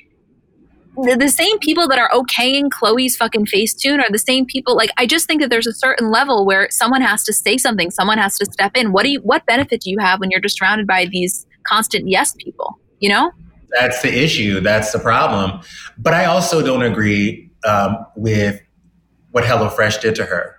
the, 1.03 1.15
the 1.19 1.29
same 1.29 1.59
people 1.59 1.87
that 1.87 1.99
are 1.99 2.09
okaying 2.11 2.69
Chloe's 2.71 3.15
fucking 3.15 3.45
Facetune 3.45 3.99
are 3.99 4.11
the 4.11 4.19
same 4.19 4.45
people. 4.45 4.75
Like, 4.75 4.91
I 4.97 5.05
just 5.05 5.27
think 5.27 5.41
that 5.41 5.49
there's 5.49 5.67
a 5.67 5.73
certain 5.73 6.09
level 6.11 6.45
where 6.45 6.67
someone 6.71 7.01
has 7.01 7.23
to 7.23 7.33
say 7.33 7.57
something, 7.57 7.91
someone 7.91 8.17
has 8.17 8.37
to 8.37 8.45
step 8.45 8.75
in. 8.75 8.91
What 8.91 9.03
do 9.03 9.11
you, 9.11 9.19
what 9.21 9.45
benefit 9.45 9.81
do 9.81 9.89
you 9.89 9.97
have 9.99 10.19
when 10.19 10.31
you're 10.31 10.41
just 10.41 10.57
surrounded 10.57 10.87
by 10.87 11.05
these 11.05 11.45
constant 11.67 12.07
yes 12.07 12.33
people? 12.37 12.79
You 12.99 13.09
know? 13.09 13.31
That's 13.69 14.01
the 14.01 14.13
issue. 14.13 14.61
That's 14.61 14.91
the 14.91 14.99
problem. 14.99 15.61
But 15.97 16.13
I 16.13 16.25
also 16.25 16.61
don't 16.61 16.83
agree 16.83 17.49
um, 17.65 18.05
with 18.15 18.61
what 19.31 19.43
HelloFresh 19.43 20.01
did 20.01 20.15
to 20.15 20.25
her. 20.25 20.55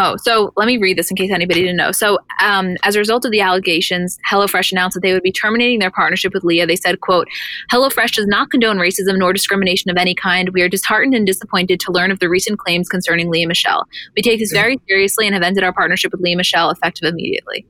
Oh, 0.00 0.16
so 0.16 0.52
let 0.56 0.66
me 0.66 0.76
read 0.76 0.96
this 0.96 1.10
in 1.10 1.16
case 1.16 1.32
anybody 1.32 1.60
didn't 1.60 1.76
know. 1.76 1.90
So, 1.90 2.18
um, 2.40 2.76
as 2.84 2.94
a 2.94 3.00
result 3.00 3.24
of 3.24 3.32
the 3.32 3.40
allegations, 3.40 4.16
HelloFresh 4.30 4.70
announced 4.70 4.94
that 4.94 5.00
they 5.00 5.12
would 5.12 5.24
be 5.24 5.32
terminating 5.32 5.80
their 5.80 5.90
partnership 5.90 6.32
with 6.32 6.44
Lea. 6.44 6.64
They 6.64 6.76
said, 6.76 7.00
"quote 7.00 7.26
HelloFresh 7.72 8.12
does 8.12 8.28
not 8.28 8.48
condone 8.50 8.76
racism 8.76 9.18
nor 9.18 9.32
discrimination 9.32 9.90
of 9.90 9.96
any 9.96 10.14
kind. 10.14 10.50
We 10.50 10.62
are 10.62 10.68
disheartened 10.68 11.16
and 11.16 11.26
disappointed 11.26 11.80
to 11.80 11.90
learn 11.90 12.12
of 12.12 12.20
the 12.20 12.28
recent 12.28 12.60
claims 12.60 12.88
concerning 12.88 13.28
Lea 13.28 13.44
Michele. 13.44 13.88
We 14.14 14.22
take 14.22 14.38
this 14.38 14.52
very 14.52 14.80
seriously 14.88 15.26
and 15.26 15.34
have 15.34 15.42
ended 15.42 15.64
our 15.64 15.72
partnership 15.72 16.12
with 16.12 16.20
Lea 16.20 16.36
Michele 16.36 16.70
effective 16.70 17.08
immediately." 17.08 17.66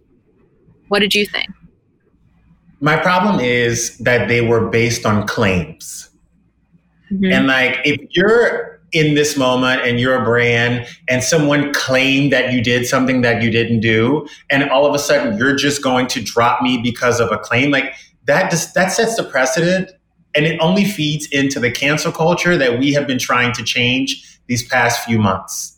What 0.89 0.99
did 0.99 1.15
you 1.15 1.25
think? 1.25 1.49
My 2.81 2.99
problem 2.99 3.41
is 3.41 3.97
that 3.99 4.29
they 4.29 4.43
were 4.43 4.69
based 4.69 5.07
on 5.07 5.27
claims. 5.27 6.11
Mm-hmm. 7.11 7.33
And 7.33 7.47
like, 7.47 7.79
if 7.85 7.99
you're 8.11 8.78
in 8.93 9.15
this 9.15 9.37
moment 9.37 9.83
and 9.83 10.01
you're 10.01 10.15
a 10.15 10.25
brand 10.25 10.87
and 11.09 11.23
someone 11.23 11.73
claimed 11.75 12.33
that 12.33 12.53
you 12.53 12.63
did 12.63 12.87
something 12.87 13.21
that 13.21 13.43
you 13.43 13.51
didn't 13.51 13.81
do 13.81 14.27
and 14.51 14.69
all 14.71 14.87
of 14.87 14.95
a 14.95 14.99
sudden 14.99 15.37
you're 15.37 15.55
just 15.55 15.83
going 15.83 16.07
to 16.07 16.23
drop 16.23 16.63
me 16.63 16.79
because 16.83 17.21
of 17.21 17.31
a 17.31 17.39
claim 17.39 17.71
like 17.71 17.93
that 18.25 18.51
just 18.51 18.75
that 18.75 18.91
sets 18.91 19.17
the 19.17 19.25
precedent 19.25 19.91
and 20.35 20.47
it 20.47 20.59
only 20.61 20.85
feeds 20.85 21.27
into 21.33 21.61
the 21.61 21.71
cancel 21.71 22.13
culture 22.13 22.57
that 22.57 22.79
we 22.79 22.93
have 22.93 23.07
been 23.07 23.19
trying 23.19 23.53
to 23.53 23.63
change 23.63 24.41
these 24.47 24.67
past 24.67 25.05
few 25.05 25.19
months 25.19 25.78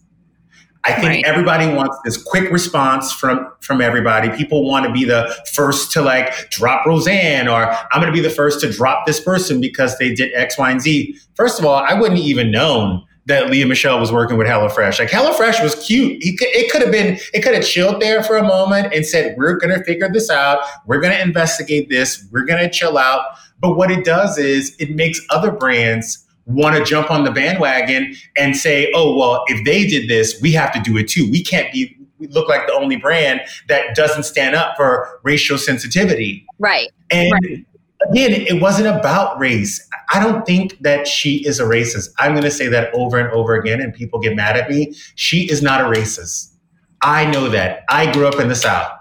I 0.85 0.95
think 0.95 1.07
right. 1.07 1.25
everybody 1.27 1.67
wants 1.67 1.99
this 2.05 2.17
quick 2.17 2.51
response 2.51 3.13
from 3.13 3.53
from 3.61 3.83
everybody. 3.83 4.31
People 4.31 4.67
want 4.67 4.87
to 4.87 4.93
be 4.93 5.05
the 5.05 5.35
first 5.53 5.93
to 5.93 6.03
like 6.03 6.51
drop 6.51 6.87
Roseanne, 6.87 7.49
or 7.49 7.71
I'm 7.93 8.01
going 8.01 8.07
to 8.07 8.13
be 8.13 8.21
the 8.21 8.35
first 8.35 8.61
to 8.61 8.73
drop 8.73 9.07
this 9.07 9.21
person 9.21 9.61
because 9.61 9.99
they 9.99 10.15
did 10.15 10.33
X, 10.35 10.57
Y, 10.57 10.71
and 10.71 10.81
Z. 10.81 11.17
First 11.35 11.59
of 11.59 11.67
all, 11.67 11.75
I 11.75 11.93
wouldn't 11.93 12.21
even 12.21 12.51
known 12.51 13.05
that 13.27 13.51
Lea 13.51 13.65
Michele 13.65 14.01
was 14.01 14.11
working 14.11 14.39
with 14.39 14.47
HelloFresh. 14.47 14.99
Like 14.99 15.11
HelloFresh 15.11 15.63
was 15.63 15.75
cute. 15.87 16.21
Could, 16.39 16.49
it 16.49 16.71
could 16.73 16.83
have 16.83 16.91
been, 16.91 17.19
it 17.35 17.43
could 17.43 17.55
have 17.55 17.65
chilled 17.65 18.01
there 18.01 18.23
for 18.23 18.39
a 18.39 18.43
moment 18.43 18.95
and 18.95 19.07
said, 19.07 19.37
"We're 19.37 19.57
going 19.59 19.77
to 19.77 19.85
figure 19.85 20.09
this 20.11 20.31
out. 20.31 20.61
We're 20.87 21.01
going 21.01 21.13
to 21.13 21.21
investigate 21.21 21.91
this. 21.91 22.27
We're 22.33 22.47
going 22.47 22.63
to 22.63 22.71
chill 22.71 22.97
out." 22.97 23.23
But 23.61 23.77
what 23.77 23.91
it 23.91 24.05
does 24.05 24.39
is 24.39 24.75
it 24.79 24.95
makes 24.95 25.21
other 25.29 25.51
brands 25.51 26.27
want 26.51 26.77
to 26.77 26.85
jump 26.85 27.11
on 27.11 27.25
the 27.25 27.31
bandwagon 27.31 28.15
and 28.37 28.57
say, 28.57 28.91
oh, 28.95 29.17
well, 29.17 29.45
if 29.47 29.65
they 29.65 29.87
did 29.87 30.09
this, 30.09 30.41
we 30.41 30.53
have 30.53 30.73
to 30.73 30.81
do 30.81 30.97
it 30.97 31.09
too. 31.09 31.31
We 31.31 31.43
can't 31.43 31.73
be, 31.73 31.97
we 32.19 32.27
look 32.29 32.49
like 32.49 32.67
the 32.67 32.73
only 32.75 32.97
brand 32.97 33.41
that 33.69 33.95
doesn't 33.95 34.25
stand 34.25 34.55
up 34.55 34.77
for 34.77 35.21
racial 35.23 35.59
sensitivity. 35.59 36.47
Right. 36.59 36.89
And 37.11 37.33
right. 37.33 37.67
again, 38.11 38.33
it 38.33 38.61
wasn't 38.61 38.89
about 38.89 39.39
race. 39.39 39.87
I 40.13 40.23
don't 40.23 40.45
think 40.45 40.79
that 40.81 41.07
she 41.07 41.47
is 41.47 41.61
a 41.61 41.65
racist. 41.65 42.11
I'm 42.19 42.33
going 42.33 42.45
to 42.45 42.51
say 42.51 42.69
that 42.69 42.93
over 42.95 43.19
and 43.19 43.31
over 43.31 43.55
again, 43.55 43.81
and 43.81 43.95
people 43.95 44.19
get 44.19 44.35
mad 44.35 44.57
at 44.57 44.69
me. 44.69 44.95
She 45.15 45.51
is 45.51 45.63
not 45.63 45.81
a 45.81 45.85
racist. 45.85 46.55
I 47.03 47.31
know 47.31 47.49
that. 47.49 47.85
I 47.89 48.13
grew 48.13 48.27
up 48.27 48.41
in 48.41 48.49
the 48.49 48.55
South. 48.55 48.93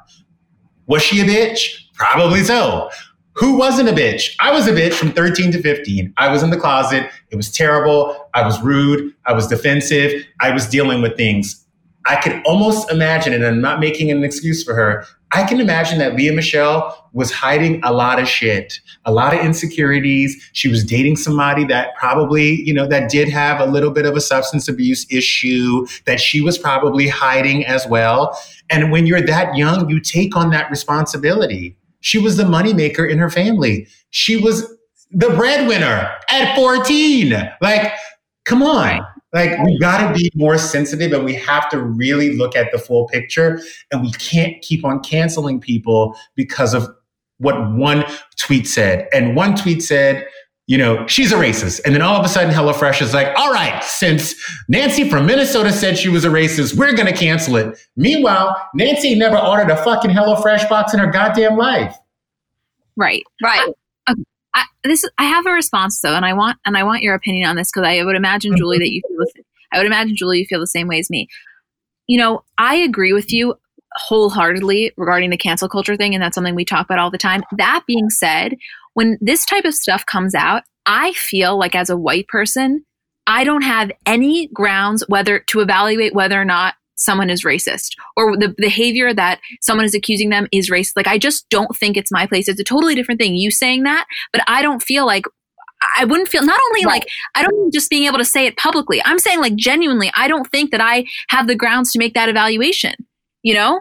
Was 0.88 1.02
she 1.02 1.22
a 1.22 1.26
bitch? 1.26 1.76
Probably 1.95 2.43
so. 2.43 2.89
Who 3.40 3.56
wasn't 3.56 3.88
a 3.88 3.94
bitch? 3.94 4.36
I 4.42 4.52
was 4.52 4.68
a 4.68 4.74
bitch 4.74 4.92
from 4.92 5.14
13 5.14 5.54
to 5.54 5.62
15. 5.62 6.14
I 6.18 6.30
was 6.30 6.44
in 6.44 6.50
the 6.50 6.58
closet. 6.58 7.10
It 7.32 7.38
was 7.38 7.50
terrible. 7.50 8.30
I 8.34 8.46
was 8.46 8.62
rude. 8.62 9.14
I 9.28 9.32
was 9.32 9.48
defensive. 9.48 10.26
I 10.42 10.52
was 10.52 10.68
dealing 10.68 11.02
with 11.02 11.16
things. 11.16 11.66
I 12.06 12.18
could 12.18 12.42
almost 12.46 12.92
imagine, 12.92 13.32
and 13.32 13.46
I'm 13.46 13.62
not 13.62 13.80
making 13.80 14.12
an 14.12 14.26
excuse 14.26 14.62
for 14.62 14.74
her, 14.76 15.06
I 15.32 15.44
can 15.44 15.62
imagine 15.62 16.00
that 16.00 16.16
Lea 16.16 16.32
Michele 16.32 17.10
was 17.14 17.32
hiding 17.32 17.82
a 17.84 17.94
lot 17.94 18.20
of 18.20 18.28
shit, 18.28 18.82
a 19.06 19.12
lot 19.14 19.34
of 19.34 19.40
insecurities. 19.40 20.50
She 20.52 20.68
was 20.68 20.84
dating 20.84 21.16
somebody 21.16 21.64
that 21.66 21.96
probably, 21.96 22.62
you 22.64 22.74
know, 22.74 22.88
that 22.88 23.10
did 23.10 23.30
have 23.30 23.62
a 23.62 23.66
little 23.66 23.92
bit 23.92 24.06
of 24.06 24.18
a 24.18 24.22
substance 24.22 24.68
abuse 24.68 25.06
issue 25.10 25.86
that 26.06 26.20
she 26.20 26.42
was 26.42 26.58
probably 26.58 27.08
hiding 27.08 27.66
as 27.66 27.88
well. 27.88 28.38
And 28.70 28.92
when 28.92 29.06
you're 29.06 29.22
that 29.22 29.56
young, 29.56 29.90
you 29.90 30.02
take 30.02 30.36
on 30.36 30.50
that 30.50 30.70
responsibility. 30.70 31.78
She 32.02 32.20
was 32.20 32.38
the 32.38 32.43
moneymaker 32.43 33.10
in 33.10 33.18
her 33.18 33.30
family. 33.30 33.88
She 34.12 34.38
was 34.38 34.62
the 35.12 35.30
breadwinner 35.30 36.10
at 36.30 36.56
14. 36.56 37.50
Like, 37.62 37.93
come 38.45 38.64
on. 38.64 39.06
Like 39.32 39.60
we 39.64 39.78
got 39.78 40.08
to 40.08 40.18
be 40.18 40.32
more 40.34 40.58
sensitive 40.58 41.14
and 41.14 41.24
we 41.24 41.36
have 41.36 41.70
to 41.70 41.80
really 41.80 42.36
look 42.36 42.56
at 42.56 42.72
the 42.72 42.80
full 42.80 43.08
picture 43.08 43.62
and 43.91 44.02
we 44.02 44.12
can't 44.14 44.60
keep 44.64 44.84
on 44.84 45.02
canceling 45.02 45.60
people 45.60 46.18
because 46.36 46.74
of 46.74 46.88
what 47.38 47.72
one 47.74 48.06
tweet 48.38 48.68
said. 48.68 49.08
And 49.14 49.36
one 49.36 49.56
tweet 49.56 49.84
said, 49.84 50.26
you 50.70 50.78
know, 50.78 51.03
she's 51.07 51.32
a 51.32 51.36
racist. 51.36 51.82
And 51.84 51.95
then 51.95 52.03
all 52.03 52.15
of 52.15 52.24
a 52.24 52.30
sudden 52.30 52.53
HelloFresh 52.53 53.01
is 53.01 53.11
like, 53.11 53.36
all 53.36 53.51
right, 53.51 53.84
since 53.84 54.36
Nancy 54.67 55.09
from 55.09 55.26
Minnesota 55.26 55.74
said 55.74 55.97
she 55.97 56.09
was 56.09 56.24
a 56.24 56.30
racist, 56.30 56.78
we're 56.78 56.93
going 56.93 57.07
to 57.07 57.20
cancel 57.20 57.55
it. 57.55 57.76
Meanwhile, 57.95 58.55
Nancy 58.76 59.15
never 59.15 59.36
ordered 59.36 59.72
a 59.72 59.84
fucking 59.84 60.11
HelloFresh 60.11 60.70
box 60.70 60.93
in 60.93 60.99
her 60.99 61.07
goddamn 61.07 61.57
life. 61.57 61.97
Right. 62.95 63.24
Right. 63.41 63.74
I, 64.53 64.63
this 64.84 65.03
I 65.17 65.24
have 65.24 65.47
a 65.47 65.51
response 65.51 66.01
though, 66.01 66.15
and 66.15 66.26
I 66.26 66.34
want 66.34 66.57
and 66.65 66.78
I 66.78 66.84
want 66.84 67.01
your 67.01 67.15
opinion 67.15 67.49
on 67.49 67.55
this 67.55 67.72
because 67.72 67.88
I 67.88 68.03
would 68.03 68.15
imagine 68.15 68.55
Julie 68.55 68.80
that 68.80 68.91
you 68.91 69.01
feel 69.07 69.17
the, 69.17 69.43
I 69.74 69.78
would 69.78 69.88
imagine 69.88 70.15
Julie 70.15 70.39
you 70.39 70.45
feel 70.47 70.59
the 70.59 70.67
same 70.67 70.88
way 70.88 70.99
as 70.99 71.09
me. 71.09 71.28
You 72.07 72.17
know, 72.17 72.43
I 72.57 72.76
agree 72.76 73.13
with 73.13 73.32
you 73.32 73.55
wholeheartedly 73.95 74.91
regarding 74.97 75.30
the 75.30 75.38
cancel 75.38 75.70
culture 75.70 75.95
thing, 75.95 76.13
and 76.13 76.24
that's 76.24 76.36
something 76.36 76.55
we 76.55 76.65
talk 76.65 76.86
about 76.86 76.99
all 76.99 77.11
the 77.11 77.17
time. 77.17 77.43
That 77.57 77.84
being 77.88 78.09
said, 78.09 78.55
when 79.00 79.18
this 79.22 79.45
type 79.45 79.64
of 79.64 79.74
stuff 79.74 80.06
comes 80.06 80.36
out, 80.36 80.64
I 80.86 81.14
feel 81.14 81.58
like 81.58 81.74
as 81.74 81.89
a 81.89 81.95
white 81.95 82.28
person, 82.28 82.84
I 83.28 83.45
don't 83.45 83.62
have 83.62 83.93
any 84.06 84.47
grounds 84.47 85.06
whether 85.08 85.39
to 85.39 85.62
evaluate 85.62 86.14
whether 86.14 86.39
or 86.39 86.43
not 86.43 86.74
someone 86.97 87.30
is 87.30 87.45
racist 87.45 87.91
or 88.18 88.36
the 88.36 88.54
behavior 88.58 89.14
that 89.14 89.39
someone 89.62 89.86
is 89.86 89.95
accusing 89.95 90.32
them 90.32 90.50
is 90.52 90.70
racist. 90.70 90.97
Like, 90.97 91.08
I 91.08 91.18
just 91.18 91.50
don't 91.50 91.74
think 91.78 91.95
it's 91.95 92.12
my 92.12 92.28
place. 92.28 92.50
It's 92.50 92.60
a 92.60 92.64
totally 92.66 92.93
different 92.93 93.22
thing. 93.22 93.38
You 93.38 93.52
saying 93.52 93.84
that, 93.84 94.06
but 94.34 94.41
I 94.47 94.62
don't 94.62 94.84
feel 94.84 95.06
like 95.06 95.24
I 95.97 96.04
wouldn't 96.04 96.28
feel 96.28 96.43
not 96.43 96.60
only 96.68 96.86
right. 96.86 96.95
like 96.95 97.08
I 97.36 97.43
don't 97.43 97.74
just 97.74 97.89
being 97.89 98.04
able 98.04 98.18
to 98.18 98.26
say 98.26 98.47
it 98.47 98.58
publicly. 98.58 99.02
I'm 99.06 99.20
saying 99.20 99.39
like 99.39 99.56
genuinely, 99.56 100.12
I 100.14 100.28
don't 100.28 100.52
think 100.52 100.72
that 100.72 100.82
I 100.82 101.06
have 101.30 101.47
the 101.47 101.56
grounds 101.56 101.93
to 101.93 102.00
make 102.00 102.16
that 102.16 102.28
evaluation. 102.28 102.95
You 103.43 103.54
know? 103.54 103.80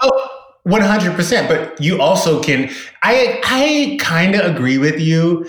Oh, 0.00 0.49
100%, 0.68 1.48
but 1.48 1.80
you 1.80 2.00
also 2.00 2.42
can 2.42 2.70
I 3.02 3.40
I 3.44 3.96
kind 3.98 4.34
of 4.34 4.44
agree 4.44 4.76
with 4.76 5.00
you, 5.00 5.48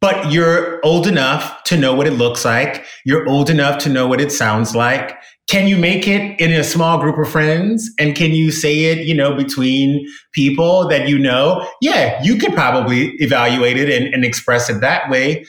but 0.00 0.30
you're 0.30 0.80
old 0.84 1.06
enough 1.06 1.64
to 1.64 1.76
know 1.76 1.94
what 1.94 2.06
it 2.06 2.12
looks 2.12 2.44
like. 2.44 2.84
You're 3.04 3.28
old 3.28 3.50
enough 3.50 3.78
to 3.78 3.88
know 3.88 4.06
what 4.06 4.20
it 4.20 4.30
sounds 4.30 4.76
like. 4.76 5.16
Can 5.48 5.68
you 5.68 5.76
make 5.76 6.08
it 6.08 6.40
in 6.40 6.52
a 6.52 6.64
small 6.64 6.98
group 6.98 7.18
of 7.18 7.30
friends? 7.30 7.90
And 7.98 8.14
can 8.14 8.32
you 8.32 8.52
say 8.52 8.84
it 8.84 9.06
you 9.06 9.14
know 9.14 9.34
between 9.34 10.06
people 10.32 10.86
that 10.88 11.08
you 11.08 11.18
know? 11.18 11.68
Yeah 11.80 12.22
you 12.22 12.36
could 12.36 12.54
probably 12.54 13.14
evaluate 13.18 13.76
it 13.76 13.90
and, 13.90 14.14
and, 14.14 14.24
express 14.24 14.70
it 14.70 14.80
that 14.80 15.10
way. 15.10 15.44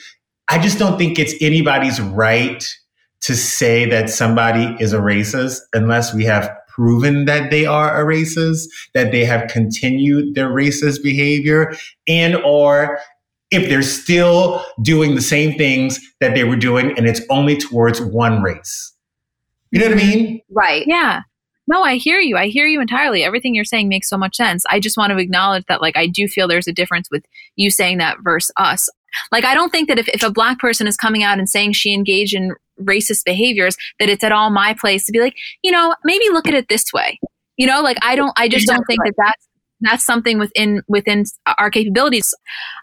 I 0.48 0.58
just 0.58 0.78
don't 0.78 0.98
think 0.98 1.18
it's 1.18 1.34
anybody's 1.40 2.00
right 2.00 2.64
to 3.20 3.36
say 3.36 3.84
that 3.90 4.10
somebody 4.10 4.76
is 4.80 4.92
a 4.92 4.98
racist 4.98 5.60
unless 5.72 6.14
we 6.14 6.24
have 6.24 6.50
proven 6.78 7.24
that 7.24 7.50
they 7.50 7.66
are 7.66 8.00
a 8.00 8.06
racist 8.06 8.68
that 8.94 9.10
they 9.10 9.24
have 9.24 9.50
continued 9.50 10.34
their 10.34 10.50
racist 10.50 11.02
behavior 11.02 11.74
and 12.06 12.36
or 12.36 12.98
if 13.50 13.68
they're 13.68 13.82
still 13.82 14.64
doing 14.82 15.14
the 15.14 15.22
same 15.22 15.56
things 15.58 15.98
that 16.20 16.34
they 16.34 16.44
were 16.44 16.56
doing 16.56 16.96
and 16.96 17.06
it's 17.06 17.22
only 17.30 17.56
towards 17.56 18.00
one 18.00 18.42
race 18.42 18.94
you 19.70 19.80
know 19.80 19.86
what 19.86 19.98
I 19.98 20.06
mean? 20.06 20.40
Right. 20.50 20.84
Yeah. 20.86 21.22
No, 21.66 21.82
I 21.82 21.96
hear 21.96 22.18
you. 22.18 22.36
I 22.36 22.46
hear 22.46 22.66
you 22.66 22.80
entirely. 22.80 23.22
Everything 23.22 23.54
you're 23.54 23.64
saying 23.64 23.88
makes 23.88 24.08
so 24.08 24.16
much 24.16 24.36
sense. 24.36 24.64
I 24.70 24.80
just 24.80 24.96
want 24.96 25.10
to 25.10 25.18
acknowledge 25.18 25.64
that, 25.68 25.82
like, 25.82 25.96
I 25.96 26.06
do 26.06 26.26
feel 26.26 26.48
there's 26.48 26.66
a 26.66 26.72
difference 26.72 27.08
with 27.10 27.24
you 27.56 27.70
saying 27.70 27.98
that 27.98 28.16
versus 28.22 28.50
us. 28.56 28.88
Like, 29.30 29.44
I 29.44 29.54
don't 29.54 29.70
think 29.70 29.88
that 29.88 29.98
if, 29.98 30.08
if 30.08 30.22
a 30.22 30.32
black 30.32 30.58
person 30.58 30.86
is 30.86 30.96
coming 30.96 31.22
out 31.22 31.38
and 31.38 31.48
saying 31.48 31.74
she 31.74 31.92
engaged 31.92 32.34
in 32.34 32.54
racist 32.82 33.24
behaviors, 33.24 33.76
that 34.00 34.08
it's 34.08 34.24
at 34.24 34.32
all 34.32 34.50
my 34.50 34.74
place 34.74 35.04
to 35.06 35.12
be 35.12 35.20
like, 35.20 35.34
you 35.62 35.70
know, 35.70 35.94
maybe 36.04 36.28
look 36.30 36.46
at 36.46 36.54
it 36.54 36.68
this 36.68 36.92
way. 36.92 37.18
You 37.56 37.66
know, 37.66 37.82
like, 37.82 37.98
I 38.02 38.16
don't, 38.16 38.32
I 38.36 38.48
just 38.48 38.66
don't 38.66 38.84
think 38.86 39.00
that 39.04 39.14
that's, 39.16 39.48
that's 39.80 40.04
something 40.04 40.38
within 40.38 40.82
within 40.88 41.24
our 41.58 41.70
capabilities. 41.70 42.34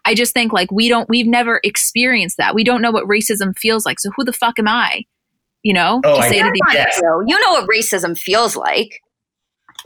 I 0.06 0.14
just 0.16 0.34
think 0.34 0.54
like 0.54 0.72
we 0.72 0.88
don't 0.88 1.10
we've 1.10 1.28
never 1.28 1.60
experienced 1.64 2.38
that. 2.38 2.56
We 2.56 2.64
don't 2.64 2.82
know 2.82 2.91
what 2.91 3.06
racism 3.06 3.58
feels 3.58 3.86
like. 3.86 4.00
So 4.00 4.12
who 4.16 4.24
the 4.24 4.34
fuck 4.34 4.58
am 4.60 4.68
i? 4.68 5.04
You 5.64 5.74
know, 5.74 6.00
oh, 6.06 6.16
to 6.16 6.24
say 6.24 6.41
to 6.41 6.52
yes. 6.72 7.02
You 7.02 7.39
know 7.41 7.52
what 7.52 7.68
racism 7.68 8.18
feels 8.18 8.56
like. 8.56 9.02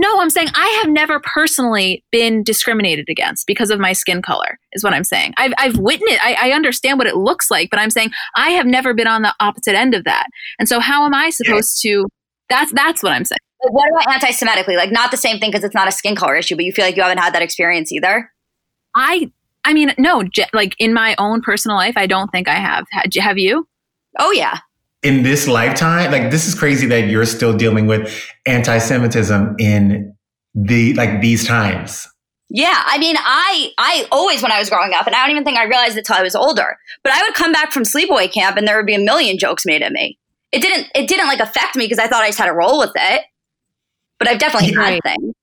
No, 0.02 0.22
I'm 0.22 0.30
saying 0.30 0.48
I 0.56 0.80
have 0.82 0.90
never 0.90 1.20
personally 1.20 2.06
been 2.10 2.42
discriminated 2.42 3.10
against 3.10 3.46
because 3.46 3.70
of 3.70 3.80
my 3.80 3.92
skin 3.92 4.22
color, 4.22 4.58
is 4.72 4.82
what 4.82 4.94
I'm 4.94 5.04
saying. 5.04 5.34
I've, 5.38 5.54
I've 5.58 5.78
witnessed, 5.78 6.24
I, 6.24 6.38
I 6.40 6.52
understand 6.52 6.98
what 6.98 7.08
it 7.08 7.18
looks 7.18 7.52
like, 7.52 7.70
but 7.70 7.80
I'm 7.80 7.90
saying 7.90 8.12
I 8.36 8.52
have 8.52 8.66
never 8.66 8.94
been 8.94 9.08
on 9.08 9.24
the 9.24 9.36
opposite 9.42 9.76
end 9.76 9.94
of 9.94 10.06
that. 10.06 10.28
And 10.58 10.70
so, 10.70 10.80
how 10.80 11.06
am 11.06 11.14
I 11.14 11.30
supposed 11.30 11.82
to? 11.82 12.06
That's 12.50 12.72
that's 12.72 13.04
what 13.04 13.12
I'm 13.12 13.26
saying. 13.26 13.40
But 13.62 13.74
what 13.74 13.90
about 13.90 14.14
anti-Semitically? 14.14 14.78
Like, 14.78 14.92
not 14.92 15.12
the 15.12 15.18
same 15.18 15.38
thing 15.38 15.52
because 15.52 15.66
it's 15.66 15.76
not 15.76 15.90
a 15.90 15.92
skin 15.92 16.16
color 16.16 16.38
issue, 16.38 16.56
but 16.56 16.64
you 16.64 16.72
feel 16.72 16.86
like 16.86 16.96
you 16.96 17.04
haven't 17.04 17.18
had 17.18 17.34
that 17.36 17.42
experience 17.42 17.92
either. 17.92 18.32
I, 18.96 19.30
I 19.66 19.74
mean, 19.74 19.94
no, 19.98 20.24
like 20.54 20.76
in 20.80 20.94
my 20.94 21.14
own 21.18 21.42
personal 21.42 21.76
life, 21.76 21.98
I 21.98 22.08
don't 22.08 22.30
think 22.30 22.48
I 22.48 22.56
have. 22.56 22.86
Have 23.18 23.38
you? 23.38 23.68
Oh 24.18 24.32
yeah 24.32 24.60
in 25.04 25.24
this 25.24 25.48
lifetime, 25.48 26.12
like 26.12 26.32
this 26.32 26.48
is 26.48 26.56
crazy 26.56 26.88
that 26.88 27.08
you're 27.08 27.26
still 27.26 27.56
dealing 27.56 27.88
with 27.88 28.28
anti-Semitism 28.46 29.56
in 29.60 30.16
the 30.54 30.94
like 30.94 31.22
these 31.22 31.48
times. 31.48 32.08
Yeah, 32.50 32.82
I 32.86 32.98
mean, 32.98 33.16
I 33.18 33.72
I 33.78 34.08
always 34.12 34.42
when 34.42 34.52
I 34.52 34.60
was 34.60 34.70
growing 34.70 34.94
up, 34.94 35.06
and 35.06 35.16
I 35.16 35.22
don't 35.22 35.32
even 35.32 35.44
think 35.44 35.58
I 35.58 35.66
realized 35.66 35.98
it 35.98 36.06
till 36.06 36.16
I 36.16 36.24
was 36.24 36.36
older. 36.36 36.78
But 37.04 37.14
I 37.14 37.22
would 37.22 37.36
come 37.36 37.52
back 37.52 37.72
from 37.72 37.84
sleepaway 37.84 38.32
camp, 38.32 38.58
and 38.58 38.68
there 38.68 38.76
would 38.76 38.88
be 38.88 38.96
a 38.96 39.00
million 39.00 39.38
jokes 39.38 39.66
made 39.66 39.84
at 39.84 39.92
me. 39.92 40.18
It 40.52 40.62
didn't 40.62 40.88
it 40.96 41.08
didn't 41.08 41.28
like 41.28 41.40
affect 41.40 41.76
me 41.76 41.86
because 41.86 42.00
I 42.00 42.08
thought 42.08 42.24
I 42.24 42.30
just 42.30 42.40
had 42.40 42.48
to 42.48 42.54
roll 42.54 42.80
with 42.80 42.92
it. 42.96 43.22
But 44.18 44.28
I've 44.28 44.40
definitely 44.40 44.74
had 44.74 45.00
things. 45.04 45.34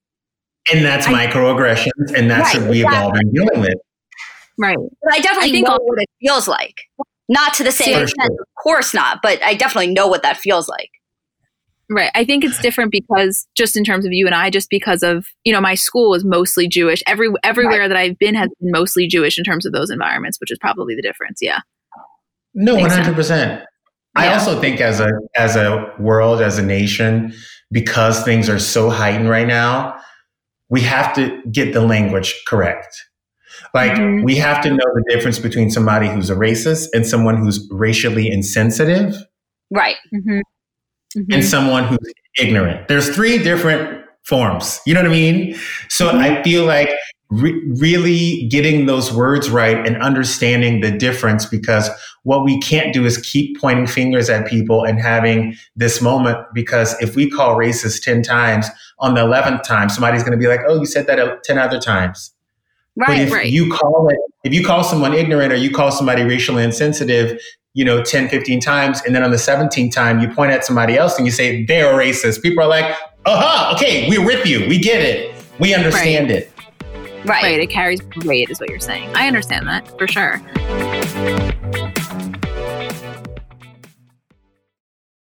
And 0.72 0.84
that's 0.84 1.06
I, 1.06 1.28
microaggressions, 1.28 2.12
and 2.14 2.28
that's 2.28 2.54
right, 2.54 2.60
what 2.60 2.70
we've 2.70 2.84
exactly. 2.84 3.04
all 3.04 3.12
been 3.12 3.32
dealing 3.32 3.60
with. 3.60 3.74
Right. 4.58 4.76
But 5.02 5.14
I 5.14 5.20
definitely 5.20 5.50
I 5.50 5.52
think 5.52 5.68
know 5.68 5.78
what 5.80 6.02
it 6.02 6.08
feels 6.20 6.48
like. 6.48 6.74
Not 7.28 7.54
to 7.54 7.64
the 7.64 7.72
same 7.72 8.02
extent, 8.02 8.30
sure. 8.30 8.40
of 8.40 8.62
course 8.62 8.94
not, 8.94 9.20
but 9.22 9.42
I 9.42 9.54
definitely 9.54 9.92
know 9.92 10.06
what 10.06 10.22
that 10.22 10.36
feels 10.36 10.68
like. 10.68 10.90
Right. 11.88 12.10
I 12.14 12.24
think 12.24 12.44
it's 12.44 12.60
different 12.60 12.90
because 12.90 13.46
just 13.56 13.76
in 13.76 13.84
terms 13.84 14.04
of 14.04 14.12
you 14.12 14.26
and 14.26 14.34
I, 14.34 14.50
just 14.50 14.70
because 14.70 15.04
of, 15.04 15.26
you 15.44 15.52
know, 15.52 15.60
my 15.60 15.76
school 15.76 16.14
is 16.14 16.24
mostly 16.24 16.66
Jewish. 16.66 17.02
Every 17.06 17.28
everywhere 17.44 17.80
right. 17.80 17.88
that 17.88 17.96
I've 17.96 18.18
been 18.18 18.34
has 18.34 18.48
been 18.60 18.72
mostly 18.72 19.06
Jewish 19.06 19.38
in 19.38 19.44
terms 19.44 19.64
of 19.64 19.72
those 19.72 19.90
environments, 19.90 20.40
which 20.40 20.50
is 20.50 20.58
probably 20.60 20.96
the 20.96 21.02
difference. 21.02 21.38
Yeah. 21.40 21.60
No, 22.54 22.74
one 22.74 22.90
hundred 22.90 23.14
percent. 23.14 23.62
I 24.16 24.32
also 24.32 24.60
think 24.60 24.80
as 24.80 24.98
a 24.98 25.10
as 25.36 25.56
a 25.56 25.92
world, 25.98 26.40
as 26.40 26.58
a 26.58 26.62
nation, 26.62 27.32
because 27.70 28.24
things 28.24 28.48
are 28.48 28.58
so 28.58 28.90
heightened 28.90 29.28
right 29.28 29.46
now, 29.46 29.96
we 30.68 30.80
have 30.80 31.14
to 31.14 31.40
get 31.52 31.72
the 31.72 31.82
language 31.82 32.42
correct. 32.46 33.04
Like 33.76 33.92
mm-hmm. 33.92 34.24
we 34.24 34.36
have 34.36 34.62
to 34.62 34.70
know 34.70 34.86
the 34.94 35.04
difference 35.10 35.38
between 35.38 35.70
somebody 35.70 36.08
who's 36.08 36.30
a 36.30 36.34
racist 36.34 36.88
and 36.94 37.06
someone 37.06 37.36
who's 37.36 37.68
racially 37.70 38.30
insensitive. 38.30 39.14
Right. 39.70 39.96
Mm-hmm. 40.14 40.38
Mm-hmm. 41.18 41.30
And 41.30 41.44
someone 41.44 41.84
who's 41.84 41.98
ignorant. 42.38 42.88
There's 42.88 43.14
three 43.14 43.36
different 43.36 44.02
forms. 44.24 44.80
You 44.86 44.94
know 44.94 45.02
what 45.02 45.10
I 45.10 45.12
mean? 45.12 45.56
So 45.90 46.08
mm-hmm. 46.08 46.18
I 46.20 46.42
feel 46.42 46.64
like 46.64 46.88
re- 47.28 47.62
really 47.78 48.48
getting 48.48 48.86
those 48.86 49.12
words 49.12 49.50
right 49.50 49.86
and 49.86 50.00
understanding 50.02 50.80
the 50.80 50.90
difference 50.90 51.44
because 51.44 51.90
what 52.22 52.46
we 52.46 52.58
can't 52.62 52.94
do 52.94 53.04
is 53.04 53.18
keep 53.18 53.60
pointing 53.60 53.86
fingers 53.86 54.30
at 54.30 54.46
people 54.46 54.84
and 54.84 54.98
having 54.98 55.54
this 55.74 56.00
moment 56.00 56.38
because 56.54 56.98
if 57.02 57.14
we 57.14 57.28
call 57.28 57.56
racist 57.56 58.02
10 58.02 58.22
times 58.22 58.68
on 59.00 59.14
the 59.14 59.20
11th 59.20 59.62
time 59.64 59.88
somebody's 59.88 60.22
going 60.22 60.32
to 60.32 60.38
be 60.38 60.48
like 60.48 60.60
oh 60.68 60.78
you 60.78 60.86
said 60.86 61.06
that 61.06 61.42
10 61.44 61.58
other 61.58 61.78
times 61.78 62.32
Right, 62.96 63.08
but 63.08 63.18
if 63.18 63.32
right. 63.32 63.52
you 63.52 63.70
call 63.70 64.08
it, 64.08 64.16
if 64.44 64.54
you 64.54 64.64
call 64.64 64.82
someone 64.82 65.12
ignorant 65.12 65.52
or 65.52 65.56
you 65.56 65.70
call 65.70 65.92
somebody 65.92 66.22
racially 66.22 66.64
insensitive, 66.64 67.40
you 67.74 67.84
know, 67.84 68.02
10, 68.02 68.30
15 68.30 68.58
times, 68.60 69.02
and 69.04 69.14
then 69.14 69.22
on 69.22 69.30
the 69.30 69.36
17th 69.36 69.92
time 69.92 70.18
you 70.18 70.28
point 70.28 70.50
at 70.50 70.64
somebody 70.64 70.96
else 70.96 71.18
and 71.18 71.26
you 71.26 71.30
say 71.32 71.64
they're 71.66 71.92
racist, 71.92 72.42
people 72.42 72.64
are 72.64 72.68
like, 72.68 72.96
uh-huh, 73.26 73.74
okay, 73.74 74.08
we're 74.08 74.24
with 74.24 74.46
you. 74.46 74.66
We 74.66 74.78
get 74.78 75.02
it. 75.02 75.34
We 75.60 75.74
understand 75.74 76.30
Right. 76.30 76.38
it. 76.38 76.52
Right. 77.26 77.42
Right. 77.42 77.60
It 77.60 77.70
carries 77.70 78.00
weight, 78.24 78.50
is 78.50 78.60
what 78.60 78.70
you're 78.70 78.78
saying. 78.78 79.14
I 79.14 79.26
understand 79.26 79.66
that 79.68 79.86
for 79.98 80.06
sure. 80.06 80.40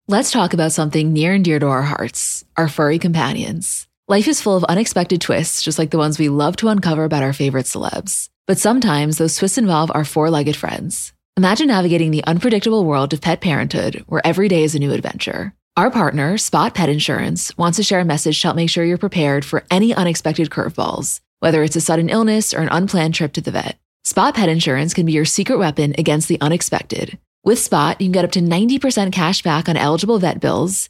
Let's 0.07 0.31
talk 0.31 0.53
about 0.53 0.73
something 0.73 1.13
near 1.13 1.33
and 1.33 1.45
dear 1.45 1.59
to 1.59 1.67
our 1.67 1.83
hearts 1.83 2.43
our 2.57 2.67
furry 2.67 2.99
companions. 2.99 3.87
Life 4.09 4.27
is 4.27 4.41
full 4.41 4.57
of 4.57 4.65
unexpected 4.65 5.21
twists, 5.21 5.63
just 5.63 5.79
like 5.79 5.91
the 5.91 5.97
ones 5.97 6.19
we 6.19 6.27
love 6.27 6.57
to 6.57 6.67
uncover 6.67 7.05
about 7.05 7.23
our 7.23 7.31
favorite 7.31 7.67
celebs. 7.67 8.27
But 8.47 8.57
sometimes 8.57 9.17
those 9.17 9.37
twists 9.37 9.57
involve 9.57 9.91
our 9.95 10.03
four 10.03 10.29
legged 10.29 10.57
friends. 10.57 11.13
Imagine 11.37 11.69
navigating 11.69 12.11
the 12.11 12.25
unpredictable 12.25 12.83
world 12.83 13.13
of 13.13 13.21
pet 13.21 13.39
parenthood, 13.39 14.03
where 14.07 14.21
every 14.27 14.49
day 14.49 14.65
is 14.65 14.75
a 14.75 14.79
new 14.79 14.91
adventure. 14.91 15.53
Our 15.77 15.89
partner, 15.89 16.37
Spot 16.37 16.75
Pet 16.75 16.89
Insurance, 16.89 17.57
wants 17.57 17.77
to 17.77 17.83
share 17.83 18.01
a 18.01 18.05
message 18.05 18.41
to 18.41 18.47
help 18.47 18.57
make 18.57 18.69
sure 18.69 18.83
you're 18.83 18.97
prepared 18.97 19.45
for 19.45 19.63
any 19.71 19.95
unexpected 19.95 20.49
curveballs, 20.49 21.21
whether 21.39 21.63
it's 21.63 21.77
a 21.77 21.81
sudden 21.81 22.09
illness 22.09 22.53
or 22.53 22.59
an 22.59 22.69
unplanned 22.73 23.13
trip 23.13 23.31
to 23.33 23.41
the 23.41 23.51
vet. 23.51 23.77
Spot 24.03 24.35
Pet 24.35 24.49
Insurance 24.49 24.93
can 24.93 25.05
be 25.05 25.13
your 25.13 25.23
secret 25.23 25.59
weapon 25.59 25.95
against 25.97 26.27
the 26.27 26.41
unexpected. 26.41 27.17
With 27.45 27.57
Spot, 27.57 28.01
you 28.01 28.07
can 28.07 28.11
get 28.11 28.25
up 28.25 28.31
to 28.31 28.41
90% 28.41 29.13
cash 29.13 29.43
back 29.43 29.69
on 29.69 29.77
eligible 29.77 30.19
vet 30.19 30.41
bills, 30.41 30.89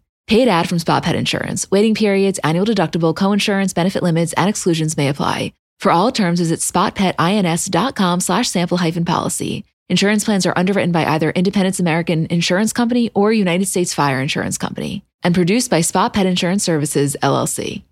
Paid 0.31 0.47
ad 0.47 0.69
from 0.69 0.79
Spot 0.79 1.03
Pet 1.03 1.17
Insurance. 1.17 1.69
Waiting 1.71 1.93
periods, 1.93 2.39
annual 2.41 2.65
deductible, 2.65 3.13
co-insurance, 3.13 3.73
benefit 3.73 4.01
limits, 4.01 4.31
and 4.31 4.47
exclusions 4.47 4.95
may 4.95 5.09
apply. 5.09 5.51
For 5.81 5.91
all 5.91 6.09
terms, 6.09 6.39
visit 6.39 6.61
spotpetins.com 6.61 8.21
slash 8.21 8.47
sample 8.47 8.77
hyphen 8.77 9.03
policy. 9.03 9.65
Insurance 9.89 10.23
plans 10.23 10.45
are 10.45 10.57
underwritten 10.57 10.93
by 10.93 11.03
either 11.03 11.31
Independence 11.31 11.81
American 11.81 12.27
Insurance 12.27 12.71
Company 12.71 13.11
or 13.13 13.33
United 13.33 13.65
States 13.65 13.93
Fire 13.93 14.21
Insurance 14.21 14.57
Company 14.57 15.03
and 15.21 15.35
produced 15.35 15.69
by 15.69 15.81
Spot 15.81 16.13
Pet 16.13 16.25
Insurance 16.25 16.63
Services, 16.63 17.17
LLC. 17.21 17.83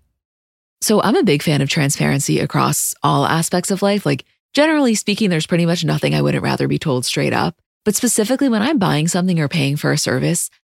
So 0.80 1.02
I'm 1.02 1.16
a 1.16 1.22
big 1.22 1.42
fan 1.42 1.60
of 1.60 1.68
transparency 1.68 2.40
across 2.40 2.94
all 3.02 3.26
aspects 3.26 3.70
of 3.70 3.82
life. 3.82 4.06
Like, 4.06 4.24
generally 4.54 4.94
speaking, 4.94 5.28
there's 5.28 5.46
pretty 5.46 5.66
much 5.66 5.84
nothing 5.84 6.14
I 6.14 6.22
wouldn't 6.22 6.42
rather 6.42 6.68
be 6.68 6.78
told 6.78 7.04
straight 7.04 7.34
up. 7.34 7.60
But 7.84 7.96
specifically 7.96 8.48
when 8.48 8.62
I'm 8.62 8.78
buying 8.78 9.08
something 9.08 9.38
or 9.40 9.48
paying 9.48 9.76
for 9.76 9.92
a 9.92 9.98
service, 9.98 10.50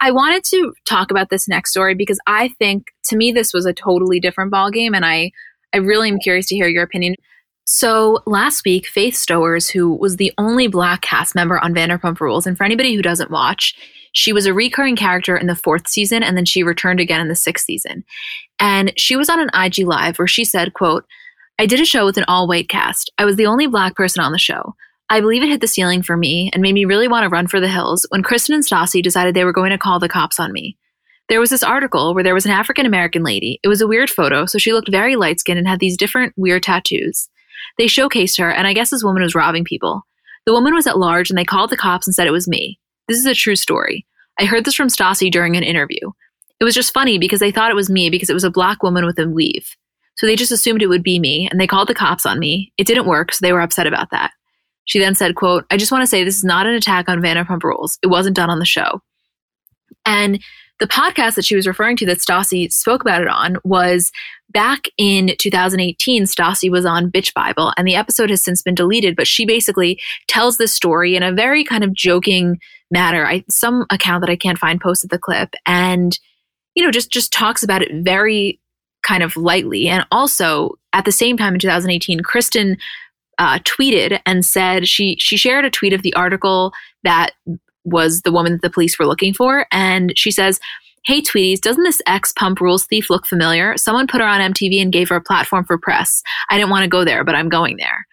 I 0.00 0.10
wanted 0.10 0.44
to 0.44 0.74
talk 0.86 1.10
about 1.10 1.30
this 1.30 1.48
next 1.48 1.70
story 1.70 1.94
because 1.94 2.20
I 2.26 2.48
think 2.58 2.88
to 3.04 3.16
me 3.16 3.32
this 3.32 3.52
was 3.52 3.66
a 3.66 3.72
totally 3.72 4.20
different 4.20 4.52
ballgame 4.52 4.94
and 4.94 5.04
I 5.04 5.32
I 5.72 5.78
really 5.78 6.08
am 6.08 6.18
curious 6.18 6.46
to 6.48 6.54
hear 6.54 6.68
your 6.68 6.84
opinion. 6.84 7.16
So 7.64 8.22
last 8.26 8.64
week, 8.64 8.86
Faith 8.86 9.14
Stowers, 9.14 9.70
who 9.70 9.92
was 9.92 10.16
the 10.16 10.32
only 10.38 10.68
black 10.68 11.02
cast 11.02 11.34
member 11.34 11.58
on 11.58 11.74
Vanderpump 11.74 12.20
Rules, 12.20 12.46
and 12.46 12.56
for 12.56 12.62
anybody 12.62 12.94
who 12.94 13.02
doesn't 13.02 13.30
watch, 13.30 13.74
she 14.12 14.32
was 14.32 14.46
a 14.46 14.54
recurring 14.54 14.96
character 14.96 15.36
in 15.36 15.48
the 15.48 15.56
fourth 15.56 15.88
season 15.88 16.22
and 16.22 16.36
then 16.36 16.46
she 16.46 16.62
returned 16.62 17.00
again 17.00 17.20
in 17.20 17.28
the 17.28 17.34
sixth 17.34 17.66
season. 17.66 18.04
And 18.58 18.92
she 18.96 19.16
was 19.16 19.28
on 19.28 19.40
an 19.40 19.50
IG 19.52 19.86
live 19.86 20.18
where 20.18 20.28
she 20.28 20.44
said, 20.44 20.72
quote, 20.72 21.04
I 21.58 21.66
did 21.66 21.80
a 21.80 21.84
show 21.84 22.06
with 22.06 22.16
an 22.16 22.24
all-white 22.28 22.68
cast. 22.68 23.10
I 23.18 23.24
was 23.24 23.36
the 23.36 23.46
only 23.46 23.66
black 23.66 23.94
person 23.94 24.22
on 24.22 24.32
the 24.32 24.38
show. 24.38 24.74
I 25.08 25.20
believe 25.20 25.42
it 25.42 25.48
hit 25.48 25.60
the 25.60 25.68
ceiling 25.68 26.02
for 26.02 26.16
me 26.16 26.50
and 26.52 26.60
made 26.60 26.74
me 26.74 26.84
really 26.84 27.06
want 27.06 27.22
to 27.22 27.28
run 27.28 27.46
for 27.46 27.60
the 27.60 27.68
hills 27.68 28.06
when 28.08 28.24
Kristen 28.24 28.56
and 28.56 28.64
Stassi 28.66 29.00
decided 29.00 29.34
they 29.34 29.44
were 29.44 29.52
going 29.52 29.70
to 29.70 29.78
call 29.78 30.00
the 30.00 30.08
cops 30.08 30.40
on 30.40 30.52
me. 30.52 30.76
There 31.28 31.38
was 31.38 31.50
this 31.50 31.62
article 31.62 32.12
where 32.12 32.24
there 32.24 32.34
was 32.34 32.44
an 32.44 32.50
African 32.50 32.86
American 32.86 33.22
lady. 33.22 33.60
It 33.62 33.68
was 33.68 33.80
a 33.80 33.86
weird 33.86 34.10
photo, 34.10 34.46
so 34.46 34.58
she 34.58 34.72
looked 34.72 34.90
very 34.90 35.14
light 35.14 35.38
skinned 35.38 35.58
and 35.58 35.68
had 35.68 35.78
these 35.78 35.96
different 35.96 36.32
weird 36.36 36.64
tattoos. 36.64 37.28
They 37.78 37.86
showcased 37.86 38.38
her, 38.38 38.50
and 38.50 38.66
I 38.66 38.72
guess 38.72 38.90
this 38.90 39.04
woman 39.04 39.22
was 39.22 39.34
robbing 39.34 39.64
people. 39.64 40.02
The 40.44 40.52
woman 40.52 40.74
was 40.74 40.86
at 40.86 40.98
large, 40.98 41.30
and 41.30 41.38
they 41.38 41.44
called 41.44 41.70
the 41.70 41.76
cops 41.76 42.06
and 42.06 42.14
said 42.14 42.26
it 42.26 42.32
was 42.32 42.48
me. 42.48 42.78
This 43.06 43.18
is 43.18 43.26
a 43.26 43.34
true 43.34 43.56
story. 43.56 44.06
I 44.40 44.44
heard 44.44 44.64
this 44.64 44.74
from 44.74 44.88
Stassi 44.88 45.30
during 45.30 45.56
an 45.56 45.62
interview. 45.62 46.10
It 46.58 46.64
was 46.64 46.74
just 46.74 46.92
funny 46.92 47.18
because 47.18 47.40
they 47.40 47.52
thought 47.52 47.70
it 47.70 47.76
was 47.76 47.90
me 47.90 48.10
because 48.10 48.30
it 48.30 48.34
was 48.34 48.44
a 48.44 48.50
black 48.50 48.82
woman 48.82 49.04
with 49.04 49.18
a 49.18 49.28
weave. 49.28 49.76
So 50.16 50.26
they 50.26 50.36
just 50.36 50.52
assumed 50.52 50.82
it 50.82 50.88
would 50.88 51.02
be 51.02 51.18
me, 51.18 51.48
and 51.50 51.60
they 51.60 51.66
called 51.66 51.88
the 51.88 51.94
cops 51.94 52.26
on 52.26 52.38
me. 52.38 52.72
It 52.76 52.86
didn't 52.86 53.06
work, 53.06 53.32
so 53.32 53.38
they 53.42 53.52
were 53.52 53.60
upset 53.60 53.86
about 53.86 54.10
that. 54.10 54.32
She 54.86 54.98
then 54.98 55.14
said, 55.14 55.34
quote, 55.34 55.66
I 55.70 55.76
just 55.76 55.92
want 55.92 56.02
to 56.02 56.06
say 56.06 56.24
this 56.24 56.38
is 56.38 56.44
not 56.44 56.66
an 56.66 56.74
attack 56.74 57.08
on 57.08 57.20
Vanderpump 57.20 57.62
Rules. 57.62 57.98
It 58.02 58.08
wasn't 58.08 58.36
done 58.36 58.50
on 58.50 58.58
the 58.58 58.64
show. 58.64 59.02
And 60.04 60.42
the 60.78 60.86
podcast 60.86 61.34
that 61.34 61.44
she 61.44 61.56
was 61.56 61.66
referring 61.66 61.96
to 61.98 62.06
that 62.06 62.18
Stassi 62.18 62.70
spoke 62.72 63.02
about 63.02 63.22
it 63.22 63.28
on 63.28 63.56
was 63.64 64.12
back 64.50 64.88
in 64.98 65.34
2018. 65.38 66.24
Stassi 66.24 66.70
was 66.70 66.84
on 66.84 67.10
Bitch 67.10 67.32
Bible, 67.34 67.72
and 67.76 67.86
the 67.86 67.94
episode 67.94 68.30
has 68.30 68.44
since 68.44 68.62
been 68.62 68.74
deleted. 68.74 69.16
But 69.16 69.26
she 69.26 69.46
basically 69.46 70.00
tells 70.28 70.58
this 70.58 70.74
story 70.74 71.16
in 71.16 71.22
a 71.22 71.32
very 71.32 71.64
kind 71.64 71.82
of 71.82 71.94
joking 71.94 72.58
manner. 72.90 73.26
I 73.26 73.44
some 73.50 73.86
account 73.90 74.20
that 74.22 74.30
I 74.30 74.36
can't 74.36 74.58
find 74.58 74.80
posted 74.80 75.10
the 75.10 75.18
clip, 75.18 75.54
and 75.66 76.18
you 76.74 76.84
know, 76.84 76.90
just 76.90 77.10
just 77.10 77.32
talks 77.32 77.62
about 77.62 77.82
it 77.82 77.90
very 78.04 78.60
kind 79.02 79.22
of 79.22 79.36
lightly. 79.36 79.88
And 79.88 80.06
also 80.10 80.72
at 80.92 81.04
the 81.04 81.12
same 81.12 81.36
time 81.36 81.54
in 81.54 81.60
2018, 81.60 82.20
Kristen 82.20 82.76
uh, 83.38 83.58
tweeted 83.60 84.20
and 84.24 84.44
said 84.44 84.88
she 84.88 85.16
she 85.18 85.36
shared 85.36 85.64
a 85.64 85.70
tweet 85.70 85.92
of 85.92 86.02
the 86.02 86.14
article 86.14 86.72
that 87.04 87.32
was 87.84 88.22
the 88.22 88.32
woman 88.32 88.52
that 88.52 88.62
the 88.62 88.70
police 88.70 88.98
were 88.98 89.06
looking 89.06 89.32
for. 89.32 89.66
And 89.70 90.12
she 90.16 90.30
says, 90.30 90.58
Hey, 91.04 91.22
Tweeties, 91.22 91.60
doesn't 91.60 91.84
this 91.84 92.02
ex 92.06 92.32
pump 92.32 92.60
rules 92.60 92.84
thief 92.84 93.08
look 93.08 93.26
familiar? 93.26 93.76
Someone 93.76 94.08
put 94.08 94.20
her 94.20 94.26
on 94.26 94.52
MTV 94.52 94.82
and 94.82 94.92
gave 94.92 95.08
her 95.08 95.16
a 95.16 95.22
platform 95.22 95.64
for 95.64 95.78
press. 95.78 96.22
I 96.50 96.58
didn't 96.58 96.70
want 96.70 96.82
to 96.82 96.88
go 96.88 97.04
there, 97.04 97.22
but 97.22 97.36
I'm 97.36 97.48
going 97.48 97.76
there. 97.76 98.06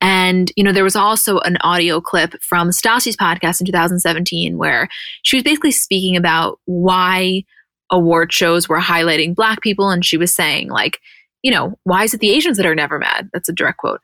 And, 0.00 0.50
you 0.56 0.64
know, 0.64 0.72
there 0.72 0.84
was 0.84 0.96
also 0.96 1.38
an 1.40 1.56
audio 1.60 2.00
clip 2.00 2.42
from 2.42 2.70
Stassi's 2.70 3.16
podcast 3.16 3.60
in 3.60 3.66
2017 3.66 4.56
where 4.56 4.88
she 5.22 5.36
was 5.36 5.44
basically 5.44 5.70
speaking 5.70 6.16
about 6.16 6.58
why 6.64 7.44
award 7.92 8.32
shows 8.32 8.68
were 8.68 8.80
highlighting 8.80 9.34
black 9.34 9.60
people. 9.60 9.90
And 9.90 10.04
she 10.04 10.16
was 10.16 10.34
saying, 10.34 10.68
like, 10.68 11.00
you 11.42 11.50
know, 11.50 11.78
why 11.84 12.04
is 12.04 12.14
it 12.14 12.20
the 12.20 12.30
Asians 12.30 12.56
that 12.56 12.66
are 12.66 12.74
never 12.74 12.98
mad? 12.98 13.28
That's 13.32 13.48
a 13.48 13.52
direct 13.52 13.78
quote, 13.78 14.00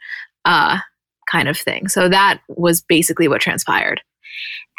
uh, 0.46 0.78
kind 1.30 1.48
of 1.48 1.58
thing. 1.58 1.88
So 1.88 2.08
that 2.08 2.40
was 2.48 2.80
basically 2.80 3.28
what 3.28 3.42
transpired. 3.42 4.00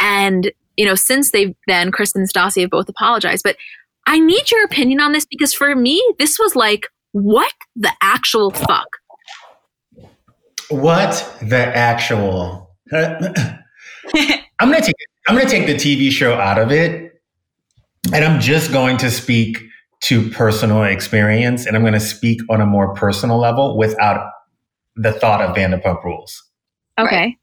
And, 0.02 0.52
you 0.78 0.86
know, 0.86 0.96
since 0.96 1.32
they've 1.32 1.54
then, 1.68 1.92
Kristen 1.92 2.22
and 2.22 2.32
Stassi 2.32 2.62
have 2.62 2.72
both 2.72 2.90
apologized. 2.90 3.44
But 3.44 3.58
I 4.08 4.20
need 4.20 4.50
your 4.50 4.64
opinion 4.64 5.02
on 5.02 5.12
this 5.12 5.26
because 5.26 5.54
for 5.54 5.76
me, 5.76 6.02
this 6.18 6.40
was 6.40 6.56
like, 6.56 6.88
what 7.12 7.52
the 7.76 7.92
actual 8.02 8.52
fuck? 8.52 8.88
What 10.70 11.38
the 11.42 11.58
actual? 11.58 12.76
I'm 12.94 13.12
gonna 14.60 14.82
take 14.82 14.96
I'm 15.28 15.36
gonna 15.36 15.50
take 15.50 15.66
the 15.66 15.76
TV 15.76 16.12
show 16.12 16.34
out 16.34 16.58
of 16.58 16.72
it, 16.72 17.22
and 18.14 18.24
I'm 18.24 18.40
just 18.40 18.72
going 18.72 18.98
to 18.98 19.10
speak 19.10 19.60
to 20.04 20.30
personal 20.30 20.84
experience, 20.84 21.66
and 21.66 21.76
I'm 21.76 21.84
going 21.84 21.94
to 21.94 22.00
speak 22.00 22.42
on 22.50 22.62
a 22.62 22.66
more 22.66 22.94
personal 22.94 23.40
level 23.40 23.78
without 23.78 24.30
the 24.98 25.14
thought 25.14 25.42
of 25.42 25.56
Vanderpump 25.56 26.04
Rules. 26.04 26.44
Okay. 27.00 27.16
Right. 27.16 27.36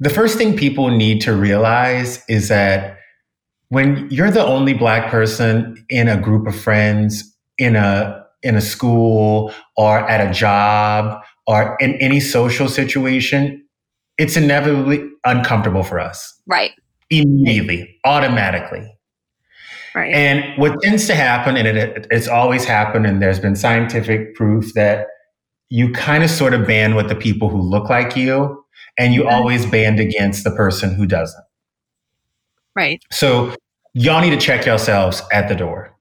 The 0.00 0.10
first 0.10 0.36
thing 0.36 0.56
people 0.56 0.90
need 0.90 1.20
to 1.22 1.34
realize 1.34 2.22
is 2.28 2.48
that 2.48 2.98
when 3.68 4.08
you're 4.10 4.30
the 4.30 4.44
only 4.44 4.74
black 4.74 5.10
person 5.10 5.82
in 5.88 6.08
a 6.08 6.20
group 6.20 6.46
of 6.46 6.54
friends 6.58 7.34
in 7.58 7.76
a 7.76 8.22
in 8.42 8.56
a 8.56 8.60
school 8.60 9.54
or 9.76 10.00
at 10.10 10.28
a 10.28 10.32
job 10.32 11.22
or 11.46 11.76
in 11.80 11.94
any 11.94 12.18
social 12.18 12.68
situation, 12.68 13.64
it's 14.18 14.36
inevitably 14.36 15.08
uncomfortable 15.24 15.84
for 15.84 16.00
us. 16.00 16.40
Right. 16.46 16.72
Immediately, 17.10 17.98
automatically. 18.04 18.92
Right. 19.94 20.14
And 20.14 20.58
what 20.58 20.80
tends 20.82 21.06
to 21.06 21.14
happen, 21.14 21.56
and 21.56 21.68
it, 21.68 22.06
it's 22.10 22.26
always 22.26 22.64
happened, 22.64 23.06
and 23.06 23.20
there's 23.20 23.38
been 23.38 23.54
scientific 23.54 24.34
proof 24.34 24.72
that 24.74 25.06
you 25.72 25.90
kind 25.90 26.22
of 26.22 26.28
sort 26.28 26.52
of 26.52 26.66
band 26.66 26.96
with 26.96 27.08
the 27.08 27.14
people 27.14 27.48
who 27.48 27.58
look 27.58 27.88
like 27.88 28.14
you, 28.14 28.62
and 28.98 29.14
you 29.14 29.22
mm-hmm. 29.22 29.34
always 29.34 29.64
band 29.64 29.98
against 29.98 30.44
the 30.44 30.50
person 30.50 30.94
who 30.94 31.06
doesn't. 31.06 31.44
Right. 32.76 33.02
So 33.10 33.56
y'all 33.94 34.20
need 34.20 34.30
to 34.30 34.36
check 34.36 34.66
yourselves 34.66 35.22
at 35.32 35.48
the 35.48 35.54
door 35.54 35.96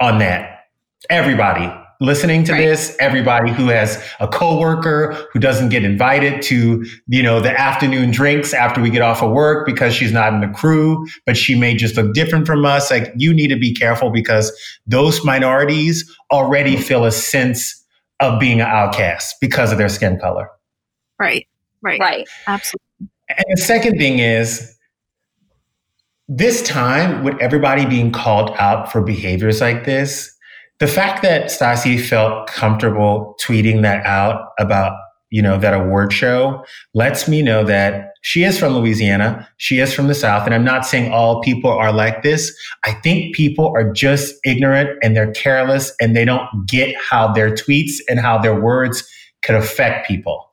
on 0.00 0.18
that 0.18 0.64
everybody 1.08 1.72
listening 2.00 2.44
to 2.44 2.52
right. 2.52 2.60
this, 2.60 2.94
everybody 3.00 3.50
who 3.50 3.68
has 3.68 4.02
a 4.20 4.28
coworker 4.28 5.14
who 5.32 5.38
doesn't 5.38 5.70
get 5.70 5.82
invited 5.82 6.42
to, 6.42 6.84
you 7.06 7.22
know, 7.22 7.40
the 7.40 7.58
afternoon 7.58 8.10
drinks 8.10 8.52
after 8.52 8.82
we 8.82 8.90
get 8.90 9.00
off 9.00 9.22
of 9.22 9.32
work 9.32 9.64
because 9.64 9.94
she's 9.94 10.12
not 10.12 10.34
in 10.34 10.40
the 10.40 10.48
crew, 10.48 11.06
but 11.24 11.36
she 11.36 11.58
may 11.58 11.74
just 11.74 11.96
look 11.96 12.12
different 12.12 12.46
from 12.46 12.66
us. 12.66 12.90
Like 12.90 13.12
you 13.16 13.32
need 13.32 13.48
to 13.48 13.56
be 13.56 13.72
careful 13.72 14.10
because 14.10 14.52
those 14.86 15.24
minorities 15.24 16.04
already 16.30 16.76
feel 16.76 17.04
a 17.04 17.12
sense 17.12 17.75
of 18.20 18.40
being 18.40 18.60
an 18.60 18.66
outcast 18.66 19.36
because 19.40 19.72
of 19.72 19.78
their 19.78 19.88
skin 19.88 20.18
color. 20.18 20.48
Right. 21.18 21.46
Right. 21.82 22.00
Right. 22.00 22.28
Absolutely. 22.46 23.08
And 23.28 23.44
the 23.50 23.60
second 23.60 23.98
thing 23.98 24.18
is 24.18 24.76
this 26.28 26.62
time 26.62 27.22
with 27.22 27.36
everybody 27.40 27.86
being 27.86 28.12
called 28.12 28.50
out 28.58 28.90
for 28.90 29.02
behaviors 29.02 29.60
like 29.60 29.84
this, 29.84 30.32
the 30.78 30.86
fact 30.86 31.22
that 31.22 31.46
Stassi 31.46 32.00
felt 32.00 32.48
comfortable 32.48 33.36
tweeting 33.44 33.82
that 33.82 34.04
out 34.04 34.50
about 34.58 34.96
you 35.30 35.42
know 35.42 35.58
that 35.58 35.74
award 35.74 36.12
show 36.12 36.64
lets 36.94 37.28
me 37.28 37.42
know 37.42 37.64
that 37.64 38.10
she 38.26 38.42
is 38.42 38.58
from 38.58 38.74
Louisiana, 38.74 39.48
she 39.56 39.78
is 39.78 39.94
from 39.94 40.08
the 40.08 40.14
South, 40.14 40.46
and 40.46 40.52
I'm 40.52 40.64
not 40.64 40.84
saying 40.84 41.12
all 41.12 41.40
people 41.42 41.70
are 41.70 41.92
like 41.92 42.24
this. 42.24 42.52
I 42.82 42.90
think 42.90 43.36
people 43.36 43.72
are 43.76 43.92
just 43.92 44.34
ignorant 44.44 44.98
and 45.00 45.14
they're 45.14 45.30
careless 45.30 45.92
and 46.00 46.16
they 46.16 46.24
don't 46.24 46.48
get 46.66 46.96
how 46.96 47.32
their 47.32 47.52
tweets 47.52 48.00
and 48.08 48.18
how 48.18 48.36
their 48.36 48.60
words 48.60 49.08
could 49.44 49.54
affect 49.54 50.08
people. 50.08 50.50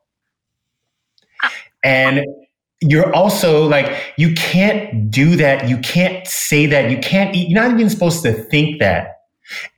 And 1.84 2.24
you're 2.80 3.12
also 3.12 3.68
like, 3.68 3.92
you 4.18 4.36
can't 4.36 5.10
do 5.10 5.36
that. 5.38 5.68
You 5.68 5.80
can't 5.80 6.28
say 6.28 6.68
that. 6.68 6.92
You 6.92 7.00
can't, 7.00 7.36
you're 7.36 7.60
not 7.60 7.72
even 7.72 7.90
supposed 7.90 8.22
to 8.22 8.34
think 8.34 8.82
that. 8.82 9.22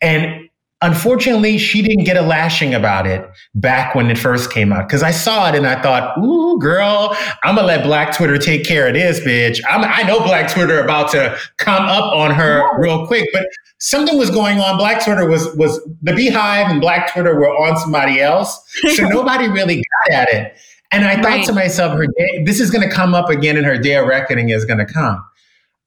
And 0.02 0.45
unfortunately, 0.86 1.58
she 1.58 1.82
didn't 1.82 2.04
get 2.06 2.16
a 2.16 2.22
lashing 2.22 2.74
about 2.74 3.08
it 3.08 3.28
back 3.56 3.96
when 3.96 4.10
it 4.10 4.18
first 4.18 4.52
came 4.52 4.72
out. 4.72 4.88
Cause 4.88 5.04
I 5.04 5.12
saw 5.12 5.50
it 5.50 5.56
and 5.56 5.68
I 5.68 5.82
thought, 5.82 6.18
ooh, 6.20 6.58
girl, 6.60 7.16
I'm 7.44 7.56
gonna 7.56 7.68
let 7.68 7.84
Black 7.84 8.16
Twitter 8.16 8.38
take 8.38 8.66
care 8.66 8.88
of 8.88 8.94
this, 8.94 9.20
bitch. 9.20 9.60
I'm, 9.70 9.84
i 9.84 10.04
know 10.04 10.20
Black 10.20 10.50
Twitter 10.52 10.80
about 10.80 11.12
to 11.12 11.38
come 11.58 11.86
up 11.86 12.14
on 12.14 12.32
her 12.32 12.64
real 12.80 13.08
quick, 13.08 13.28
but 13.34 13.48
something 13.80 14.18
was 14.18 14.30
going 14.30 14.60
on. 14.60 14.78
Black 14.78 15.04
Twitter 15.04 15.28
was, 15.28 15.54
was 15.56 15.84
the 16.02 16.12
BeyHive 16.12 16.70
and 16.70 16.80
Black 16.80 17.12
Twitter 17.12 17.36
were 17.36 17.50
on 17.50 17.78
somebody 17.78 18.22
else. 18.22 18.64
So 18.96 19.04
nobody 19.08 19.48
really 19.48 19.84
got 20.10 20.14
at 20.14 20.34
it. 20.34 20.56
And 20.92 21.04
I 21.04 21.22
thought 21.22 21.46
to 21.48 21.54
myself, 21.54 21.98
her 21.98 22.06
day, 22.06 22.44
this 22.46 22.60
is 22.60 22.72
going 22.72 22.88
to 22.88 22.94
come 22.94 23.14
up 23.14 23.30
again 23.30 23.58
and 23.58 23.66
her 23.66 23.78
day 23.78 23.96
of 23.96 24.08
reckoning 24.08 24.50
is 24.50 24.66
going 24.66 24.80
to 24.80 24.86
come. 24.86 25.22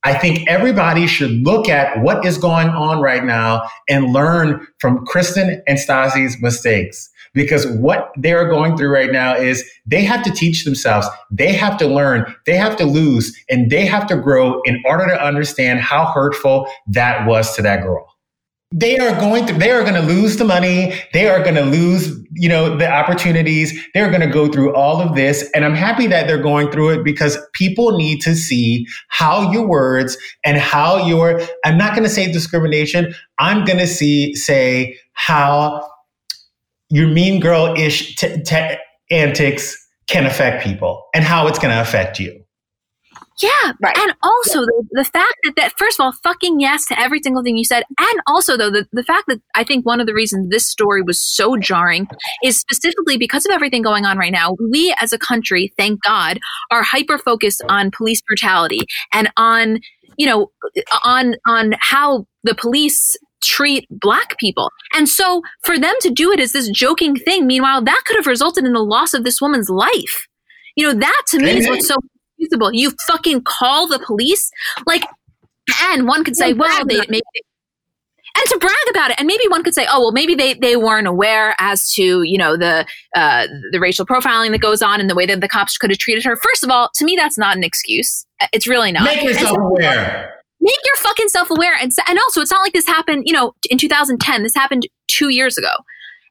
I 0.04 0.14
think 0.14 0.48
everybody 0.48 1.06
should 1.06 1.44
look 1.44 1.68
at 1.68 2.02
what 2.02 2.24
is 2.24 2.38
going 2.38 2.68
on 2.68 3.00
right 3.00 3.24
now 3.24 3.68
and 3.88 4.12
learn 4.12 4.66
from 4.78 5.04
Kristen 5.06 5.62
and 5.66 5.78
Stassi's 5.78 6.40
mistakes. 6.40 7.10
Because 7.34 7.66
what 7.66 8.10
they're 8.16 8.48
going 8.48 8.76
through 8.76 8.92
right 8.92 9.12
now 9.12 9.36
is 9.36 9.68
they 9.86 10.02
have 10.02 10.22
to 10.24 10.30
teach 10.30 10.64
themselves, 10.64 11.06
they 11.30 11.52
have 11.52 11.76
to 11.78 11.86
learn, 11.86 12.34
they 12.46 12.56
have 12.56 12.76
to 12.76 12.84
lose, 12.84 13.36
and 13.50 13.70
they 13.70 13.84
have 13.84 14.06
to 14.06 14.16
grow 14.16 14.62
in 14.62 14.82
order 14.86 15.06
to 15.06 15.22
understand 15.22 15.80
how 15.80 16.06
hurtful 16.06 16.66
that 16.86 17.26
was 17.26 17.54
to 17.56 17.62
that 17.62 17.82
girl 17.82 18.17
they 18.70 18.98
are 18.98 19.18
going 19.18 19.46
to 19.46 19.54
they 19.54 19.70
are 19.70 19.82
going 19.82 19.94
to 19.94 20.02
lose 20.02 20.36
the 20.36 20.44
money. 20.44 21.00
They 21.14 21.28
are 21.28 21.42
going 21.42 21.54
to 21.54 21.62
lose 21.62 22.14
you 22.32 22.48
know 22.48 22.76
the 22.76 22.90
opportunities. 22.90 23.78
They're 23.94 24.10
going 24.10 24.20
to 24.20 24.28
go 24.28 24.48
through 24.48 24.74
all 24.74 25.00
of 25.00 25.14
this. 25.14 25.48
And 25.54 25.64
i'm 25.64 25.74
happy 25.74 26.06
that 26.08 26.26
they're 26.26 26.42
going 26.42 26.70
through 26.70 26.90
it 26.90 27.04
because 27.04 27.38
people 27.54 27.96
need 27.96 28.20
to 28.22 28.34
see 28.34 28.86
how 29.08 29.50
your 29.50 29.66
words 29.66 30.18
and 30.44 30.58
how 30.58 31.06
your 31.06 31.40
i'm 31.64 31.78
not 31.78 31.92
going 31.92 32.04
to 32.04 32.10
say 32.10 32.30
discrimination. 32.30 33.14
I'm 33.38 33.64
going 33.64 33.78
to 33.78 33.86
see 33.86 34.34
say 34.34 34.98
how 35.14 35.88
your 36.90 37.08
mean 37.08 37.40
girl 37.40 37.74
ish 37.76 38.16
t- 38.16 38.42
t- 38.42 38.76
antics 39.10 39.76
can 40.08 40.26
affect 40.26 40.62
people 40.62 41.04
and 41.14 41.24
how 41.24 41.46
it's 41.46 41.58
going 41.58 41.74
to 41.74 41.80
affect 41.80 42.18
you 42.20 42.44
yeah. 43.42 43.72
Right. 43.82 43.96
And 43.96 44.14
also 44.22 44.60
the, 44.60 44.84
the 44.92 45.04
fact 45.04 45.34
that, 45.44 45.54
that, 45.56 45.72
first 45.78 45.98
of 46.00 46.04
all, 46.04 46.12
fucking 46.22 46.60
yes 46.60 46.86
to 46.86 46.98
every 46.98 47.20
single 47.22 47.42
thing 47.42 47.56
you 47.56 47.64
said. 47.64 47.84
And 47.98 48.20
also 48.26 48.56
though, 48.56 48.70
the, 48.70 48.86
the 48.92 49.04
fact 49.04 49.24
that 49.28 49.40
I 49.54 49.64
think 49.64 49.86
one 49.86 50.00
of 50.00 50.06
the 50.06 50.14
reasons 50.14 50.50
this 50.50 50.68
story 50.68 51.02
was 51.02 51.20
so 51.20 51.56
jarring 51.56 52.08
is 52.42 52.58
specifically 52.58 53.16
because 53.16 53.44
of 53.46 53.52
everything 53.52 53.82
going 53.82 54.04
on 54.04 54.18
right 54.18 54.32
now. 54.32 54.56
We 54.70 54.94
as 55.00 55.12
a 55.12 55.18
country, 55.18 55.72
thank 55.76 56.02
God, 56.02 56.38
are 56.70 56.82
hyper 56.82 57.18
focused 57.18 57.62
on 57.68 57.90
police 57.90 58.22
brutality 58.22 58.80
and 59.12 59.30
on, 59.36 59.78
you 60.16 60.26
know, 60.26 60.50
on, 61.04 61.34
on 61.46 61.74
how 61.80 62.26
the 62.44 62.54
police 62.54 63.16
treat 63.42 63.86
black 63.90 64.36
people. 64.38 64.70
And 64.94 65.08
so 65.08 65.42
for 65.62 65.78
them 65.78 65.94
to 66.00 66.10
do 66.10 66.32
it 66.32 66.40
as 66.40 66.52
this 66.52 66.68
joking 66.70 67.14
thing, 67.14 67.46
meanwhile, 67.46 67.82
that 67.84 68.02
could 68.06 68.16
have 68.16 68.26
resulted 68.26 68.64
in 68.64 68.72
the 68.72 68.80
loss 68.80 69.14
of 69.14 69.24
this 69.24 69.40
woman's 69.40 69.70
life. 69.70 70.26
You 70.76 70.86
know, 70.86 70.98
that 70.98 71.22
to 71.28 71.38
me 71.38 71.58
is 71.58 71.68
what's 71.68 71.88
so 71.88 71.96
inexcusable. 72.38 72.72
You 72.72 72.92
fucking 73.06 73.42
call 73.42 73.88
the 73.88 73.98
police, 73.98 74.50
like, 74.86 75.04
and 75.84 76.06
one 76.06 76.24
could 76.24 76.36
say, 76.36 76.52
well, 76.52 76.84
they 76.86 76.98
maybe. 77.08 77.22
And 78.36 78.46
to 78.50 78.58
brag 78.58 78.76
about 78.90 79.10
it, 79.10 79.18
and 79.18 79.26
maybe 79.26 79.42
one 79.48 79.64
could 79.64 79.74
say, 79.74 79.84
"Oh, 79.90 80.00
well, 80.00 80.12
maybe 80.12 80.36
they, 80.36 80.54
they 80.54 80.76
weren't 80.76 81.08
aware 81.08 81.56
as 81.58 81.92
to 81.94 82.22
you 82.22 82.38
know 82.38 82.56
the 82.56 82.86
uh, 83.16 83.48
the 83.72 83.80
racial 83.80 84.06
profiling 84.06 84.52
that 84.52 84.60
goes 84.60 84.80
on 84.80 85.00
and 85.00 85.10
the 85.10 85.16
way 85.16 85.26
that 85.26 85.40
the 85.40 85.48
cops 85.48 85.76
could 85.76 85.90
have 85.90 85.98
treated 85.98 86.24
her." 86.24 86.36
First 86.36 86.62
of 86.62 86.70
all, 86.70 86.90
to 86.94 87.04
me, 87.04 87.16
that's 87.16 87.36
not 87.36 87.56
an 87.56 87.64
excuse. 87.64 88.26
It's 88.52 88.68
really 88.68 88.92
not. 88.92 89.02
Make 89.04 89.24
yourself 89.24 89.56
so, 89.56 89.60
aware 89.60 90.34
make 90.60 90.78
your 90.84 90.96
fucking 90.96 91.28
self 91.28 91.50
aware 91.50 91.74
and 91.80 91.92
and 92.08 92.18
also 92.18 92.40
it's 92.40 92.50
not 92.50 92.60
like 92.60 92.72
this 92.72 92.86
happened 92.86 93.22
you 93.26 93.32
know 93.32 93.54
in 93.70 93.78
2010 93.78 94.42
this 94.42 94.54
happened 94.56 94.88
two 95.06 95.28
years 95.28 95.56
ago 95.56 95.70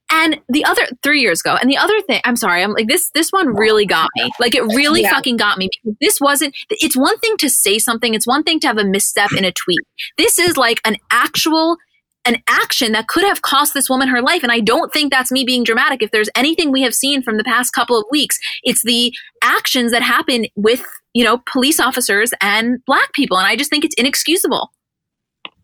and 0.09 0.39
the 0.47 0.63
other 0.63 0.83
three 1.03 1.21
years 1.21 1.41
ago, 1.41 1.57
and 1.59 1.69
the 1.69 1.77
other 1.77 1.99
thing, 2.01 2.21
I'm 2.23 2.35
sorry, 2.35 2.63
I'm 2.63 2.71
like 2.71 2.87
this. 2.87 3.09
This 3.11 3.29
one 3.29 3.55
really 3.55 3.85
got 3.85 4.09
me. 4.15 4.29
Like 4.39 4.55
it 4.55 4.61
really 4.61 5.01
yeah. 5.01 5.11
fucking 5.11 5.37
got 5.37 5.57
me. 5.57 5.69
This 5.99 6.19
wasn't. 6.21 6.55
It's 6.69 6.95
one 6.95 7.17
thing 7.19 7.37
to 7.37 7.49
say 7.49 7.79
something. 7.79 8.13
It's 8.13 8.27
one 8.27 8.43
thing 8.43 8.59
to 8.61 8.67
have 8.67 8.77
a 8.77 8.85
misstep 8.85 9.33
in 9.33 9.43
a 9.43 9.51
tweet. 9.51 9.81
This 10.17 10.39
is 10.39 10.57
like 10.57 10.79
an 10.85 10.97
actual 11.11 11.77
an 12.25 12.43
action 12.47 12.91
that 12.91 13.07
could 13.07 13.23
have 13.23 13.41
cost 13.41 13.73
this 13.73 13.89
woman 13.89 14.09
her 14.09 14.21
life. 14.21 14.43
And 14.43 14.51
I 14.51 14.59
don't 14.59 14.91
think 14.91 15.11
that's 15.11 15.31
me 15.31 15.45
being 15.45 15.63
dramatic. 15.63 16.03
If 16.03 16.11
there's 16.11 16.29
anything 16.35 16.71
we 16.71 16.81
have 16.81 16.93
seen 16.93 17.23
from 17.23 17.37
the 17.37 17.43
past 17.43 17.71
couple 17.71 17.97
of 17.97 18.03
weeks, 18.11 18.37
it's 18.63 18.83
the 18.83 19.15
actions 19.41 19.93
that 19.93 20.01
happen 20.01 20.45
with, 20.55 20.83
you 21.13 21.23
know, 21.23 21.41
police 21.51 21.79
officers 21.79 22.33
and 22.41 22.83
black 22.85 23.13
people. 23.13 23.37
And 23.37 23.47
I 23.47 23.55
just 23.55 23.69
think 23.69 23.85
it's 23.85 23.95
inexcusable. 23.97 24.73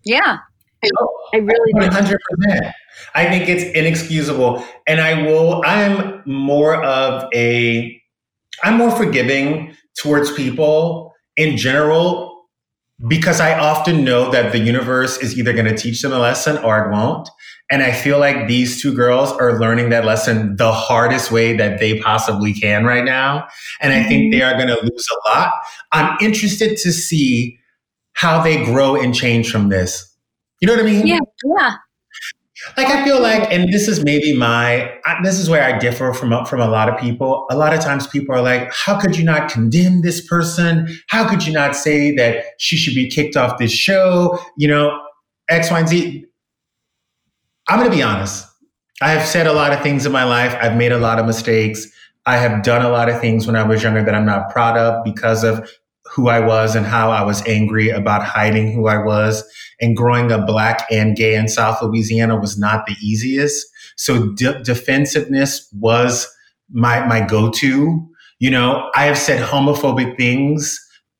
Yeah. 0.05 0.37
I 1.33 1.37
really 1.37 1.73
100%. 1.73 2.71
I 3.15 3.25
think 3.25 3.49
it's 3.49 3.63
inexcusable. 3.75 4.65
And 4.87 5.01
I 5.01 5.23
will, 5.23 5.61
I'm 5.65 6.21
more 6.25 6.83
of 6.83 7.29
a, 7.33 8.01
I'm 8.63 8.77
more 8.77 8.91
forgiving 8.91 9.75
towards 9.97 10.31
people 10.31 11.13
in 11.37 11.57
general 11.57 12.47
because 13.07 13.39
I 13.39 13.57
often 13.57 14.03
know 14.03 14.31
that 14.31 14.51
the 14.51 14.59
universe 14.59 15.17
is 15.17 15.37
either 15.37 15.53
going 15.53 15.65
to 15.65 15.75
teach 15.75 16.01
them 16.01 16.13
a 16.13 16.19
lesson 16.19 16.57
or 16.57 16.85
it 16.85 16.91
won't. 16.91 17.29
And 17.71 17.81
I 17.81 17.91
feel 17.91 18.19
like 18.19 18.47
these 18.47 18.81
two 18.81 18.93
girls 18.93 19.31
are 19.31 19.59
learning 19.59 19.89
that 19.89 20.05
lesson 20.05 20.57
the 20.57 20.71
hardest 20.71 21.31
way 21.31 21.55
that 21.57 21.79
they 21.79 21.99
possibly 21.99 22.53
can 22.53 22.85
right 22.85 23.03
now. 23.03 23.47
And 23.81 23.93
I 23.93 24.03
think 24.03 24.31
they 24.31 24.39
mm-hmm. 24.39 24.53
are 24.53 24.57
going 24.57 24.67
to 24.67 24.81
lose 24.81 25.07
a 25.11 25.29
lot. 25.29 25.53
I'm 25.91 26.17
interested 26.21 26.77
to 26.77 26.91
see 26.91 27.57
how 28.13 28.43
they 28.43 28.63
grow 28.63 28.95
and 28.95 29.15
change 29.15 29.51
from 29.51 29.69
this. 29.69 30.15
You 30.59 30.67
know 30.67 30.75
what 30.75 30.83
I 30.83 30.85
mean? 30.85 31.07
Yeah. 31.07 31.19
Yeah. 31.43 31.75
Like 32.77 32.87
I 32.87 33.03
feel 33.03 33.21
like, 33.21 33.51
and 33.51 33.71
this 33.73 33.87
is 33.87 34.03
maybe 34.03 34.35
my, 34.35 34.91
I, 35.05 35.21
this 35.23 35.39
is 35.39 35.49
where 35.49 35.63
I 35.63 35.77
differ 35.77 36.13
from 36.13 36.45
from 36.45 36.61
a 36.61 36.67
lot 36.67 36.89
of 36.89 36.97
people. 36.99 37.45
A 37.49 37.57
lot 37.57 37.73
of 37.73 37.81
times, 37.81 38.07
people 38.07 38.33
are 38.35 38.41
like, 38.41 38.71
"How 38.73 38.99
could 38.99 39.17
you 39.17 39.23
not 39.23 39.49
condemn 39.49 40.01
this 40.01 40.25
person? 40.25 40.87
How 41.09 41.27
could 41.27 41.45
you 41.45 41.53
not 41.53 41.75
say 41.75 42.15
that 42.15 42.45
she 42.59 42.77
should 42.77 42.95
be 42.95 43.09
kicked 43.09 43.35
off 43.35 43.57
this 43.57 43.71
show?" 43.71 44.39
You 44.57 44.67
know, 44.67 44.99
X, 45.49 45.71
Y, 45.71 45.79
and 45.79 45.87
Z. 45.87 46.25
I'm 47.67 47.79
going 47.79 47.89
to 47.89 47.95
be 47.95 48.03
honest. 48.03 48.45
I 49.01 49.09
have 49.09 49.27
said 49.27 49.47
a 49.47 49.53
lot 49.53 49.73
of 49.73 49.81
things 49.81 50.05
in 50.05 50.11
my 50.11 50.23
life. 50.23 50.55
I've 50.61 50.77
made 50.77 50.91
a 50.91 50.97
lot 50.97 51.19
of 51.19 51.25
mistakes. 51.25 51.87
I 52.25 52.37
have 52.37 52.63
done 52.63 52.85
a 52.85 52.89
lot 52.89 53.09
of 53.09 53.19
things 53.19 53.45
when 53.45 53.55
I 53.55 53.63
was 53.63 53.83
younger 53.83 54.03
that 54.03 54.15
I'm 54.15 54.25
not 54.25 54.49
proud 54.49 54.77
of 54.77 55.03
because 55.03 55.43
of 55.43 55.69
who 56.13 56.29
I 56.29 56.39
was 56.39 56.75
and 56.75 56.85
how 56.85 57.11
I 57.11 57.23
was 57.23 57.45
angry 57.47 57.89
about 57.89 58.23
hiding 58.23 58.71
who 58.71 58.87
I 58.87 59.03
was. 59.03 59.43
And 59.81 59.97
growing 59.97 60.31
up 60.31 60.45
black 60.45 60.85
and 60.91 61.15
gay 61.15 61.35
in 61.35 61.47
South 61.47 61.81
Louisiana 61.81 62.39
was 62.39 62.57
not 62.57 62.85
the 62.85 62.95
easiest. 63.01 63.65
So 63.97 64.31
de- 64.33 64.61
defensiveness 64.63 65.67
was 65.73 66.27
my 66.71 67.05
my 67.05 67.21
go-to. 67.21 68.07
You 68.39 68.51
know, 68.51 68.89
I 68.95 69.05
have 69.05 69.17
said 69.17 69.41
homophobic 69.41 70.17
things 70.17 70.79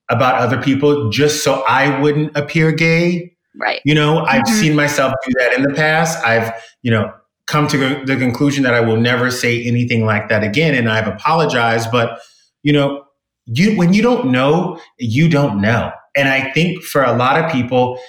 about 0.09 0.35
other 0.35 0.61
people 0.61 1.09
just 1.09 1.43
so 1.43 1.63
I 1.63 1.99
wouldn't 1.99 2.35
appear 2.35 2.71
gay. 2.71 3.33
Right. 3.59 3.81
You 3.85 3.95
know, 3.95 4.19
I've 4.19 4.43
mm-hmm. 4.43 4.59
seen 4.59 4.75
myself 4.75 5.13
do 5.25 5.33
that 5.39 5.53
in 5.53 5.63
the 5.63 5.73
past. 5.73 6.23
I've, 6.25 6.51
you 6.81 6.91
know, 6.91 7.13
come 7.47 7.67
to 7.67 8.03
the 8.05 8.15
conclusion 8.17 8.63
that 8.63 8.73
I 8.73 8.79
will 8.79 8.97
never 8.97 9.29
say 9.29 9.63
anything 9.63 10.05
like 10.05 10.29
that 10.29 10.43
again 10.43 10.75
and 10.75 10.89
I've 10.89 11.07
apologized, 11.07 11.91
but 11.91 12.19
you 12.63 12.71
know, 12.71 13.02
you 13.45 13.77
when 13.77 13.93
you 13.93 14.01
don't 14.01 14.31
know, 14.31 14.79
you 14.97 15.29
don't 15.29 15.61
know. 15.61 15.91
And 16.15 16.29
I 16.29 16.51
think 16.51 16.83
for 16.83 17.03
a 17.03 17.15
lot 17.15 17.43
of 17.43 17.51
people, 17.51 17.99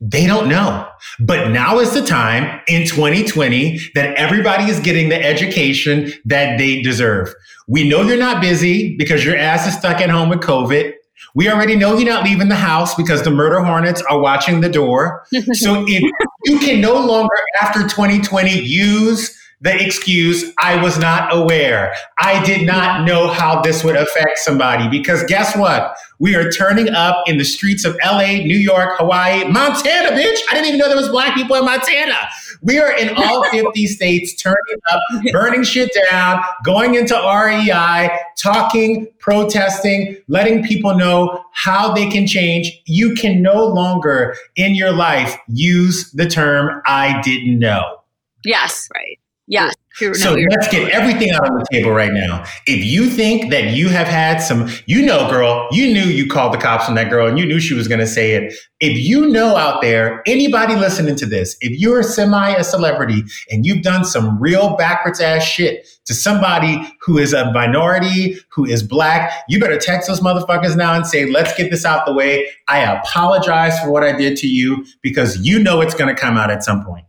they 0.00 0.26
don't 0.26 0.48
know. 0.48 0.86
But 1.20 1.50
now 1.50 1.78
is 1.78 1.94
the 1.94 2.04
time 2.04 2.60
in 2.68 2.86
2020 2.86 3.78
that 3.94 4.14
everybody 4.16 4.64
is 4.64 4.80
getting 4.80 5.08
the 5.08 5.22
education 5.22 6.12
that 6.24 6.58
they 6.58 6.82
deserve. 6.82 7.34
We 7.66 7.88
know 7.88 8.02
you're 8.02 8.18
not 8.18 8.42
busy 8.42 8.96
because 8.96 9.24
your 9.24 9.36
ass 9.36 9.66
is 9.66 9.74
stuck 9.74 10.00
at 10.00 10.10
home 10.10 10.28
with 10.28 10.40
COVID. 10.40 10.92
We 11.34 11.50
already 11.50 11.74
know 11.74 11.96
you're 11.96 12.12
not 12.12 12.24
leaving 12.24 12.48
the 12.48 12.54
house 12.54 12.94
because 12.94 13.22
the 13.22 13.30
murder 13.30 13.60
hornets 13.60 14.02
are 14.02 14.20
watching 14.20 14.60
the 14.60 14.68
door. 14.68 15.24
so 15.52 15.84
if 15.88 16.02
you 16.44 16.58
can 16.58 16.80
no 16.80 16.94
longer, 16.94 17.34
after 17.60 17.82
2020, 17.82 18.60
use 18.60 19.36
the 19.64 19.82
excuse, 19.82 20.52
I 20.58 20.80
was 20.80 20.98
not 20.98 21.34
aware. 21.34 21.94
I 22.18 22.44
did 22.44 22.66
not 22.66 23.06
know 23.06 23.28
how 23.28 23.62
this 23.62 23.82
would 23.82 23.96
affect 23.96 24.36
somebody. 24.38 24.88
Because 24.88 25.24
guess 25.24 25.56
what? 25.56 25.96
We 26.18 26.36
are 26.36 26.50
turning 26.50 26.90
up 26.90 27.26
in 27.26 27.38
the 27.38 27.46
streets 27.46 27.86
of 27.86 27.96
LA, 28.04 28.44
New 28.44 28.58
York, 28.58 28.98
Hawaii, 28.98 29.44
Montana, 29.44 30.10
bitch. 30.10 30.38
I 30.50 30.52
didn't 30.52 30.66
even 30.66 30.78
know 30.78 30.88
there 30.88 30.98
was 30.98 31.08
black 31.08 31.34
people 31.34 31.56
in 31.56 31.64
Montana. 31.64 32.14
We 32.60 32.78
are 32.78 32.94
in 32.94 33.16
all 33.16 33.42
50 33.50 33.86
states 33.86 34.34
turning 34.34 34.56
up, 34.90 35.00
burning 35.32 35.62
shit 35.62 35.90
down, 36.10 36.42
going 36.62 36.94
into 36.94 37.14
REI, 37.14 38.10
talking, 38.36 39.08
protesting, 39.18 40.18
letting 40.28 40.62
people 40.62 40.94
know 40.94 41.42
how 41.52 41.94
they 41.94 42.10
can 42.10 42.26
change. 42.26 42.82
You 42.84 43.14
can 43.14 43.40
no 43.40 43.64
longer 43.64 44.36
in 44.56 44.74
your 44.74 44.92
life 44.92 45.38
use 45.48 46.10
the 46.12 46.28
term 46.28 46.82
I 46.86 47.22
didn't 47.22 47.58
know. 47.58 48.00
Yes. 48.44 48.90
Right. 48.94 49.18
Yeah. 49.46 49.70
So 49.96 50.34
let's 50.34 50.66
get 50.68 50.90
everything 50.90 51.30
out 51.30 51.48
on 51.48 51.56
the 51.56 51.64
table 51.70 51.92
right 51.92 52.12
now. 52.12 52.44
If 52.66 52.84
you 52.84 53.08
think 53.08 53.52
that 53.52 53.74
you 53.74 53.88
have 53.90 54.08
had 54.08 54.38
some, 54.38 54.68
you 54.86 55.06
know, 55.06 55.30
girl, 55.30 55.68
you 55.70 55.92
knew 55.92 56.02
you 56.02 56.28
called 56.28 56.52
the 56.52 56.58
cops 56.58 56.88
on 56.88 56.96
that 56.96 57.10
girl 57.10 57.28
and 57.28 57.38
you 57.38 57.46
knew 57.46 57.60
she 57.60 57.74
was 57.74 57.86
going 57.86 58.00
to 58.00 58.06
say 58.06 58.32
it. 58.32 58.54
If 58.80 58.98
you 58.98 59.28
know 59.28 59.54
out 59.54 59.82
there, 59.82 60.22
anybody 60.26 60.74
listening 60.74 61.14
to 61.16 61.26
this, 61.26 61.56
if 61.60 61.78
you're 61.78 62.02
semi 62.02 62.54
a 62.54 62.64
celebrity 62.64 63.22
and 63.50 63.64
you've 63.64 63.82
done 63.82 64.04
some 64.04 64.40
real 64.40 64.76
backwards 64.76 65.20
ass 65.20 65.44
shit 65.44 65.86
to 66.06 66.14
somebody 66.14 66.76
who 67.02 67.18
is 67.18 67.32
a 67.32 67.52
minority, 67.52 68.36
who 68.50 68.64
is 68.64 68.82
black, 68.82 69.32
you 69.48 69.60
better 69.60 69.78
text 69.78 70.08
those 70.08 70.20
motherfuckers 70.20 70.76
now 70.76 70.94
and 70.94 71.06
say, 71.06 71.30
let's 71.30 71.54
get 71.56 71.70
this 71.70 71.84
out 71.84 72.04
the 72.04 72.12
way. 72.12 72.48
I 72.66 72.80
apologize 72.80 73.78
for 73.78 73.92
what 73.92 74.02
I 74.02 74.10
did 74.10 74.36
to 74.38 74.48
you 74.48 74.84
because 75.02 75.38
you 75.46 75.62
know 75.62 75.82
it's 75.82 75.94
going 75.94 76.12
to 76.12 76.20
come 76.20 76.36
out 76.36 76.50
at 76.50 76.64
some 76.64 76.84
point. 76.84 77.04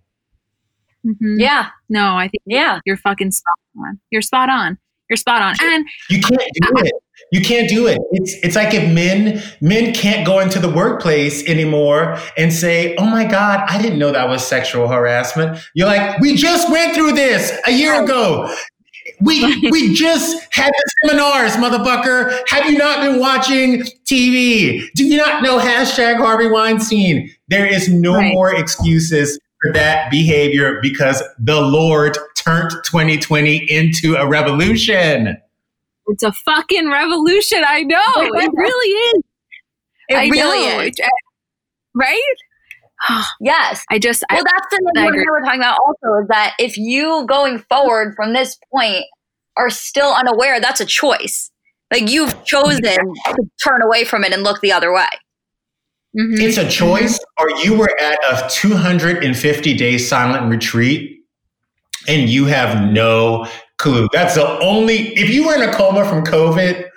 Mm-hmm. 1.06 1.40
Yeah. 1.40 1.68
No, 1.90 2.16
I 2.16 2.28
think 2.28 2.44
yeah, 2.46 2.80
you're 2.86 2.98
fucking 2.98 3.32
spot 3.32 3.58
on. 3.78 4.00
You're 4.12 4.22
spot 4.22 4.50
on. 4.50 4.78
You're 5.10 5.18
spot 5.18 5.42
on. 5.42 5.56
And 5.62 5.86
you 6.10 6.20
can't 6.20 6.40
do 6.40 6.72
it. 6.84 6.94
You 7.32 7.42
can't 7.42 7.70
do 7.70 7.88
it. 7.88 8.00
It's 8.12 8.36
it's 8.44 8.56
like 8.56 8.74
if 8.74 8.92
men 8.92 9.42
men 9.62 9.94
can't 9.94 10.26
go 10.26 10.40
into 10.40 10.60
the 10.60 10.70
workplace 10.70 11.48
anymore 11.48 12.18
and 12.38 12.52
say, 12.52 12.96
"Oh 12.98 13.06
my 13.06 13.26
god, 13.26 13.64
I 13.70 13.82
didn't 13.82 14.00
know 14.00 14.12
that 14.12 14.28
was 14.28 14.46
sexual 14.46 14.88
harassment." 14.88 15.60
You're 15.76 15.88
like, 15.88 16.20
"We 16.20 16.36
just 16.36 16.72
went 16.72 16.96
through 16.96 17.14
this 17.14 17.58
a 17.68 17.72
year 17.72 18.04
ago. 18.04 18.54
We 19.22 19.70
we 19.72 19.94
just 19.94 20.36
had 20.52 20.72
the 20.72 20.92
seminars, 21.04 21.54
motherfucker. 21.54 22.38
Have 22.48 22.70
you 22.70 22.78
not 22.78 23.02
been 23.02 23.20
watching 23.20 23.84
TV? 24.06 24.90
Do 24.96 25.06
you 25.06 25.18
not 25.18 25.44
know 25.44 25.60
hashtag 25.60 26.18
Harvey 26.18 26.48
Weinstein? 26.48 27.30
There 27.48 27.66
is 27.66 27.88
no 27.88 28.16
right. 28.16 28.34
more 28.34 28.54
excuses 28.54 29.38
for 29.38 29.45
that 29.74 30.10
behavior 30.10 30.80
because 30.82 31.24
the 31.40 31.62
Lord 31.62 32.18
turned 32.36 32.72
2020 32.86 33.58
into 33.72 34.16
a 34.16 34.28
revolution. 34.28 35.38
It's 36.08 36.24
a 36.24 36.32
fucking 36.32 36.90
revolution. 36.92 37.64
I 37.66 37.84
know. 37.84 38.02
it 38.16 38.52
really 38.56 38.90
is. 38.90 39.24
It 40.10 40.16
I 40.16 40.28
really 40.28 40.68
know. 40.68 40.80
is. 40.82 40.94
Uh, 41.04 41.08
right? 41.96 42.22
yes. 43.42 43.84
I 43.90 44.00
just 44.00 44.24
Well, 44.30 44.40
I, 44.40 44.44
that's 44.44 44.68
the 44.72 44.92
thing 44.96 45.12
we 45.12 45.26
were 45.30 45.42
talking 45.42 45.60
about 45.60 45.80
also 45.86 46.22
is 46.22 46.28
that 46.30 46.54
if 46.60 46.78
you 46.78 47.26
going 47.28 47.60
forward 47.60 48.14
from 48.16 48.34
this 48.34 48.58
point 48.72 49.06
are 49.58 49.70
still 49.70 50.14
unaware, 50.14 50.60
that's 50.60 50.82
a 50.82 50.86
choice. 50.86 51.52
Like 51.92 52.10
you've 52.10 52.44
chosen 52.46 52.82
to 52.82 53.50
turn 53.64 53.82
away 53.82 54.06
from 54.06 54.24
it 54.24 54.34
and 54.34 54.44
look 54.44 54.62
the 54.62 54.72
other 54.72 54.94
way. 54.94 55.08
Mm-hmm. 56.18 56.42
It's 56.42 56.58
a 56.58 56.68
choice, 56.68 57.20
or 57.40 57.50
you 57.64 57.78
were 57.78 57.92
at 58.00 58.18
a 58.30 58.50
250 58.50 59.74
day 59.76 59.98
silent 59.98 60.50
retreat 60.50 61.16
and 62.08 62.30
you 62.30 62.46
have 62.46 62.92
no 62.92 63.48
clue. 63.78 64.08
That's 64.14 64.36
the 64.36 64.60
only, 64.60 65.14
if 65.18 65.30
you 65.30 65.46
were 65.46 65.56
in 65.56 65.62
a 65.62 65.74
coma 65.74 66.06
from 66.06 66.24
COVID 66.24 66.90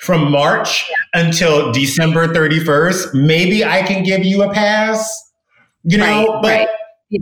from 0.00 0.30
March 0.30 0.90
until 1.12 1.72
December 1.72 2.28
31st, 2.28 3.14
maybe 3.14 3.64
I 3.64 3.82
can 3.82 4.02
give 4.02 4.24
you 4.24 4.42
a 4.42 4.52
pass, 4.52 5.08
you 5.84 5.98
know, 5.98 6.26
right, 6.26 6.42
but. 6.42 6.48
Right. 6.48 7.20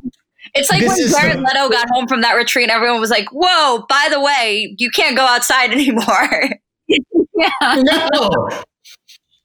It's 0.55 0.70
like 0.70 0.82
when 0.86 0.96
Jared 1.09 1.38
the, 1.38 1.42
Leto 1.42 1.70
got 1.70 1.88
home 1.90 2.07
from 2.07 2.20
that 2.22 2.34
retreat, 2.34 2.64
and 2.64 2.72
everyone 2.72 3.00
was 3.00 3.11
like, 3.11 3.28
whoa, 3.30 3.86
by 3.88 4.09
the 4.11 4.20
way, 4.20 4.74
you 4.78 4.90
can't 4.90 5.16
go 5.16 5.24
outside 5.24 5.70
anymore. 5.72 6.50
yeah. 6.88 7.48
No, 7.76 8.30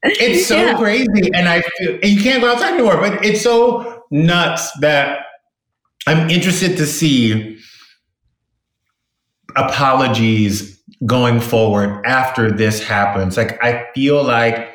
it's 0.09 0.47
so 0.47 0.57
yeah. 0.57 0.77
crazy, 0.77 1.31
and 1.33 1.47
I 1.47 1.61
feel 1.61 1.93
and 1.95 2.05
you 2.05 2.21
can't 2.21 2.41
go 2.41 2.51
outside 2.51 2.73
anymore. 2.73 2.97
But 2.97 3.23
it's 3.25 3.41
so 3.41 4.03
nuts 4.11 4.71
that 4.79 5.25
I'm 6.07 6.29
interested 6.29 6.77
to 6.77 6.85
see 6.85 7.59
apologies 9.55 10.81
going 11.05 11.39
forward 11.39 12.05
after 12.05 12.51
this 12.51 12.81
happens. 12.83 13.37
Like 13.37 13.61
I 13.63 13.85
feel 13.93 14.23
like 14.23 14.73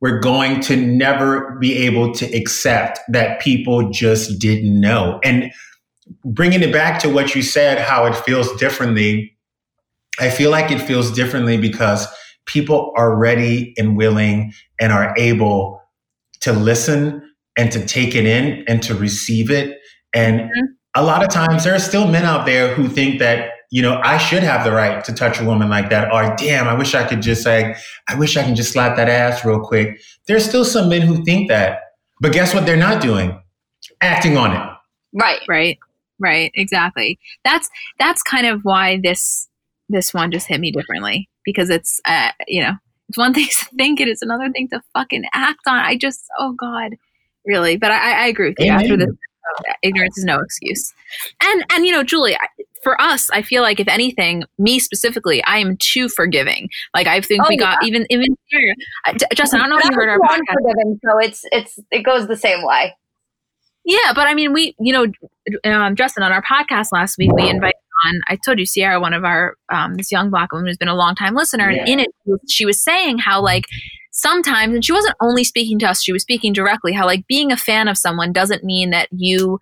we're 0.00 0.20
going 0.20 0.60
to 0.62 0.76
never 0.76 1.56
be 1.60 1.76
able 1.76 2.12
to 2.14 2.26
accept 2.34 3.00
that 3.08 3.40
people 3.40 3.90
just 3.90 4.38
didn't 4.38 4.80
know. 4.80 5.20
And 5.22 5.52
bringing 6.24 6.62
it 6.62 6.72
back 6.72 7.00
to 7.00 7.08
what 7.08 7.34
you 7.34 7.42
said, 7.42 7.78
how 7.78 8.06
it 8.06 8.16
feels 8.16 8.52
differently. 8.56 9.36
I 10.18 10.30
feel 10.30 10.50
like 10.50 10.70
it 10.70 10.80
feels 10.80 11.10
differently 11.10 11.56
because 11.56 12.06
people 12.50 12.92
are 12.96 13.16
ready 13.16 13.72
and 13.78 13.96
willing 13.96 14.52
and 14.80 14.92
are 14.92 15.14
able 15.16 15.80
to 16.40 16.52
listen 16.52 17.22
and 17.56 17.70
to 17.70 17.84
take 17.86 18.14
it 18.14 18.26
in 18.26 18.64
and 18.66 18.82
to 18.82 18.94
receive 18.94 19.50
it. 19.50 19.78
And 20.12 20.40
mm-hmm. 20.40 20.64
a 20.94 21.04
lot 21.04 21.22
of 21.22 21.28
times 21.28 21.64
there 21.64 21.74
are 21.74 21.80
still 21.80 22.08
men 22.08 22.24
out 22.24 22.46
there 22.46 22.74
who 22.74 22.88
think 22.88 23.20
that, 23.20 23.52
you 23.70 23.82
know, 23.82 24.00
I 24.02 24.18
should 24.18 24.42
have 24.42 24.64
the 24.64 24.72
right 24.72 25.04
to 25.04 25.12
touch 25.12 25.40
a 25.40 25.44
woman 25.44 25.68
like 25.68 25.90
that. 25.90 26.12
Or 26.12 26.34
damn, 26.36 26.66
I 26.66 26.74
wish 26.74 26.94
I 26.94 27.06
could 27.06 27.22
just 27.22 27.42
say, 27.42 27.76
I 28.08 28.18
wish 28.18 28.36
I 28.36 28.42
can 28.42 28.56
just 28.56 28.72
slap 28.72 28.96
that 28.96 29.08
ass 29.08 29.44
real 29.44 29.60
quick. 29.60 30.00
There's 30.26 30.44
still 30.44 30.64
some 30.64 30.88
men 30.88 31.02
who 31.02 31.24
think 31.24 31.48
that. 31.48 31.82
But 32.20 32.32
guess 32.32 32.52
what 32.52 32.66
they're 32.66 32.76
not 32.76 33.00
doing? 33.00 33.40
Acting 34.00 34.36
on 34.36 34.56
it. 34.56 34.76
Right. 35.12 35.40
Right. 35.48 35.78
Right. 36.18 36.50
Exactly. 36.54 37.18
That's 37.44 37.68
that's 37.98 38.22
kind 38.22 38.46
of 38.46 38.62
why 38.62 39.00
this 39.02 39.48
this 39.90 40.14
one 40.14 40.30
just 40.30 40.46
hit 40.46 40.60
me 40.60 40.70
differently 40.70 41.28
because 41.44 41.70
it's 41.70 42.00
uh, 42.06 42.30
you 42.46 42.62
know 42.62 42.74
it's 43.08 43.18
one 43.18 43.34
thing 43.34 43.46
to 43.46 43.66
think 43.76 44.00
it 44.00 44.08
is 44.08 44.22
another 44.22 44.50
thing 44.50 44.68
to 44.68 44.80
fucking 44.94 45.24
act 45.34 45.60
on. 45.66 45.78
I 45.78 45.96
just 45.96 46.24
oh 46.38 46.52
god, 46.52 46.92
really. 47.44 47.76
But 47.76 47.92
I, 47.92 48.24
I 48.24 48.26
agree 48.26 48.50
with 48.50 48.58
you. 48.60 48.66
Amen. 48.66 48.82
After 48.82 48.96
this, 48.96 49.08
uh, 49.08 49.72
ignorance 49.82 50.16
is 50.16 50.24
no 50.24 50.38
excuse. 50.40 50.94
And 51.42 51.64
and 51.72 51.84
you 51.84 51.92
know, 51.92 52.02
Julie, 52.02 52.36
for 52.82 53.00
us, 53.00 53.28
I 53.32 53.42
feel 53.42 53.62
like 53.62 53.80
if 53.80 53.88
anything, 53.88 54.44
me 54.58 54.78
specifically, 54.78 55.42
I 55.44 55.58
am 55.58 55.76
too 55.78 56.08
forgiving. 56.08 56.68
Like 56.94 57.06
I 57.06 57.20
think 57.20 57.44
oh, 57.44 57.48
we 57.48 57.56
got 57.56 57.84
even 57.84 58.06
even 58.10 58.36
here. 58.46 58.74
Justin, 59.34 59.60
I 59.60 59.64
don't 59.64 59.70
know 59.70 59.78
if 59.78 59.84
you 59.84 59.94
heard 59.94 60.08
our 60.08 60.18
podcast. 60.18 60.54
Forgiving, 60.62 61.00
so 61.04 61.18
it's 61.18 61.40
it's 61.52 61.78
it 61.90 62.02
goes 62.02 62.28
the 62.28 62.36
same 62.36 62.64
way. 62.64 62.94
Yeah, 63.84 64.12
but 64.14 64.26
I 64.28 64.34
mean, 64.34 64.52
we 64.52 64.74
you 64.78 64.92
know, 64.92 65.06
um, 65.70 65.96
Justin 65.96 66.22
on 66.22 66.32
our 66.32 66.42
podcast 66.42 66.88
last 66.92 67.18
week, 67.18 67.32
we 67.32 67.48
invited 67.48 67.74
on, 68.04 68.20
I 68.28 68.36
told 68.44 68.58
you, 68.58 68.66
Sierra, 68.66 69.00
one 69.00 69.14
of 69.14 69.24
our, 69.24 69.56
um, 69.72 69.94
this 69.94 70.10
young 70.10 70.30
black 70.30 70.52
woman 70.52 70.66
who's 70.66 70.76
been 70.76 70.88
a 70.88 70.94
long 70.94 71.14
time 71.14 71.34
listener, 71.34 71.70
yeah. 71.70 71.80
and 71.80 71.88
in 71.88 72.00
it, 72.00 72.10
she 72.48 72.64
was 72.64 72.82
saying 72.82 73.18
how, 73.18 73.42
like, 73.42 73.64
sometimes, 74.12 74.74
and 74.74 74.84
she 74.84 74.92
wasn't 74.92 75.16
only 75.20 75.44
speaking 75.44 75.78
to 75.78 75.86
us, 75.86 76.02
she 76.02 76.12
was 76.12 76.22
speaking 76.22 76.52
directly, 76.52 76.92
how 76.92 77.06
like 77.06 77.26
being 77.26 77.52
a 77.52 77.56
fan 77.56 77.88
of 77.88 77.96
someone 77.96 78.32
doesn't 78.32 78.64
mean 78.64 78.90
that 78.90 79.08
you, 79.12 79.58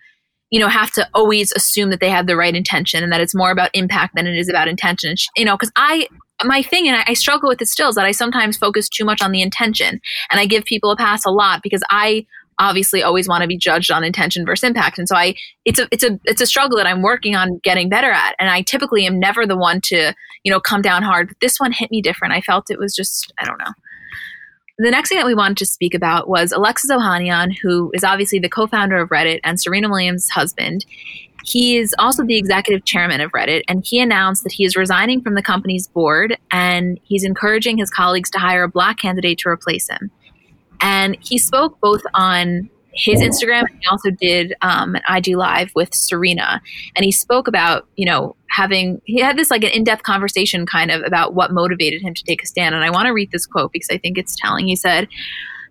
you 0.51 0.59
know, 0.59 0.69
have 0.69 0.91
to 0.93 1.09
always 1.15 1.53
assume 1.53 1.91
that 1.91 2.01
they 2.01 2.11
have 2.11 2.27
the 2.27 2.37
right 2.37 2.57
intention 2.57 3.03
and 3.03 3.13
that 3.13 3.21
it's 3.21 3.35
more 3.35 3.51
about 3.51 3.71
impact 3.75 4.15
than 4.17 4.27
it 4.27 4.37
is 4.37 4.49
about 4.49 4.67
intention. 4.67 5.15
She, 5.17 5.29
you 5.37 5.45
know, 5.45 5.57
because 5.57 5.73
I, 5.77 6.09
my 6.45 6.63
thing, 6.63 6.89
and 6.89 6.97
I, 6.97 7.05
I 7.09 7.13
struggle 7.15 7.49
with 7.49 7.61
it 7.61 7.69
still, 7.69 7.91
is 7.91 7.97
that 7.97 8.07
I 8.07 8.13
sometimes 8.13 8.57
focus 8.57 8.89
too 8.89 9.05
much 9.05 9.21
on 9.21 9.33
the 9.33 9.43
intention 9.43 10.01
and 10.31 10.41
I 10.41 10.47
give 10.47 10.65
people 10.65 10.91
a 10.91 10.97
pass 10.97 11.25
a 11.27 11.31
lot 11.31 11.63
because 11.63 11.83
I 11.91 12.27
obviously 12.59 13.03
always 13.03 13.29
want 13.29 13.43
to 13.43 13.49
be 13.49 13.57
judged 13.57 13.91
on 13.91 14.05
intention 14.05 14.45
versus 14.45 14.65
impact. 14.65 14.99
And 14.99 15.09
so 15.09 15.17
I 15.17 15.35
it's 15.65 15.79
a 15.79 15.89
it's 15.91 16.05
a 16.05 16.19
it's 16.25 16.41
a 16.41 16.47
struggle 16.47 16.77
that 16.79 16.87
I'm 16.87 17.03
working 17.03 17.35
on 17.35 17.59
getting 17.63 17.89
better 17.89 18.11
at. 18.11 18.35
And 18.39 18.51
I 18.51 18.63
typically 18.63 19.07
am 19.07 19.19
never 19.19 19.47
the 19.47 19.57
one 19.57 19.81
to, 19.83 20.15
you 20.43 20.53
know, 20.53 20.61
come 20.61 20.83
down 20.83 21.03
hard. 21.03 21.29
But 21.29 21.41
this 21.41 21.59
one 21.59 21.73
hit 21.73 21.91
me 21.91 22.03
different. 22.03 22.35
I 22.35 22.41
felt 22.41 22.71
it 22.71 22.79
was 22.79 22.95
just 22.95 23.33
I 23.41 23.45
don't 23.45 23.59
know. 23.59 23.73
The 24.81 24.93
next 24.93 25.09
thing 25.09 25.19
that 25.19 25.27
we 25.27 25.35
wanted 25.35 25.57
to 25.57 25.67
speak 25.67 25.93
about 25.93 26.29
was 26.29 26.53
Alexis 26.53 26.91
Ohanian, 26.91 27.57
who 27.61 27.91
is 27.95 28.05
obviously 28.05 28.39
the 28.39 28.49
co-founder 28.49 28.97
of 28.97 29.09
Reddit 29.09 29.41
and 29.43 29.61
Serena 29.61 29.89
Williams' 29.89 30.31
husband. 30.31 30.87
He 31.45 31.79
is 31.79 31.95
also 31.99 32.25
the 32.25 32.37
executive 32.37 32.85
chairman 32.85 33.21
of 33.21 33.33
Reddit, 33.33 33.63
and 33.67 33.85
he 33.85 34.01
announced 34.01 34.45
that 34.45 34.53
he 34.53 34.65
is 34.65 34.77
resigning 34.77 35.21
from 35.21 35.35
the 35.35 35.43
company's 35.43 35.89
board 35.89 36.37
and 36.53 37.01
he's 37.03 37.25
encouraging 37.25 37.79
his 37.79 37.91
colleagues 37.91 38.31
to 38.31 38.39
hire 38.39 38.63
a 38.63 38.69
black 38.69 38.99
candidate 38.99 39.39
to 39.39 39.49
replace 39.49 39.89
him. 39.89 40.13
And 40.81 41.17
he 41.21 41.39
spoke 41.39 41.81
both 41.81 42.03
on 42.15 42.71
his 42.93 43.21
Instagram 43.21 43.61
and 43.61 43.79
he 43.81 43.87
also 43.87 44.11
did 44.11 44.55
um, 44.61 44.97
an 44.97 45.03
IG 45.09 45.37
live 45.37 45.71
with 45.75 45.95
Serena. 45.95 46.61
And 46.97 47.05
he 47.05 47.13
spoke 47.13 47.47
about, 47.47 47.87
you 47.97 48.05
know, 48.05 48.35
having, 48.51 49.01
he 49.05 49.21
had 49.21 49.37
this 49.37 49.51
like 49.51 49.63
an 49.63 49.71
in 49.71 49.85
depth 49.85 50.03
conversation 50.03 50.67
kind 50.67 50.91
of 50.91 51.03
about 51.07 51.35
what 51.35 51.53
motivated 51.53 52.03
him 52.03 52.15
to 52.15 52.25
take 52.25 52.43
a 52.43 52.47
stand. 52.47 52.75
And 52.75 52.85
I 52.85 52.91
want 52.91 53.07
to 53.07 53.13
read 53.13 53.31
this 53.31 53.47
quote 53.47 53.73
because 53.73 53.89
I 53.91 53.99
think 53.99 54.19
it's 54.19 54.37
telling. 54.37 54.67
He 54.67 54.77
said, 54.77 55.09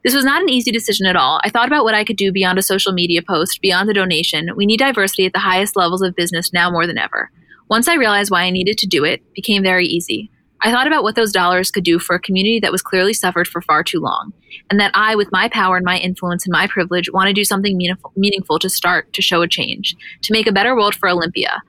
this 0.04 0.16
was 0.16 0.24
not 0.24 0.42
an 0.42 0.50
easy 0.50 0.72
decision 0.72 1.06
at 1.06 1.18
all. 1.18 1.42
I 1.44 1.50
thought 1.50 1.68
about 1.68 1.84
what 1.84 1.96
I 1.96 2.06
could 2.06 2.16
do 2.16 2.32
beyond 2.32 2.58
a 2.60 2.62
social 2.62 2.94
media 2.94 3.22
post, 3.22 3.62
beyond 3.62 3.90
a 3.90 3.94
donation. 3.94 4.52
We 4.56 4.66
need 4.66 4.80
diversity 4.80 5.26
at 5.26 5.34
the 5.34 5.40
highest 5.40 5.76
levels 5.76 6.02
of 6.02 6.16
business 6.16 6.54
now 6.54 6.70
more 6.70 6.88
than 6.88 6.98
ever. 6.98 7.30
Once 7.70 7.90
I 7.90 7.96
realized 7.96 8.32
why 8.32 8.44
I 8.44 8.50
needed 8.50 8.78
to 8.78 8.88
do 8.88 9.04
it, 9.04 9.20
it 9.20 9.34
became 9.34 9.64
very 9.64 9.86
easy. 9.86 10.32
I 10.62 10.72
thought 10.72 10.88
about 10.88 11.04
what 11.04 11.16
those 11.16 11.32
dollars 11.32 11.70
could 11.70 11.84
do 11.84 12.00
for 12.00 12.16
a 12.16 12.20
community 12.20 12.60
that 12.60 12.72
was 12.72 12.82
clearly 12.82 13.14
suffered 13.14 13.48
for 13.48 13.62
far 13.62 13.84
too 13.84 14.00
long, 14.00 14.34
and 14.70 14.80
that 14.80 14.92
I, 14.96 15.16
with 15.16 15.32
my 15.32 15.50
power 15.50 15.78
and 15.78 15.86
my 15.86 15.98
influence 15.98 16.46
and 16.46 16.52
my 16.52 16.68
privilege, 16.68 17.12
want 17.12 17.28
to 17.28 17.34
do 17.34 17.44
something 17.44 17.78
meaningful, 18.16 18.60
to 18.60 18.70
start 18.70 19.14
to 19.14 19.22
show 19.22 19.42
a 19.42 19.48
change, 19.48 19.96
to 20.24 20.34
make 20.34 20.48
a 20.48 20.52
better 20.52 20.76
world 20.76 20.96
for 20.96 21.10
Olympia. 21.10 21.62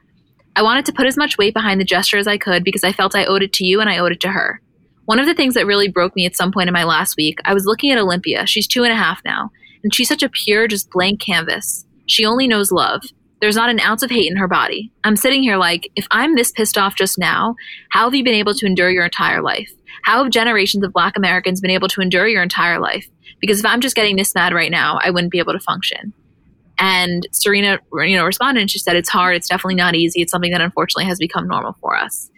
I 0.56 0.62
wanted 0.62 0.86
to 0.86 0.92
put 0.92 1.06
as 1.06 1.16
much 1.16 1.38
weight 1.38 1.54
behind 1.54 1.80
the 1.80 1.84
gesture 1.84 2.18
as 2.18 2.26
I 2.26 2.38
could 2.38 2.64
because 2.64 2.82
I 2.82 2.92
felt 2.92 3.14
I 3.14 3.26
owed 3.26 3.42
it 3.42 3.52
to 3.54 3.64
you 3.64 3.80
and 3.80 3.88
I 3.88 3.98
owed 3.98 4.12
it 4.12 4.20
to 4.20 4.30
her. 4.30 4.60
One 5.04 5.20
of 5.20 5.26
the 5.26 5.34
things 5.34 5.54
that 5.54 5.66
really 5.66 5.88
broke 5.88 6.16
me 6.16 6.26
at 6.26 6.36
some 6.36 6.50
point 6.50 6.68
in 6.68 6.74
my 6.74 6.84
last 6.84 7.16
week, 7.16 7.38
I 7.44 7.54
was 7.54 7.64
looking 7.64 7.92
at 7.92 7.98
Olympia. 7.98 8.46
She's 8.46 8.66
two 8.66 8.84
and 8.84 8.92
a 8.92 8.96
half 8.96 9.20
now, 9.24 9.50
and 9.82 9.94
she's 9.94 10.08
such 10.08 10.22
a 10.22 10.28
pure, 10.28 10.66
just 10.66 10.90
blank 10.90 11.20
canvas. 11.20 11.84
She 12.06 12.24
only 12.24 12.48
knows 12.48 12.72
love. 12.72 13.02
There's 13.40 13.56
not 13.56 13.70
an 13.70 13.80
ounce 13.80 14.02
of 14.02 14.10
hate 14.10 14.30
in 14.30 14.36
her 14.36 14.48
body. 14.48 14.92
I'm 15.04 15.16
sitting 15.16 15.42
here 15.42 15.56
like, 15.56 15.90
if 15.94 16.06
I'm 16.10 16.34
this 16.34 16.50
pissed 16.50 16.76
off 16.76 16.96
just 16.96 17.18
now, 17.18 17.54
how 17.90 18.04
have 18.04 18.14
you 18.14 18.24
been 18.24 18.34
able 18.34 18.54
to 18.54 18.66
endure 18.66 18.90
your 18.90 19.04
entire 19.04 19.42
life? 19.42 19.70
How 20.02 20.22
have 20.22 20.32
generations 20.32 20.84
of 20.84 20.92
black 20.92 21.16
Americans 21.16 21.60
been 21.60 21.70
able 21.70 21.88
to 21.88 22.00
endure 22.00 22.26
your 22.26 22.42
entire 22.42 22.80
life? 22.80 23.06
Because 23.40 23.60
if 23.60 23.66
I'm 23.66 23.80
just 23.80 23.94
getting 23.94 24.16
this 24.16 24.34
mad 24.34 24.52
right 24.52 24.70
now, 24.70 24.98
I 25.02 25.10
wouldn't 25.10 25.30
be 25.30 25.38
able 25.38 25.52
to 25.52 25.60
function. 25.60 26.12
And 26.78 27.26
Serena, 27.32 27.78
you 27.92 28.16
know, 28.16 28.24
responded 28.24 28.60
and 28.60 28.70
she 28.70 28.78
said, 28.78 28.96
it's 28.96 29.08
hard. 29.08 29.36
It's 29.36 29.48
definitely 29.48 29.74
not 29.76 29.94
easy. 29.94 30.20
It's 30.20 30.30
something 30.30 30.52
that 30.52 30.60
unfortunately 30.60 31.06
has 31.06 31.18
become 31.18 31.46
normal 31.48 31.76
for 31.80 31.96
us. 31.96 32.30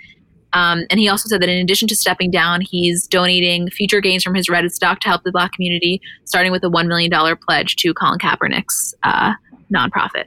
Um, 0.52 0.84
and 0.90 0.98
he 0.98 1.08
also 1.08 1.28
said 1.28 1.40
that 1.42 1.48
in 1.48 1.58
addition 1.58 1.88
to 1.88 1.96
stepping 1.96 2.30
down, 2.30 2.60
he's 2.60 3.06
donating 3.06 3.70
future 3.70 4.00
gains 4.00 4.24
from 4.24 4.34
his 4.34 4.48
Reddit 4.48 4.72
stock 4.72 5.00
to 5.00 5.08
help 5.08 5.22
the 5.22 5.30
Black 5.30 5.52
community, 5.52 6.00
starting 6.24 6.50
with 6.50 6.64
a 6.64 6.68
$1 6.68 6.88
million 6.88 7.36
pledge 7.36 7.76
to 7.76 7.94
Colin 7.94 8.18
Kaepernick's 8.18 8.94
uh, 9.02 9.34
nonprofit 9.72 10.24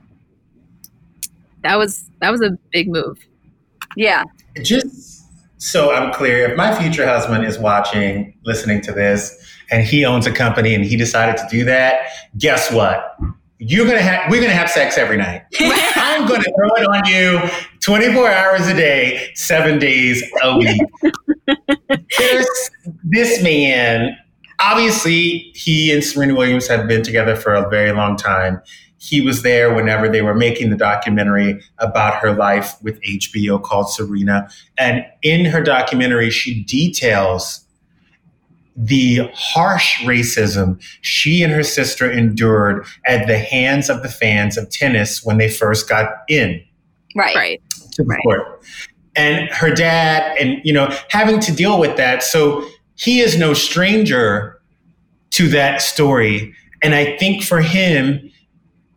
that 1.63 1.77
was 1.77 2.09
that 2.21 2.31
was 2.31 2.41
a 2.41 2.51
big 2.71 2.89
move. 2.89 3.17
Yeah. 3.95 4.23
Just 4.61 5.23
so 5.57 5.93
I'm 5.93 6.13
clear, 6.13 6.49
if 6.49 6.57
my 6.57 6.77
future 6.77 7.05
husband 7.07 7.45
is 7.45 7.57
watching, 7.57 8.37
listening 8.45 8.81
to 8.81 8.91
this, 8.91 9.33
and 9.71 9.83
he 9.83 10.05
owns 10.05 10.27
a 10.27 10.31
company 10.31 10.75
and 10.75 10.83
he 10.83 10.97
decided 10.97 11.37
to 11.37 11.47
do 11.49 11.63
that, 11.65 12.07
guess 12.37 12.71
what? 12.71 13.17
You're 13.59 13.87
gonna 13.87 14.01
have 14.01 14.29
we're 14.29 14.41
gonna 14.41 14.53
have 14.53 14.69
sex 14.69 14.97
every 14.97 15.17
night. 15.17 15.43
I'm 15.59 16.27
gonna 16.27 16.43
throw 16.43 16.69
it 16.75 16.85
on 16.85 17.05
you 17.05 17.49
24 17.79 18.29
hours 18.29 18.67
a 18.67 18.73
day, 18.73 19.31
seven 19.35 19.79
days 19.79 20.21
a 20.43 20.57
week. 20.57 20.81
There's 22.19 22.69
this 23.03 23.41
man. 23.41 24.17
Obviously, 24.59 25.51
he 25.55 25.91
and 25.91 26.03
Serena 26.03 26.35
Williams 26.35 26.67
have 26.67 26.87
been 26.87 27.03
together 27.03 27.35
for 27.35 27.53
a 27.53 27.69
very 27.69 27.91
long 27.91 28.17
time 28.17 28.61
he 29.03 29.19
was 29.19 29.41
there 29.41 29.73
whenever 29.73 30.07
they 30.07 30.21
were 30.21 30.33
making 30.33 30.69
the 30.69 30.77
documentary 30.77 31.61
about 31.79 32.15
her 32.15 32.33
life 32.33 32.81
with 32.81 33.01
HBO 33.01 33.61
called 33.61 33.89
Serena. 33.89 34.49
And 34.77 35.05
in 35.21 35.43
her 35.43 35.61
documentary, 35.61 36.29
she 36.29 36.63
details 36.63 37.65
the 38.77 39.29
harsh 39.35 39.99
racism 40.03 40.81
she 41.01 41.43
and 41.43 41.51
her 41.51 41.63
sister 41.63 42.09
endured 42.09 42.85
at 43.05 43.27
the 43.27 43.37
hands 43.37 43.89
of 43.89 44.03
the 44.03 44.09
fans 44.09 44.57
of 44.57 44.69
tennis 44.69 45.21
when 45.21 45.37
they 45.37 45.49
first 45.49 45.89
got 45.89 46.07
in. 46.29 46.63
Right. 47.13 47.35
Right. 47.35 47.61
To 47.91 48.03
the 48.03 48.07
right. 48.07 48.23
court. 48.23 48.63
And 49.17 49.49
her 49.49 49.69
dad, 49.75 50.37
and 50.39 50.61
you 50.63 50.71
know, 50.71 50.97
having 51.09 51.41
to 51.41 51.51
deal 51.51 51.77
with 51.77 51.97
that. 51.97 52.23
So 52.23 52.65
he 52.95 53.19
is 53.19 53.37
no 53.37 53.53
stranger 53.53 54.61
to 55.31 55.49
that 55.49 55.81
story. 55.81 56.55
And 56.81 56.95
I 56.95 57.17
think 57.17 57.43
for 57.43 57.59
him, 57.59 58.29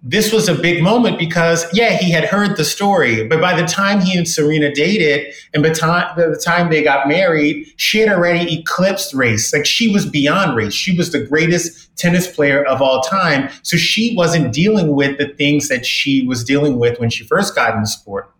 this 0.08 0.32
was 0.32 0.48
a 0.48 0.54
big 0.54 0.82
moment 0.82 1.18
because 1.18 1.64
yeah 1.72 1.96
he 1.96 2.10
had 2.10 2.24
heard 2.24 2.56
the 2.56 2.64
story 2.64 3.26
but 3.26 3.40
by 3.40 3.60
the 3.60 3.66
time 3.66 4.00
he 4.00 4.16
and 4.16 4.28
serena 4.28 4.72
dated 4.72 5.34
and 5.52 5.62
by, 5.62 5.70
time, 5.70 6.14
by 6.16 6.26
the 6.26 6.36
time 6.36 6.70
they 6.70 6.82
got 6.82 7.08
married 7.08 7.66
she 7.76 7.98
had 7.98 8.08
already 8.08 8.60
eclipsed 8.60 9.14
race. 9.14 9.52
Like 9.52 9.66
she 9.66 9.92
was 9.92 10.06
beyond 10.06 10.56
race. 10.56 10.72
She 10.72 10.96
was 10.96 11.12
the 11.12 11.24
greatest 11.24 11.94
tennis 11.96 12.26
player 12.26 12.64
of 12.64 12.82
all 12.82 13.02
time. 13.02 13.50
So 13.62 13.76
she 13.76 14.14
wasn't 14.16 14.52
dealing 14.52 14.94
with 14.94 15.18
the 15.18 15.28
things 15.28 15.68
that 15.68 15.86
she 15.86 16.26
was 16.26 16.44
dealing 16.44 16.78
with 16.78 16.98
when 16.98 17.10
she 17.10 17.24
first 17.24 17.54
got 17.54 17.74
in 17.74 17.80
the 17.80 17.86
sport. 17.86 18.32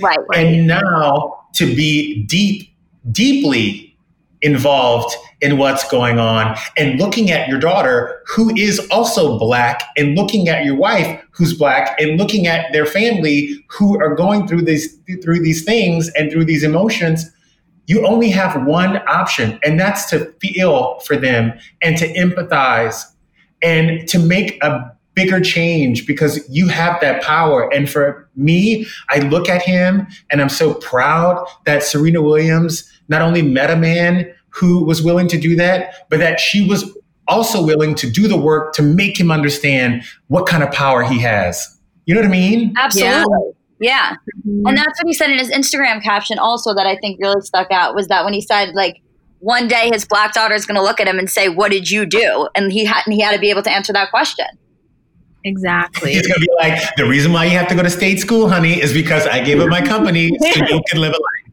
Right, 0.00 0.18
right. 0.28 0.46
and 0.46 0.66
now 0.66 1.44
to 1.54 1.66
be 1.66 2.24
deep 2.24 2.70
deeply 3.12 3.96
involved 4.42 5.14
in 5.44 5.58
what's 5.58 5.88
going 5.90 6.18
on 6.18 6.56
and 6.76 6.98
looking 6.98 7.30
at 7.30 7.46
your 7.48 7.58
daughter 7.58 8.22
who 8.26 8.54
is 8.56 8.80
also 8.90 9.38
black 9.38 9.82
and 9.96 10.16
looking 10.16 10.48
at 10.48 10.64
your 10.64 10.74
wife 10.74 11.22
who's 11.30 11.52
black 11.52 11.94
and 12.00 12.18
looking 12.18 12.46
at 12.46 12.72
their 12.72 12.86
family 12.86 13.64
who 13.68 14.00
are 14.00 14.14
going 14.14 14.48
through 14.48 14.62
these 14.62 14.98
through 15.22 15.40
these 15.40 15.62
things 15.64 16.10
and 16.16 16.32
through 16.32 16.44
these 16.44 16.64
emotions 16.64 17.30
you 17.86 18.06
only 18.06 18.30
have 18.30 18.64
one 18.64 18.96
option 19.06 19.58
and 19.62 19.78
that's 19.78 20.08
to 20.08 20.32
feel 20.40 20.98
for 21.00 21.16
them 21.16 21.52
and 21.82 21.98
to 21.98 22.12
empathize 22.14 23.04
and 23.62 24.08
to 24.08 24.18
make 24.18 24.62
a 24.64 24.94
bigger 25.14 25.40
change 25.40 26.06
because 26.06 26.46
you 26.50 26.68
have 26.68 27.00
that 27.00 27.22
power. 27.22 27.72
And 27.72 27.88
for 27.88 28.28
me, 28.36 28.86
I 29.10 29.20
look 29.20 29.48
at 29.48 29.62
him 29.62 30.06
and 30.30 30.40
I'm 30.40 30.48
so 30.48 30.74
proud 30.74 31.46
that 31.64 31.82
Serena 31.82 32.20
Williams 32.20 32.90
not 33.08 33.22
only 33.22 33.42
met 33.42 33.70
a 33.70 33.76
man 33.76 34.32
who 34.54 34.84
was 34.84 35.02
willing 35.02 35.28
to 35.28 35.38
do 35.38 35.56
that, 35.56 36.08
but 36.08 36.18
that 36.20 36.40
she 36.40 36.66
was 36.66 36.96
also 37.26 37.64
willing 37.64 37.94
to 37.96 38.10
do 38.10 38.28
the 38.28 38.36
work 38.36 38.72
to 38.74 38.82
make 38.82 39.18
him 39.18 39.30
understand 39.30 40.02
what 40.28 40.46
kind 40.46 40.62
of 40.62 40.70
power 40.70 41.02
he 41.02 41.18
has. 41.20 41.78
You 42.06 42.14
know 42.14 42.20
what 42.20 42.28
I 42.28 42.32
mean? 42.32 42.74
Absolutely. 42.76 43.52
Yeah. 43.80 44.10
yeah. 44.10 44.16
Mm-hmm. 44.46 44.66
And 44.66 44.76
that's 44.76 45.02
what 45.02 45.06
he 45.06 45.14
said 45.14 45.30
in 45.30 45.38
his 45.38 45.50
Instagram 45.50 46.02
caption 46.02 46.38
also 46.38 46.74
that 46.74 46.86
I 46.86 46.96
think 46.96 47.18
really 47.20 47.40
stuck 47.40 47.70
out 47.70 47.94
was 47.94 48.08
that 48.08 48.24
when 48.24 48.34
he 48.34 48.40
said 48.40 48.74
like 48.74 49.00
one 49.40 49.68
day 49.68 49.90
his 49.92 50.04
black 50.04 50.32
daughter 50.32 50.54
is 50.54 50.66
going 50.66 50.76
to 50.76 50.82
look 50.82 51.00
at 51.00 51.08
him 51.08 51.18
and 51.18 51.28
say, 51.28 51.48
"What 51.48 51.70
did 51.70 51.90
you 51.90 52.06
do?" 52.06 52.48
and 52.54 52.72
he 52.72 52.84
had 52.84 53.02
and 53.06 53.12
he 53.12 53.20
had 53.20 53.32
to 53.32 53.38
be 53.38 53.50
able 53.50 53.62
to 53.62 53.70
answer 53.70 53.92
that 53.92 54.10
question. 54.10 54.46
Exactly. 55.44 56.14
He's 56.14 56.26
going 56.26 56.40
to 56.40 56.46
be 56.46 56.52
like, 56.58 56.80
"The 56.96 57.04
reason 57.04 57.32
why 57.32 57.44
you 57.44 57.50
have 57.52 57.68
to 57.68 57.74
go 57.74 57.82
to 57.82 57.90
state 57.90 58.20
school, 58.20 58.48
honey, 58.48 58.80
is 58.80 58.92
because 58.92 59.26
I 59.26 59.42
gave 59.42 59.60
up 59.60 59.68
my 59.68 59.82
company 59.82 60.30
so 60.38 60.64
you 60.64 60.82
can 60.88 61.00
live 61.00 61.12
a 61.12 61.16
life." 61.16 61.43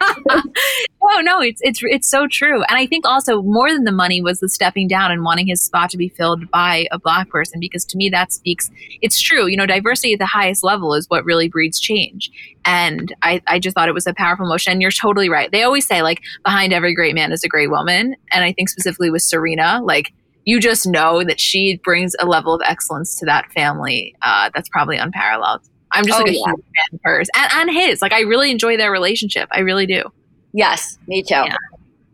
no, 0.30 1.20
no, 1.20 1.40
it's 1.40 1.60
it's 1.62 1.80
it's 1.82 2.08
so 2.08 2.26
true. 2.26 2.62
And 2.64 2.78
I 2.78 2.86
think 2.86 3.06
also 3.06 3.42
more 3.42 3.72
than 3.72 3.84
the 3.84 3.92
money 3.92 4.20
was 4.20 4.40
the 4.40 4.48
stepping 4.48 4.88
down 4.88 5.10
and 5.10 5.24
wanting 5.24 5.46
his 5.46 5.62
spot 5.62 5.90
to 5.90 5.96
be 5.96 6.08
filled 6.08 6.50
by 6.50 6.86
a 6.90 6.98
black 6.98 7.28
person 7.28 7.60
because 7.60 7.84
to 7.86 7.96
me 7.96 8.08
that 8.10 8.32
speaks 8.32 8.70
it's 9.02 9.20
true. 9.20 9.46
You 9.46 9.56
know, 9.56 9.66
diversity 9.66 10.12
at 10.12 10.18
the 10.18 10.26
highest 10.26 10.62
level 10.62 10.94
is 10.94 11.06
what 11.08 11.24
really 11.24 11.48
breeds 11.48 11.78
change. 11.78 12.30
And 12.64 13.14
I, 13.22 13.40
I 13.46 13.58
just 13.58 13.74
thought 13.74 13.88
it 13.88 13.94
was 13.94 14.06
a 14.06 14.14
powerful 14.14 14.46
motion. 14.46 14.72
And 14.72 14.82
you're 14.82 14.90
totally 14.90 15.28
right. 15.28 15.50
They 15.50 15.62
always 15.62 15.86
say 15.86 16.02
like 16.02 16.22
behind 16.44 16.72
every 16.72 16.94
great 16.94 17.14
man 17.14 17.32
is 17.32 17.44
a 17.44 17.48
great 17.48 17.70
woman. 17.70 18.14
And 18.32 18.44
I 18.44 18.52
think 18.52 18.68
specifically 18.68 19.10
with 19.10 19.22
Serena, 19.22 19.80
like 19.82 20.12
you 20.44 20.60
just 20.60 20.86
know 20.86 21.22
that 21.24 21.40
she 21.40 21.76
brings 21.84 22.14
a 22.18 22.26
level 22.26 22.54
of 22.54 22.62
excellence 22.64 23.16
to 23.16 23.26
that 23.26 23.50
family 23.52 24.14
uh, 24.22 24.50
that's 24.54 24.68
probably 24.70 24.96
unparalleled. 24.96 25.60
I'm 25.92 26.04
just 26.06 26.20
oh, 26.20 26.22
like 26.22 26.32
a 26.32 26.34
yeah. 26.34 26.44
huge 26.46 26.64
fan 26.64 26.94
of 26.94 27.00
hers 27.04 27.28
and, 27.34 27.52
and 27.52 27.70
his. 27.70 28.02
Like 28.02 28.12
I 28.12 28.20
really 28.20 28.50
enjoy 28.50 28.76
their 28.76 28.90
relationship. 28.90 29.48
I 29.52 29.60
really 29.60 29.86
do. 29.86 30.04
Yes, 30.52 30.98
me 31.06 31.22
too. 31.22 31.34
Yeah. 31.34 31.56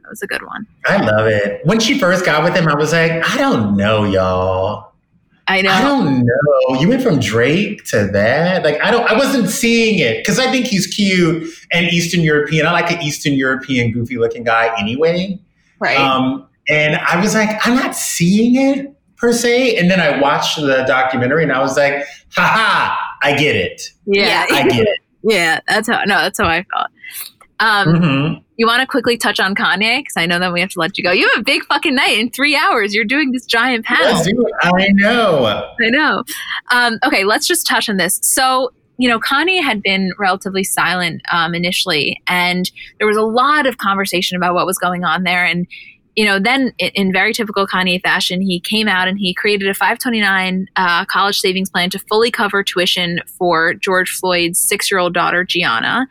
That 0.03 0.11
was 0.11 0.23
a 0.23 0.27
good 0.27 0.43
one. 0.43 0.67
I 0.87 0.99
love 0.99 1.27
it. 1.27 1.65
When 1.65 1.81
she 1.81 1.99
first 1.99 2.25
got 2.27 2.45
with 2.45 2.55
him, 2.55 2.69
I 2.69 2.75
was 2.75 2.93
like, 2.93 3.13
I 3.13 3.39
don't 3.39 3.77
know, 3.77 4.05
y'all. 4.05 4.93
I 5.47 5.61
know. 5.61 5.71
I 5.71 5.83
don't 5.83 6.25
know. 6.25 6.81
You 6.81 6.89
went 6.89 7.03
from 7.03 7.21
Drake 7.21 7.85
to 7.87 8.07
that. 8.09 8.65
Like 8.65 8.83
I 8.83 8.91
don't. 8.91 9.11
I 9.11 9.17
wasn't 9.17 9.49
seeing 9.49 9.99
it 9.99 10.19
because 10.19 10.39
I 10.39 10.51
think 10.51 10.67
he's 10.67 10.87
cute 10.87 11.53
and 11.71 11.87
Eastern 11.87 12.21
European. 12.21 12.67
I 12.67 12.73
like 12.73 12.91
an 12.91 13.03
Eastern 13.03 13.35
European, 13.35 13.93
goofy 13.93 14.17
looking 14.17 14.45
guy 14.45 14.75
anyway. 14.79 15.39
Right. 15.79 15.99
Um, 15.99 16.49
and 16.69 16.97
I 16.97 17.21
was 17.21 17.35
like, 17.35 17.67
I'm 17.67 17.75
not 17.75 17.95
seeing 17.95 18.57
it 18.57 18.95
per 19.17 19.33
se. 19.33 19.77
And 19.77 19.91
then 19.91 20.01
I 20.01 20.19
watched 20.19 20.57
the 20.57 20.85
documentary 20.87 21.43
and 21.43 21.53
I 21.53 21.61
was 21.61 21.77
like, 21.77 22.07
haha, 22.35 22.97
I 23.25 23.37
get 23.37 23.57
it. 23.57 23.83
Yeah, 24.07 24.47
I 24.51 24.69
get 24.69 24.87
it. 24.87 25.01
yeah. 25.23 25.61
That's 25.67 25.89
how. 25.89 26.05
No, 26.05 26.21
that's 26.21 26.39
how 26.39 26.47
I 26.47 26.65
felt. 26.65 26.89
Um, 27.61 27.89
Mm-hmm. 27.89 28.41
You 28.57 28.67
want 28.69 28.83
to 28.83 28.87
quickly 28.87 29.17
touch 29.17 29.41
on 29.41 29.57
Kanye 29.57 29.99
because 29.99 30.15
I 30.17 30.27
know 30.27 30.39
that 30.39 30.53
we 30.53 30.61
have 30.61 30.71
to 30.71 30.79
let 30.79 30.97
you 30.97 31.03
go. 31.03 31.11
You 31.11 31.29
have 31.31 31.41
a 31.41 31.45
big 31.45 31.65
fucking 31.65 31.95
night 31.95 32.19
in 32.19 32.31
three 32.31 32.55
hours. 32.55 32.95
You're 32.95 33.05
doing 33.05 33.33
this 33.33 33.47
giant 33.47 33.85
panel. 33.85 34.13
Let's 34.13 34.29
do 34.29 34.47
it. 34.47 34.55
I 34.63 34.89
know. 34.93 35.45
I 35.45 35.91
know. 35.91 36.23
Um, 36.71 36.99
okay, 37.05 37.25
let's 37.25 37.49
just 37.49 37.67
touch 37.67 37.89
on 37.89 37.97
this. 37.97 38.21
So, 38.23 38.73
you 38.97 39.09
know, 39.09 39.19
Kanye 39.19 39.61
had 39.61 39.83
been 39.83 40.13
relatively 40.21 40.63
silent 40.63 41.23
um, 41.33 41.53
initially, 41.53 42.23
and 42.29 42.71
there 42.99 43.09
was 43.09 43.17
a 43.17 43.23
lot 43.23 43.67
of 43.67 43.79
conversation 43.79 44.37
about 44.37 44.55
what 44.55 44.67
was 44.67 44.79
going 44.79 45.03
on 45.03 45.25
there. 45.25 45.45
And, 45.45 45.67
you 46.17 46.25
know, 46.25 46.39
then 46.39 46.73
in, 46.79 47.13
very 47.13 47.33
typical 47.33 47.67
Kanye 47.67 48.01
fashion, 48.01 48.41
he 48.41 48.61
came 48.61 48.87
out 48.87 49.09
and 49.09 49.19
he 49.19 49.35
created 49.35 49.69
a 49.69 49.75
529 49.75 50.69
uh, 50.77 51.05
college 51.07 51.39
savings 51.39 51.71
plan 51.71 51.91
to 51.91 51.99
fully 51.99 52.31
cover 52.31 52.63
tuition 52.63 53.21
for 53.27 53.75
George 53.75 54.11
Floyd's 54.11 54.59
six 54.59 54.91
year 54.91 55.01
old 55.01 55.13
daughter, 55.13 55.45
Gianna. 55.45 56.07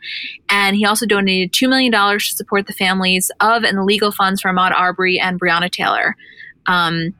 And 0.50 0.76
he 0.76 0.84
also 0.84 1.06
donated 1.06 1.52
$2 1.52 1.68
million 1.68 1.92
to 1.92 2.20
support 2.20 2.66
the 2.66 2.74
families 2.74 3.30
of 3.40 3.64
and 3.64 3.78
the 3.78 3.84
legal 3.84 4.12
funds 4.12 4.42
for 4.42 4.50
Ahmaud 4.50 4.72
Arbery 4.72 5.18
and 5.18 5.40
Breonna 5.40 5.70
Taylor. 5.70 6.16
Um, 6.66 7.14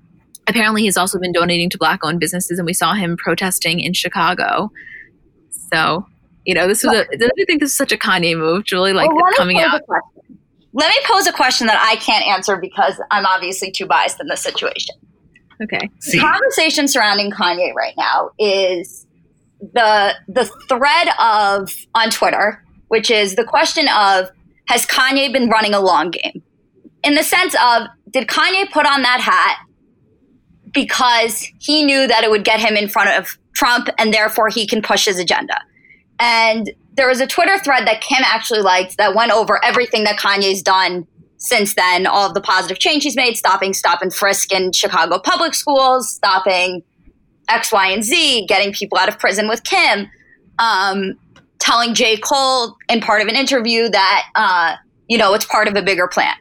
apparently 0.46 0.82
he's 0.82 0.96
also 0.96 1.18
been 1.18 1.32
donating 1.32 1.70
to 1.70 1.78
black 1.78 2.00
owned 2.02 2.20
businesses 2.20 2.58
and 2.58 2.66
we 2.66 2.72
saw 2.72 2.94
him 2.94 3.16
protesting 3.16 3.80
in 3.80 3.92
chicago 3.92 4.70
so 5.50 6.06
you 6.44 6.54
know 6.54 6.66
this 6.66 6.84
was 6.84 6.92
a 6.94 7.16
did 7.16 7.30
you 7.36 7.46
think 7.46 7.60
this 7.60 7.70
is 7.70 7.76
such 7.76 7.92
a 7.92 7.96
kanye 7.96 8.36
move 8.36 8.64
julie 8.64 8.92
like 8.92 9.10
Well, 9.10 9.32
coming 9.36 9.60
out 9.60 9.82
question. 9.86 10.38
Let 10.74 10.88
me 10.88 10.96
pose 11.04 11.26
a 11.28 11.32
question 11.32 11.68
that 11.68 11.80
I 11.80 11.96
can't 11.96 12.26
answer 12.26 12.56
because 12.56 13.00
I'm 13.10 13.24
obviously 13.24 13.70
too 13.70 13.86
biased 13.86 14.20
in 14.20 14.26
this 14.26 14.42
situation. 14.42 14.96
okay 15.62 15.88
See, 16.00 16.18
conversation 16.18 16.88
surrounding 16.88 17.30
Kanye 17.30 17.72
right 17.74 17.94
now 17.96 18.30
is 18.38 19.06
the 19.60 20.14
the 20.28 20.44
thread 20.68 21.08
of 21.18 21.72
on 21.94 22.10
Twitter, 22.10 22.62
which 22.88 23.10
is 23.10 23.36
the 23.36 23.44
question 23.44 23.88
of 23.88 24.30
has 24.66 24.84
Kanye 24.86 25.32
been 25.32 25.48
running 25.48 25.74
a 25.74 25.80
long 25.80 26.10
game? 26.10 26.42
In 27.02 27.14
the 27.14 27.22
sense 27.22 27.54
of 27.54 27.86
did 28.10 28.26
Kanye 28.26 28.70
put 28.70 28.86
on 28.86 29.02
that 29.02 29.20
hat 29.20 29.58
because 30.72 31.46
he 31.60 31.84
knew 31.84 32.06
that 32.08 32.24
it 32.24 32.30
would 32.30 32.44
get 32.44 32.58
him 32.60 32.76
in 32.76 32.88
front 32.88 33.10
of 33.10 33.38
Trump 33.54 33.88
and 33.98 34.12
therefore 34.12 34.48
he 34.48 34.66
can 34.66 34.82
push 34.82 35.04
his 35.04 35.20
agenda? 35.20 35.60
And 36.18 36.70
there 36.94 37.08
was 37.08 37.20
a 37.20 37.26
Twitter 37.26 37.58
thread 37.58 37.86
that 37.86 38.00
Kim 38.00 38.22
actually 38.24 38.62
liked 38.62 38.96
that 38.96 39.14
went 39.14 39.32
over 39.32 39.62
everything 39.64 40.04
that 40.04 40.18
Kanye's 40.18 40.62
done 40.62 41.06
since 41.44 41.74
then, 41.74 42.06
all 42.06 42.26
of 42.26 42.34
the 42.34 42.40
positive 42.40 42.78
change 42.78 43.02
he's 43.02 43.16
made, 43.16 43.36
stopping 43.36 43.74
stop 43.74 44.00
and 44.00 44.14
frisk 44.14 44.52
in 44.52 44.72
Chicago 44.72 45.18
public 45.18 45.54
schools, 45.54 46.10
stopping 46.14 46.82
X, 47.48 47.70
Y, 47.70 47.88
and 47.88 48.02
Z, 48.02 48.46
getting 48.46 48.72
people 48.72 48.96
out 48.96 49.08
of 49.08 49.18
prison 49.18 49.46
with 49.46 49.62
Kim, 49.62 50.08
um, 50.58 51.18
telling 51.58 51.94
J. 51.94 52.16
Cole 52.16 52.76
in 52.88 53.00
part 53.00 53.20
of 53.20 53.28
an 53.28 53.36
interview 53.36 53.90
that, 53.90 54.24
uh, 54.34 54.76
you 55.08 55.18
know, 55.18 55.34
it's 55.34 55.44
part 55.44 55.68
of 55.68 55.76
a 55.76 55.82
bigger 55.82 56.08
plan. 56.08 56.34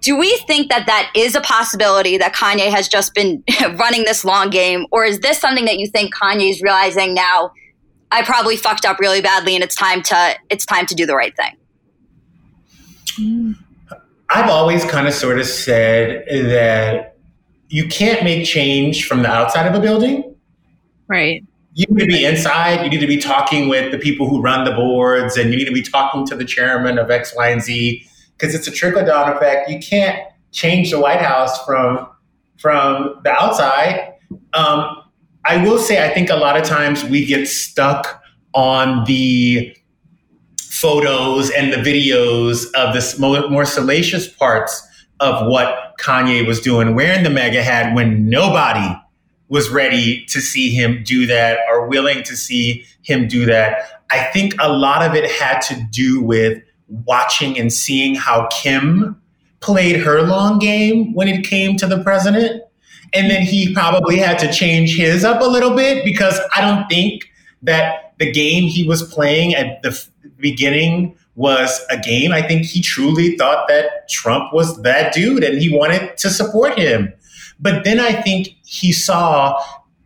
Do 0.00 0.16
we 0.16 0.36
think 0.46 0.70
that 0.70 0.86
that 0.86 1.10
is 1.16 1.34
a 1.34 1.40
possibility 1.40 2.18
that 2.18 2.34
Kanye 2.34 2.70
has 2.70 2.86
just 2.86 3.14
been 3.14 3.42
running 3.76 4.04
this 4.04 4.24
long 4.24 4.50
game, 4.50 4.86
or 4.92 5.04
is 5.04 5.20
this 5.20 5.38
something 5.38 5.64
that 5.64 5.78
you 5.78 5.88
think 5.88 6.14
Kanye 6.14 6.50
is 6.50 6.62
realizing 6.62 7.14
now? 7.14 7.52
I 8.10 8.22
probably 8.22 8.56
fucked 8.56 8.84
up 8.84 8.98
really 8.98 9.20
badly, 9.20 9.54
and 9.54 9.64
it's 9.64 9.74
time 9.74 10.02
to 10.02 10.34
it's 10.50 10.66
time 10.66 10.86
to 10.86 10.94
do 10.94 11.06
the 11.06 11.14
right 11.14 11.34
thing. 11.36 11.56
I've 14.30 14.50
always 14.50 14.84
kind 14.84 15.06
of 15.06 15.14
sort 15.14 15.38
of 15.38 15.46
said 15.46 16.24
that 16.28 17.16
you 17.68 17.88
can't 17.88 18.24
make 18.24 18.46
change 18.46 19.06
from 19.06 19.22
the 19.22 19.28
outside 19.28 19.66
of 19.66 19.74
a 19.74 19.80
building. 19.80 20.34
right 21.08 21.44
You 21.74 21.86
need 21.90 22.00
to 22.00 22.06
be 22.06 22.24
inside. 22.24 22.84
You 22.84 22.90
need 22.90 23.00
to 23.00 23.06
be 23.06 23.18
talking 23.18 23.68
with 23.68 23.90
the 23.92 23.98
people 23.98 24.28
who 24.28 24.40
run 24.40 24.64
the 24.64 24.72
boards, 24.72 25.36
and 25.36 25.50
you 25.50 25.56
need 25.56 25.66
to 25.66 25.72
be 25.72 25.82
talking 25.82 26.26
to 26.26 26.36
the 26.36 26.44
chairman 26.44 26.98
of 26.98 27.10
X, 27.10 27.34
Y, 27.36 27.48
and 27.48 27.62
Z 27.62 28.06
because 28.36 28.54
it's 28.54 28.66
a 28.66 28.70
trickle 28.70 29.04
down 29.04 29.32
effect. 29.32 29.70
You 29.70 29.78
can't 29.78 30.18
change 30.52 30.90
the 30.90 31.00
White 31.00 31.20
House 31.20 31.64
from 31.64 32.08
from 32.58 33.20
the 33.24 33.30
outside. 33.30 34.14
Um, 34.52 35.03
I 35.46 35.62
will 35.62 35.78
say, 35.78 36.04
I 36.04 36.12
think 36.12 36.30
a 36.30 36.36
lot 36.36 36.56
of 36.56 36.64
times 36.64 37.04
we 37.04 37.26
get 37.26 37.46
stuck 37.46 38.22
on 38.54 39.04
the 39.04 39.76
photos 40.60 41.50
and 41.50 41.72
the 41.72 41.76
videos 41.76 42.66
of 42.74 42.94
the 42.94 43.16
more, 43.18 43.48
more 43.48 43.64
salacious 43.64 44.28
parts 44.28 44.86
of 45.20 45.46
what 45.46 45.94
Kanye 46.00 46.46
was 46.46 46.60
doing, 46.60 46.94
wearing 46.94 47.24
the 47.24 47.30
MAGA 47.30 47.62
hat 47.62 47.94
when 47.94 48.28
nobody 48.28 48.94
was 49.48 49.68
ready 49.70 50.24
to 50.26 50.40
see 50.40 50.70
him 50.70 51.02
do 51.04 51.26
that 51.26 51.58
or 51.70 51.86
willing 51.86 52.22
to 52.24 52.36
see 52.36 52.84
him 53.02 53.28
do 53.28 53.46
that. 53.46 54.02
I 54.10 54.24
think 54.32 54.54
a 54.60 54.72
lot 54.72 55.02
of 55.02 55.14
it 55.14 55.30
had 55.30 55.60
to 55.60 55.86
do 55.90 56.20
with 56.20 56.62
watching 56.88 57.58
and 57.58 57.72
seeing 57.72 58.14
how 58.14 58.48
Kim 58.50 59.20
played 59.60 59.96
her 60.00 60.22
long 60.22 60.58
game 60.58 61.14
when 61.14 61.28
it 61.28 61.46
came 61.46 61.76
to 61.76 61.86
the 61.86 62.02
president. 62.02 62.62
And 63.14 63.30
then 63.30 63.42
he 63.42 63.72
probably 63.72 64.18
had 64.18 64.38
to 64.40 64.52
change 64.52 64.96
his 64.96 65.24
up 65.24 65.40
a 65.40 65.44
little 65.44 65.74
bit 65.74 66.04
because 66.04 66.38
I 66.54 66.60
don't 66.60 66.88
think 66.88 67.30
that 67.62 68.14
the 68.18 68.30
game 68.30 68.64
he 68.64 68.86
was 68.86 69.02
playing 69.02 69.54
at 69.54 69.82
the 69.82 69.90
f- 69.90 70.10
beginning 70.38 71.16
was 71.36 71.84
a 71.90 71.98
game. 71.98 72.32
I 72.32 72.42
think 72.42 72.64
he 72.64 72.80
truly 72.80 73.36
thought 73.36 73.66
that 73.68 74.08
Trump 74.08 74.52
was 74.52 74.80
that 74.82 75.12
dude 75.12 75.42
and 75.42 75.60
he 75.60 75.76
wanted 75.76 76.16
to 76.18 76.30
support 76.30 76.78
him. 76.78 77.12
But 77.58 77.84
then 77.84 78.00
I 78.00 78.12
think 78.12 78.48
he 78.64 78.92
saw 78.92 79.60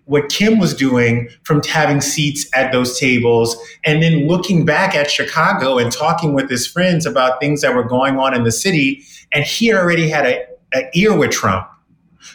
what 0.05 0.31
Kim 0.31 0.59
was 0.59 0.75
doing 0.75 1.29
from 1.43 1.63
having 1.63 2.01
seats 2.01 2.49
at 2.55 2.73
those 2.73 2.99
tables 2.99 3.57
and 3.85 4.03
then 4.03 4.27
looking 4.27 4.65
back 4.65 4.95
at 4.95 5.11
Chicago 5.11 5.77
and 5.77 5.93
talking 5.93 6.33
with 6.33 6.49
his 6.49 6.67
friends 6.67 7.05
about 7.05 7.41
things 7.41 7.61
that 7.61 7.75
were 7.75 7.85
going 7.85 8.19
on 8.19 8.35
in 8.35 8.45
the 8.45 8.53
city. 8.53 9.05
And 9.33 9.45
he 9.45 9.73
already 9.73 10.09
had 10.09 10.25
a, 10.25 10.47
a 10.75 10.89
ear 10.95 11.15
with 11.15 11.31
Trump. 11.31 11.69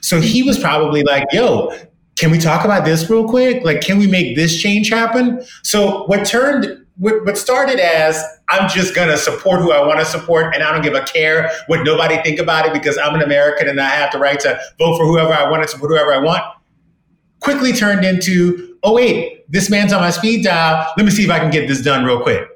So 0.02 0.22
he 0.22 0.44
was 0.44 0.58
probably 0.58 1.04
like, 1.04 1.26
yo, 1.32 1.74
can 2.18 2.32
we 2.32 2.38
talk 2.38 2.64
about 2.66 2.86
this 2.86 3.10
real 3.10 3.28
quick? 3.28 3.64
Like, 3.64 3.82
can 3.82 3.98
we 3.98 4.08
make 4.08 4.36
this 4.36 4.62
change 4.62 4.90
happen? 4.90 5.44
So 5.64 6.06
what 6.06 6.26
turned 6.26 6.84
what, 6.98 7.26
what 7.26 7.38
started 7.38 7.80
as 7.80 8.24
I'm 8.50 8.70
just 8.70 8.94
gonna 8.94 9.18
support 9.18 9.62
who 9.62 9.72
I 9.72 9.86
want 9.86 10.00
to 10.00 10.06
support, 10.06 10.54
and 10.54 10.64
I 10.64 10.72
don't 10.72 10.84
give 10.84 10.94
a 10.94 11.04
care 11.04 11.50
what 11.68 11.84
nobody 11.84 12.22
think 12.22 12.40
about 12.40 12.66
it 12.66 12.74
because 12.74 12.98
I'm 12.98 13.16
an 13.16 13.22
American 13.22 13.68
and 13.68 13.82
I 13.82 13.90
have 13.90 14.12
the 14.12 14.20
right 14.20 14.40
to 14.42 14.60
vote 14.78 14.98
for 14.98 15.06
whoever 15.06 15.34
I 15.34 15.50
want 15.50 15.62
and 15.62 15.70
support 15.70 15.92
whoever 15.92 16.14
I 16.14 16.20
want. 16.20 16.44
Quickly 17.40 17.74
turned 17.74 18.06
into, 18.06 18.78
oh 18.84 18.94
wait, 18.94 19.52
this 19.52 19.70
man's 19.70 19.92
on 19.92 20.02
my 20.02 20.12
speed 20.12 20.44
dial. 20.44 20.88
Let 20.96 21.06
me 21.06 21.12
see 21.12 21.24
if 21.24 21.32
I 21.32 21.40
can 21.40 21.50
get 21.50 21.68
this 21.68 21.82
done 21.82 22.06
real 22.06 22.22
quick. 22.22 22.48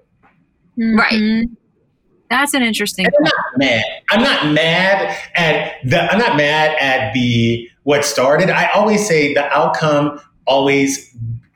Right. 0.78 1.14
Mm-hmm. 1.14 1.54
That's 2.30 2.54
an 2.54 2.62
interesting 2.64 3.06
I'm 3.06 3.24
not 3.24 3.58
mad. 3.58 3.84
I'm 4.10 4.22
not 4.22 4.54
mad 4.54 5.18
at 5.36 5.74
the. 5.86 6.02
I'm 6.12 6.20
not 6.20 6.36
mad 6.38 6.76
at 6.80 7.14
the 7.14 7.70
what 7.84 8.04
started. 8.04 8.50
I 8.50 8.68
always 8.76 9.08
say 9.08 9.34
the 9.34 9.46
outcome 9.46 10.20
always 10.46 11.16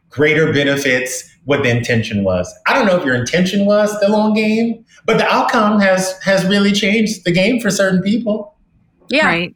greater 0.10 0.52
benefits 0.54 1.30
what 1.46 1.64
the 1.64 1.70
intention 1.70 2.24
was. 2.24 2.54
I 2.68 2.74
don't 2.74 2.86
know 2.86 2.98
if 2.98 3.06
your 3.06 3.16
intention 3.16 3.66
was 3.66 3.98
the 4.00 4.10
long 4.10 4.34
game, 4.34 4.86
but 5.06 5.18
the 5.18 5.28
outcome 5.28 5.80
has 5.80 6.18
has 6.24 6.46
really 6.46 6.72
changed 6.72 7.26
the 7.26 7.32
game 7.32 7.60
for 7.60 7.70
certain 7.70 8.02
people. 8.02 8.56
Yeah. 9.10 9.26
right 9.26 9.54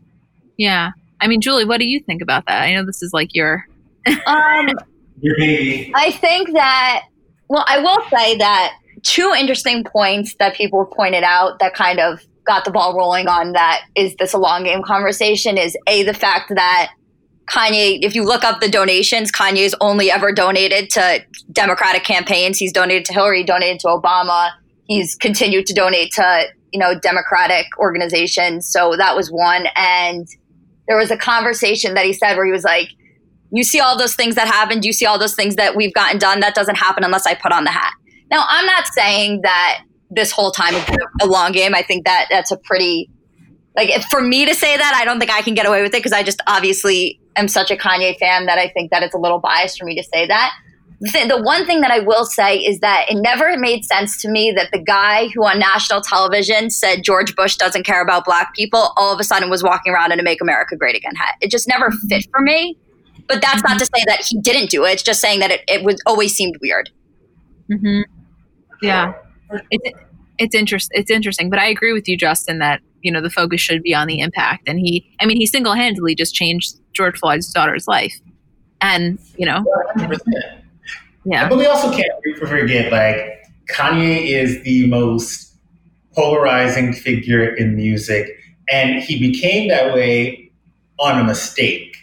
yeah 0.58 0.92
i 1.22 1.28
mean 1.28 1.40
julie 1.40 1.64
what 1.64 1.80
do 1.80 1.86
you 1.86 2.02
think 2.02 2.22
about 2.22 2.46
that 2.48 2.62
i 2.64 2.74
know 2.74 2.86
this 2.86 3.02
is 3.02 3.14
like 3.14 3.34
your 3.34 3.66
Um, 4.28 4.70
Your 5.22 5.36
baby. 5.38 5.92
I 5.96 6.12
think 6.12 6.52
that, 6.54 7.06
well, 7.48 7.64
I 7.68 7.80
will 7.80 8.02
say 8.10 8.38
that 8.38 8.74
two 9.06 9.34
interesting 9.38 9.84
points 9.84 10.36
that 10.40 10.56
people 10.56 10.86
pointed 10.86 11.24
out 11.24 11.60
that 11.60 11.74
kind 11.74 12.00
of 12.00 12.20
got 12.46 12.66
the 12.66 12.72
ball 12.72 12.96
rolling 12.96 13.28
on 13.28 13.54
that 13.54 13.82
is 13.96 14.16
this 14.16 14.34
a 14.34 14.38
long 14.38 14.64
game 14.64 14.84
conversation 14.84 15.58
is 15.58 15.78
A, 15.88 16.04
the 16.04 16.14
fact 16.14 16.52
that 16.56 16.92
Kanye, 17.50 18.00
if 18.02 18.16
you 18.16 18.24
look 18.24 18.44
up 18.44 18.60
the 18.60 18.70
donations, 18.70 19.32
Kanye's 19.32 19.76
only 19.80 20.10
ever 20.10 20.32
donated 20.32 20.90
to 20.92 21.24
Democratic 21.52 22.04
campaigns. 22.04 22.58
He's 22.58 22.74
donated 22.74 23.06
to 23.06 23.14
Hillary, 23.14 23.44
donated 23.44 23.80
to 23.82 23.88
Obama. 23.88 24.50
He's 24.86 25.16
continued 25.16 25.68
to 25.68 25.74
donate 25.74 26.12
to, 26.14 26.46
you 26.74 26.80
know, 26.80 26.98
Democratic 27.00 27.68
organizations. 27.78 28.68
So 28.68 28.96
that 28.98 29.16
was 29.16 29.30
one. 29.30 29.68
And 29.76 30.28
there 30.88 30.98
was 30.98 31.12
a 31.12 31.18
conversation 31.18 31.94
that 31.94 32.06
he 32.06 32.14
said 32.14 32.36
where 32.36 32.46
he 32.46 32.52
was 32.52 32.64
like, 32.64 32.90
you 33.52 33.64
see 33.64 33.80
all 33.80 33.98
those 33.98 34.16
things 34.16 34.34
that 34.36 34.48
happened. 34.48 34.84
You 34.84 34.92
see 34.92 35.06
all 35.06 35.20
those 35.20 35.36
things 35.36 35.56
that 35.56 35.76
we've 35.76 35.94
gotten 35.94 36.18
done. 36.18 36.40
That 36.40 36.56
doesn't 36.56 36.76
happen 36.76 37.04
unless 37.04 37.28
I 37.28 37.36
put 37.36 37.52
on 37.52 37.64
the 37.64 37.72
hat. 37.72 37.94
Now, 38.32 38.46
I'm 38.48 38.66
not 38.66 38.88
saying 38.88 39.42
that 39.44 39.84
this 40.10 40.32
whole 40.32 40.52
time 40.52 40.74
been 40.86 41.00
a 41.22 41.26
long 41.26 41.52
game. 41.52 41.76
I 41.76 41.82
think 41.82 42.06
that 42.06 42.28
that's 42.30 42.52
a 42.52 42.58
pretty 42.58 43.10
Like 43.76 43.90
for 44.10 44.22
me 44.22 44.46
to 44.46 44.54
say 44.54 44.78
that, 44.78 44.98
I 45.00 45.06
don't 45.06 45.20
think 45.20 45.32
I 45.32 45.42
can 45.42 45.54
get 45.54 45.66
away 45.66 45.82
with 45.82 45.94
it 45.94 45.98
because 45.98 46.14
I 46.14 46.24
just 46.24 46.42
obviously 46.48 47.20
am 47.36 47.48
such 47.48 47.72
a 47.72 47.76
Kanye 47.76 48.18
fan 48.18 48.46
that 48.46 48.58
I 48.58 48.70
think 48.70 48.92
that 48.92 49.04
it's 49.04 49.14
a 49.14 49.18
little 49.18 49.40
biased 49.40 49.78
for 49.78 49.86
me 49.86 49.96
to 49.96 50.04
say 50.04 50.26
that. 50.28 50.54
The, 51.02 51.26
the 51.28 51.42
one 51.42 51.66
thing 51.66 51.82
that 51.82 51.92
I 51.92 52.00
will 52.00 52.24
say 52.24 52.58
is 52.58 52.80
that 52.80 53.08
it 53.10 53.16
never 53.16 53.58
made 53.58 53.84
sense 53.84 54.22
to 54.22 54.30
me 54.30 54.54
that 54.56 54.70
the 54.72 54.80
guy 54.80 55.28
who 55.36 55.46
on 55.46 55.60
national 55.60 56.00
television 56.00 56.70
said 56.70 57.04
George 57.04 57.36
Bush 57.36 57.58
doesn't 57.58 57.84
care 57.84 58.02
about 58.02 58.24
black 58.24 58.56
people 58.56 58.94
all 58.96 59.14
of 59.14 59.20
a 59.20 59.24
sudden 59.26 59.50
was 59.50 59.62
walking 59.62 59.94
around 59.94 60.14
in 60.14 60.20
a 60.22 60.24
Make 60.24 60.42
America 60.42 60.78
Great 60.78 60.96
Again 60.96 61.16
hat. 61.16 61.36
It 61.42 61.52
just 61.52 61.68
never 61.68 61.92
fit 61.92 62.26
for 62.32 62.40
me. 62.40 62.78
But 63.28 63.42
that's 63.42 63.64
not 63.64 63.78
to 63.80 63.86
say 63.86 64.04
that 64.08 64.24
he 64.26 64.40
didn't 64.40 64.70
do 64.70 64.86
it. 64.86 64.92
It's 64.92 65.04
just 65.04 65.20
saying 65.20 65.40
that 65.40 65.52
it, 65.52 65.64
it 65.68 65.84
was 65.84 66.02
always 66.06 66.34
seemed 66.34 66.56
weird. 66.62 66.92
Mm-hmm. 67.70 68.02
Yeah, 68.82 69.14
it's 69.72 70.00
it's 70.38 70.56
interesting. 70.56 71.00
It's 71.00 71.12
interesting, 71.12 71.50
but 71.50 71.60
I 71.60 71.68
agree 71.68 71.94
with 71.94 72.08
you, 72.08 72.18
Justin, 72.18 72.60
that 72.60 72.82
you 73.02 73.12
know 73.12 73.22
the 73.22 73.30
focus 73.30 73.62
should 73.62 73.84
be 73.84 73.94
on 73.94 74.08
the 74.08 74.20
impact. 74.20 74.68
And 74.68 74.80
he, 74.80 75.10
I 75.20 75.26
mean, 75.26 75.38
he 75.38 75.46
single 75.46 75.74
handedly 75.74 76.16
just 76.16 76.34
changed 76.34 76.76
George 76.94 77.18
Floyd's 77.18 77.52
daughter's 77.52 77.88
life, 77.88 78.14
and 78.82 79.20
you 79.38 79.46
know, 79.46 79.64
100%. 79.98 80.20
yeah. 81.26 81.48
But 81.48 81.58
we 81.58 81.66
also 81.66 81.92
can't 81.92 82.12
forget, 82.38 82.92
like 82.92 83.46
Kanye 83.70 84.28
is 84.28 84.62
the 84.64 84.88
most 84.88 85.56
polarizing 86.14 86.94
figure 86.94 87.56
in 87.56 87.76
music, 87.76 88.28
and 88.70 89.02
he 89.02 89.20
became 89.20 89.70
that 89.70 89.94
way 89.94 90.52
on 91.00 91.20
a 91.20 91.24
mistake 91.24 91.96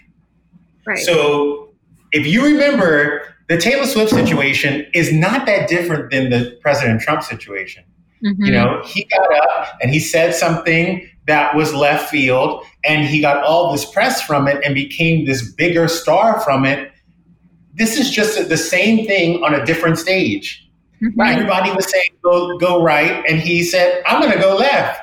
Right. 0.86 0.98
So 0.98 1.70
if 2.12 2.26
you 2.26 2.44
remember, 2.44 3.31
the 3.52 3.58
Taylor 3.58 3.84
Swift 3.84 4.10
situation 4.10 4.86
is 4.94 5.12
not 5.12 5.44
that 5.44 5.68
different 5.68 6.10
than 6.10 6.30
the 6.30 6.58
President 6.62 7.02
Trump 7.02 7.22
situation. 7.22 7.84
Mm-hmm. 8.24 8.46
You 8.46 8.52
know, 8.52 8.82
he 8.86 9.04
got 9.04 9.42
up 9.42 9.78
and 9.82 9.92
he 9.92 10.00
said 10.00 10.34
something 10.34 11.06
that 11.26 11.54
was 11.54 11.74
left 11.74 12.08
field, 12.08 12.64
and 12.82 13.06
he 13.06 13.20
got 13.20 13.44
all 13.44 13.70
this 13.70 13.84
press 13.84 14.22
from 14.22 14.48
it 14.48 14.64
and 14.64 14.74
became 14.74 15.26
this 15.26 15.52
bigger 15.52 15.86
star 15.86 16.40
from 16.40 16.64
it. 16.64 16.92
This 17.74 17.98
is 17.98 18.10
just 18.10 18.48
the 18.48 18.56
same 18.56 19.06
thing 19.06 19.44
on 19.44 19.54
a 19.54 19.66
different 19.66 19.98
stage. 19.98 20.66
Mm-hmm. 21.02 21.20
Everybody 21.20 21.72
was 21.72 21.90
saying 21.90 22.08
go 22.24 22.56
go 22.56 22.82
right, 22.82 23.22
and 23.28 23.38
he 23.38 23.62
said, 23.64 24.02
"I'm 24.06 24.22
going 24.22 24.32
to 24.32 24.40
go 24.40 24.56
left." 24.56 24.98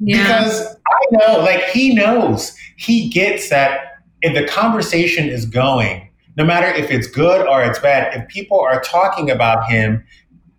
Yeah. 0.00 0.22
Because 0.22 0.76
I 0.86 1.00
know, 1.12 1.38
like 1.40 1.64
he 1.70 1.94
knows, 1.94 2.54
he 2.76 3.08
gets 3.08 3.48
that 3.48 4.02
if 4.20 4.34
the 4.34 4.46
conversation 4.46 5.30
is 5.30 5.46
going, 5.46 6.03
no 6.36 6.44
matter 6.44 6.66
if 6.66 6.90
it's 6.90 7.06
good 7.06 7.46
or 7.46 7.62
it's 7.62 7.78
bad, 7.78 8.14
if 8.14 8.28
people 8.28 8.60
are 8.60 8.80
talking 8.80 9.30
about 9.30 9.68
him, 9.70 10.04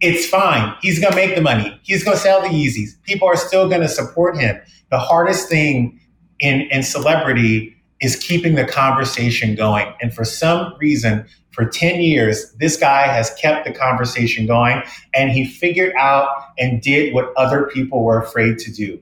it's 0.01 0.27
fine. 0.27 0.75
He's 0.81 0.99
going 0.99 1.11
to 1.11 1.15
make 1.15 1.35
the 1.35 1.41
money. 1.41 1.79
He's 1.83 2.03
going 2.03 2.17
to 2.17 2.21
sell 2.21 2.41
the 2.41 2.47
Yeezys. 2.47 3.01
People 3.03 3.27
are 3.27 3.35
still 3.35 3.67
going 3.67 3.81
to 3.81 3.87
support 3.87 4.37
him. 4.37 4.59
The 4.91 4.99
hardest 4.99 5.49
thing 5.49 5.99
in, 6.39 6.61
in 6.71 6.83
celebrity 6.83 7.75
is 8.01 8.15
keeping 8.15 8.55
the 8.55 8.65
conversation 8.65 9.55
going. 9.55 9.93
And 10.01 10.13
for 10.13 10.25
some 10.25 10.73
reason, 10.79 11.25
for 11.51 11.65
10 11.65 12.01
years, 12.01 12.51
this 12.59 12.75
guy 12.75 13.07
has 13.07 13.33
kept 13.35 13.65
the 13.65 13.73
conversation 13.73 14.45
going 14.45 14.83
and 15.13 15.31
he 15.31 15.45
figured 15.45 15.93
out 15.97 16.27
and 16.59 16.81
did 16.81 17.13
what 17.13 17.33
other 17.37 17.69
people 17.73 18.03
were 18.03 18.21
afraid 18.21 18.59
to 18.59 18.71
do. 18.71 18.99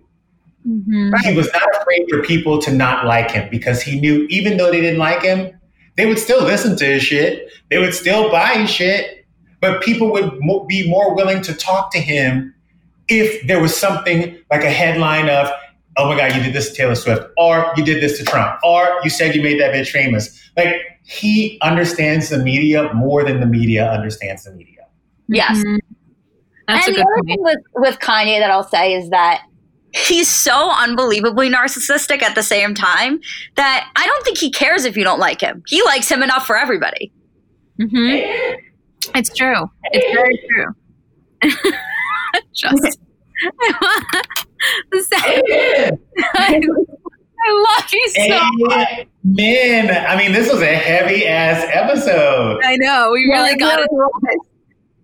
Mm-hmm. 0.67 1.13
He 1.27 1.35
was 1.35 1.51
not 1.51 1.63
afraid 1.81 2.05
for 2.09 2.21
people 2.21 2.61
to 2.61 2.71
not 2.71 3.05
like 3.05 3.31
him 3.31 3.49
because 3.49 3.81
he 3.81 3.99
knew 3.99 4.25
even 4.29 4.57
though 4.57 4.71
they 4.71 4.79
didn't 4.79 4.99
like 4.99 5.23
him, 5.23 5.59
they 5.95 6.05
would 6.05 6.19
still 6.19 6.43
listen 6.43 6.75
to 6.77 6.85
his 6.85 7.03
shit. 7.03 7.49
They 7.69 7.77
would 7.77 7.93
still 7.93 8.31
buy 8.31 8.53
his 8.53 8.69
shit, 8.69 9.25
but 9.61 9.81
people 9.81 10.11
would 10.11 10.39
mo- 10.41 10.65
be 10.65 10.89
more 10.89 11.15
willing 11.15 11.41
to 11.43 11.53
talk 11.53 11.91
to 11.93 11.99
him 11.99 12.53
if 13.07 13.45
there 13.47 13.61
was 13.61 13.75
something 13.75 14.37
like 14.49 14.63
a 14.63 14.69
headline 14.69 15.29
of, 15.29 15.49
oh 15.97 16.07
my 16.07 16.17
God, 16.17 16.35
you 16.35 16.41
did 16.41 16.53
this 16.53 16.69
to 16.69 16.75
Taylor 16.75 16.95
Swift, 16.95 17.27
or 17.37 17.71
you 17.77 17.83
did 17.83 18.01
this 18.01 18.17
to 18.17 18.25
Trump, 18.25 18.59
or 18.63 18.99
you 19.03 19.09
said 19.09 19.35
you 19.35 19.41
made 19.41 19.59
that 19.59 19.73
bitch 19.73 19.89
famous. 19.89 20.51
Like 20.57 20.75
he 21.03 21.59
understands 21.61 22.29
the 22.29 22.39
media 22.39 22.91
more 22.93 23.23
than 23.23 23.39
the 23.39 23.45
media 23.45 23.89
understands 23.91 24.43
the 24.45 24.51
media. 24.51 24.87
Yes. 25.27 25.57
Mm-hmm. 25.57 25.77
That's 26.67 26.87
and 26.87 26.95
the 26.95 27.01
other 27.01 27.23
thing 27.25 27.37
with, 27.39 27.59
with 27.75 27.99
Kanye 27.99 28.39
that 28.39 28.49
I'll 28.49 28.63
say 28.63 28.93
is 28.93 29.09
that 29.09 29.43
he's 29.93 30.27
so 30.27 30.71
unbelievably 30.71 31.49
narcissistic 31.49 32.21
at 32.21 32.35
the 32.35 32.43
same 32.43 32.73
time 32.73 33.19
that 33.55 33.89
I 33.95 34.05
don't 34.05 34.25
think 34.25 34.37
he 34.37 34.51
cares 34.51 34.85
if 34.85 34.97
you 34.97 35.03
don't 35.03 35.19
like 35.19 35.41
him. 35.41 35.63
He 35.67 35.83
likes 35.83 36.09
him 36.09 36.23
enough 36.23 36.45
for 36.45 36.57
everybody. 36.57 37.11
Mm-hmm. 37.79 38.59
It's 39.15 39.35
true. 39.35 39.69
It's 39.91 40.13
very 40.13 40.39
true. 40.49 40.73
Just 42.53 42.97
the 44.91 45.03
second. 45.03 45.99
I, 46.35 46.61
I 47.45 47.77
love 47.79 47.89
you 47.91 48.09
so 48.09 48.39
much. 48.53 49.07
Man, 49.23 50.05
I 50.07 50.15
mean, 50.17 50.31
this 50.31 50.51
was 50.51 50.61
a 50.61 50.75
heavy 50.75 51.25
ass 51.25 51.65
episode. 51.71 52.61
I 52.63 52.77
know. 52.77 53.11
We 53.11 53.25
really 53.25 53.55
got 53.57 53.79
it. 53.79 53.89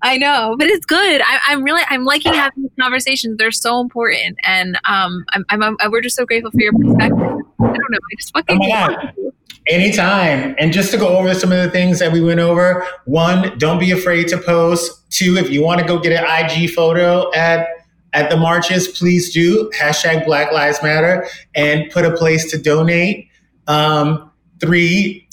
I 0.02 0.18
know, 0.18 0.56
but 0.58 0.68
it's 0.68 0.86
good. 0.86 1.22
I, 1.22 1.52
am 1.52 1.64
really, 1.64 1.84
I'm 1.90 2.06
liking 2.06 2.34
having 2.34 2.64
these 2.64 2.72
conversations. 2.80 3.38
They're 3.38 3.52
so 3.52 3.82
important, 3.82 4.38
and 4.46 4.78
um, 4.86 5.26
I'm, 5.34 5.46
I'm, 5.50 5.64
I'm, 5.64 5.92
we're 5.92 6.02
just 6.02 6.16
so 6.16 6.26
grateful 6.26 6.52
for 6.52 6.62
your 6.62 6.74
perspective. 6.74 7.18
I 7.18 7.64
don't 7.64 7.92
know. 7.92 7.98
I 7.98 8.16
just 8.18 8.34
fucking. 8.34 8.60
Oh. 8.62 9.32
Anytime. 9.68 10.56
And 10.58 10.74
just 10.74 10.90
to 10.92 10.98
go 10.98 11.16
over 11.16 11.34
some 11.36 11.52
of 11.52 11.62
the 11.62 11.70
things 11.70 12.00
that 12.00 12.12
we 12.12 12.22
went 12.22 12.40
over 12.40 12.88
one, 13.06 13.56
don't 13.60 13.78
be 13.78 13.92
afraid 13.92 14.28
to 14.30 14.38
post. 14.40 15.12
Two, 15.12 15.38
if 15.38 15.52
you 15.52 15.64
want 15.64 15.80
to 15.80 15.86
go 15.86 16.00
get 16.00 16.12
an 16.12 16.26
IG 16.26 16.72
photo 16.72 17.32
at 17.34 17.68
at 18.14 18.32
the 18.32 18.38
marches, 18.38 18.88
please 18.88 19.32
do. 19.32 19.70
Hashtag 19.80 20.26
Black 20.26 20.52
Lives 20.52 20.82
Matter 20.82 21.28
and 21.54 21.92
put 21.92 22.06
a 22.06 22.16
place 22.16 22.50
to 22.50 22.58
donate. 22.58 23.28
Um, 23.68 24.32
three, 24.60 25.28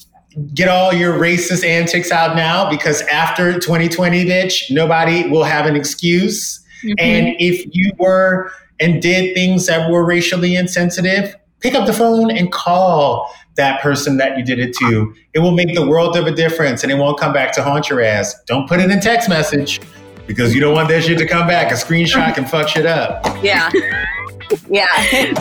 get 0.54 0.68
all 0.68 0.92
your 0.92 1.14
racist 1.18 1.64
antics 1.64 2.10
out 2.10 2.36
now 2.36 2.68
because 2.68 3.02
after 3.02 3.58
2020, 3.58 4.24
bitch, 4.24 4.70
nobody 4.70 5.28
will 5.28 5.44
have 5.44 5.66
an 5.66 5.76
excuse. 5.76 6.60
Mm-hmm. 6.84 6.94
And 6.98 7.36
if 7.38 7.66
you 7.72 7.92
were 7.98 8.50
and 8.78 9.00
did 9.00 9.34
things 9.34 9.66
that 9.66 9.90
were 9.90 10.04
racially 10.04 10.54
insensitive, 10.54 11.34
pick 11.60 11.74
up 11.74 11.86
the 11.86 11.92
phone 11.92 12.30
and 12.30 12.52
call 12.52 13.32
that 13.56 13.80
person 13.80 14.18
that 14.18 14.36
you 14.36 14.44
did 14.44 14.58
it 14.58 14.74
to. 14.76 15.14
It 15.32 15.38
will 15.38 15.52
make 15.52 15.74
the 15.74 15.86
world 15.86 16.16
of 16.16 16.26
a 16.26 16.32
difference 16.32 16.82
and 16.82 16.92
it 16.92 16.96
won't 16.96 17.18
come 17.18 17.32
back 17.32 17.52
to 17.54 17.62
haunt 17.62 17.88
your 17.88 18.02
ass. 18.02 18.34
Don't 18.44 18.68
put 18.68 18.80
it 18.80 18.90
in 18.90 19.00
text 19.00 19.30
message 19.30 19.80
because 20.26 20.54
you 20.54 20.60
don't 20.60 20.74
want 20.74 20.88
that 20.90 21.04
shit 21.04 21.16
to 21.18 21.26
come 21.26 21.46
back. 21.46 21.72
A 21.72 21.74
screenshot 21.74 22.34
can 22.34 22.44
fuck 22.44 22.68
shit 22.68 22.84
up. 22.84 23.24
Yeah. 23.42 23.70
yeah. 24.68 24.86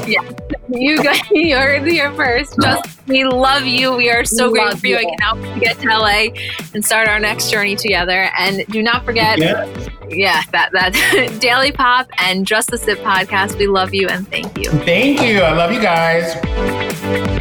yeah. 0.07 0.31
You 0.69 1.01
guys, 1.01 1.21
you're 1.31 1.83
here 1.85 2.13
first. 2.13 2.55
Just 2.61 3.07
we 3.07 3.23
love 3.23 3.65
you. 3.65 3.95
We 3.95 4.09
are 4.09 4.25
so 4.25 4.51
we 4.51 4.59
grateful 4.59 4.79
for 4.79 4.87
you. 4.87 4.97
I 4.97 5.03
cannot 5.03 5.37
wait 5.37 5.53
to 5.53 5.59
get 5.59 5.79
to 5.79 5.87
LA 5.87 6.25
and 6.73 6.83
start 6.83 7.07
our 7.07 7.19
next 7.19 7.51
journey 7.51 7.75
together. 7.75 8.29
And 8.37 8.65
do 8.67 8.81
not 8.81 9.05
forget, 9.05 9.39
yeah, 9.39 9.65
yeah 10.09 10.41
that 10.51 10.71
that 10.71 11.37
Daily 11.41 11.71
Pop 11.71 12.07
and 12.17 12.47
Just 12.47 12.71
the 12.71 12.77
Sip 12.77 12.99
podcast. 12.99 13.57
We 13.57 13.67
love 13.67 13.93
you 13.93 14.07
and 14.07 14.27
thank 14.27 14.57
you. 14.57 14.69
Thank 14.69 15.21
you. 15.21 15.41
I 15.41 15.53
love 15.53 15.71
you 15.71 15.81
guys. 15.81 17.34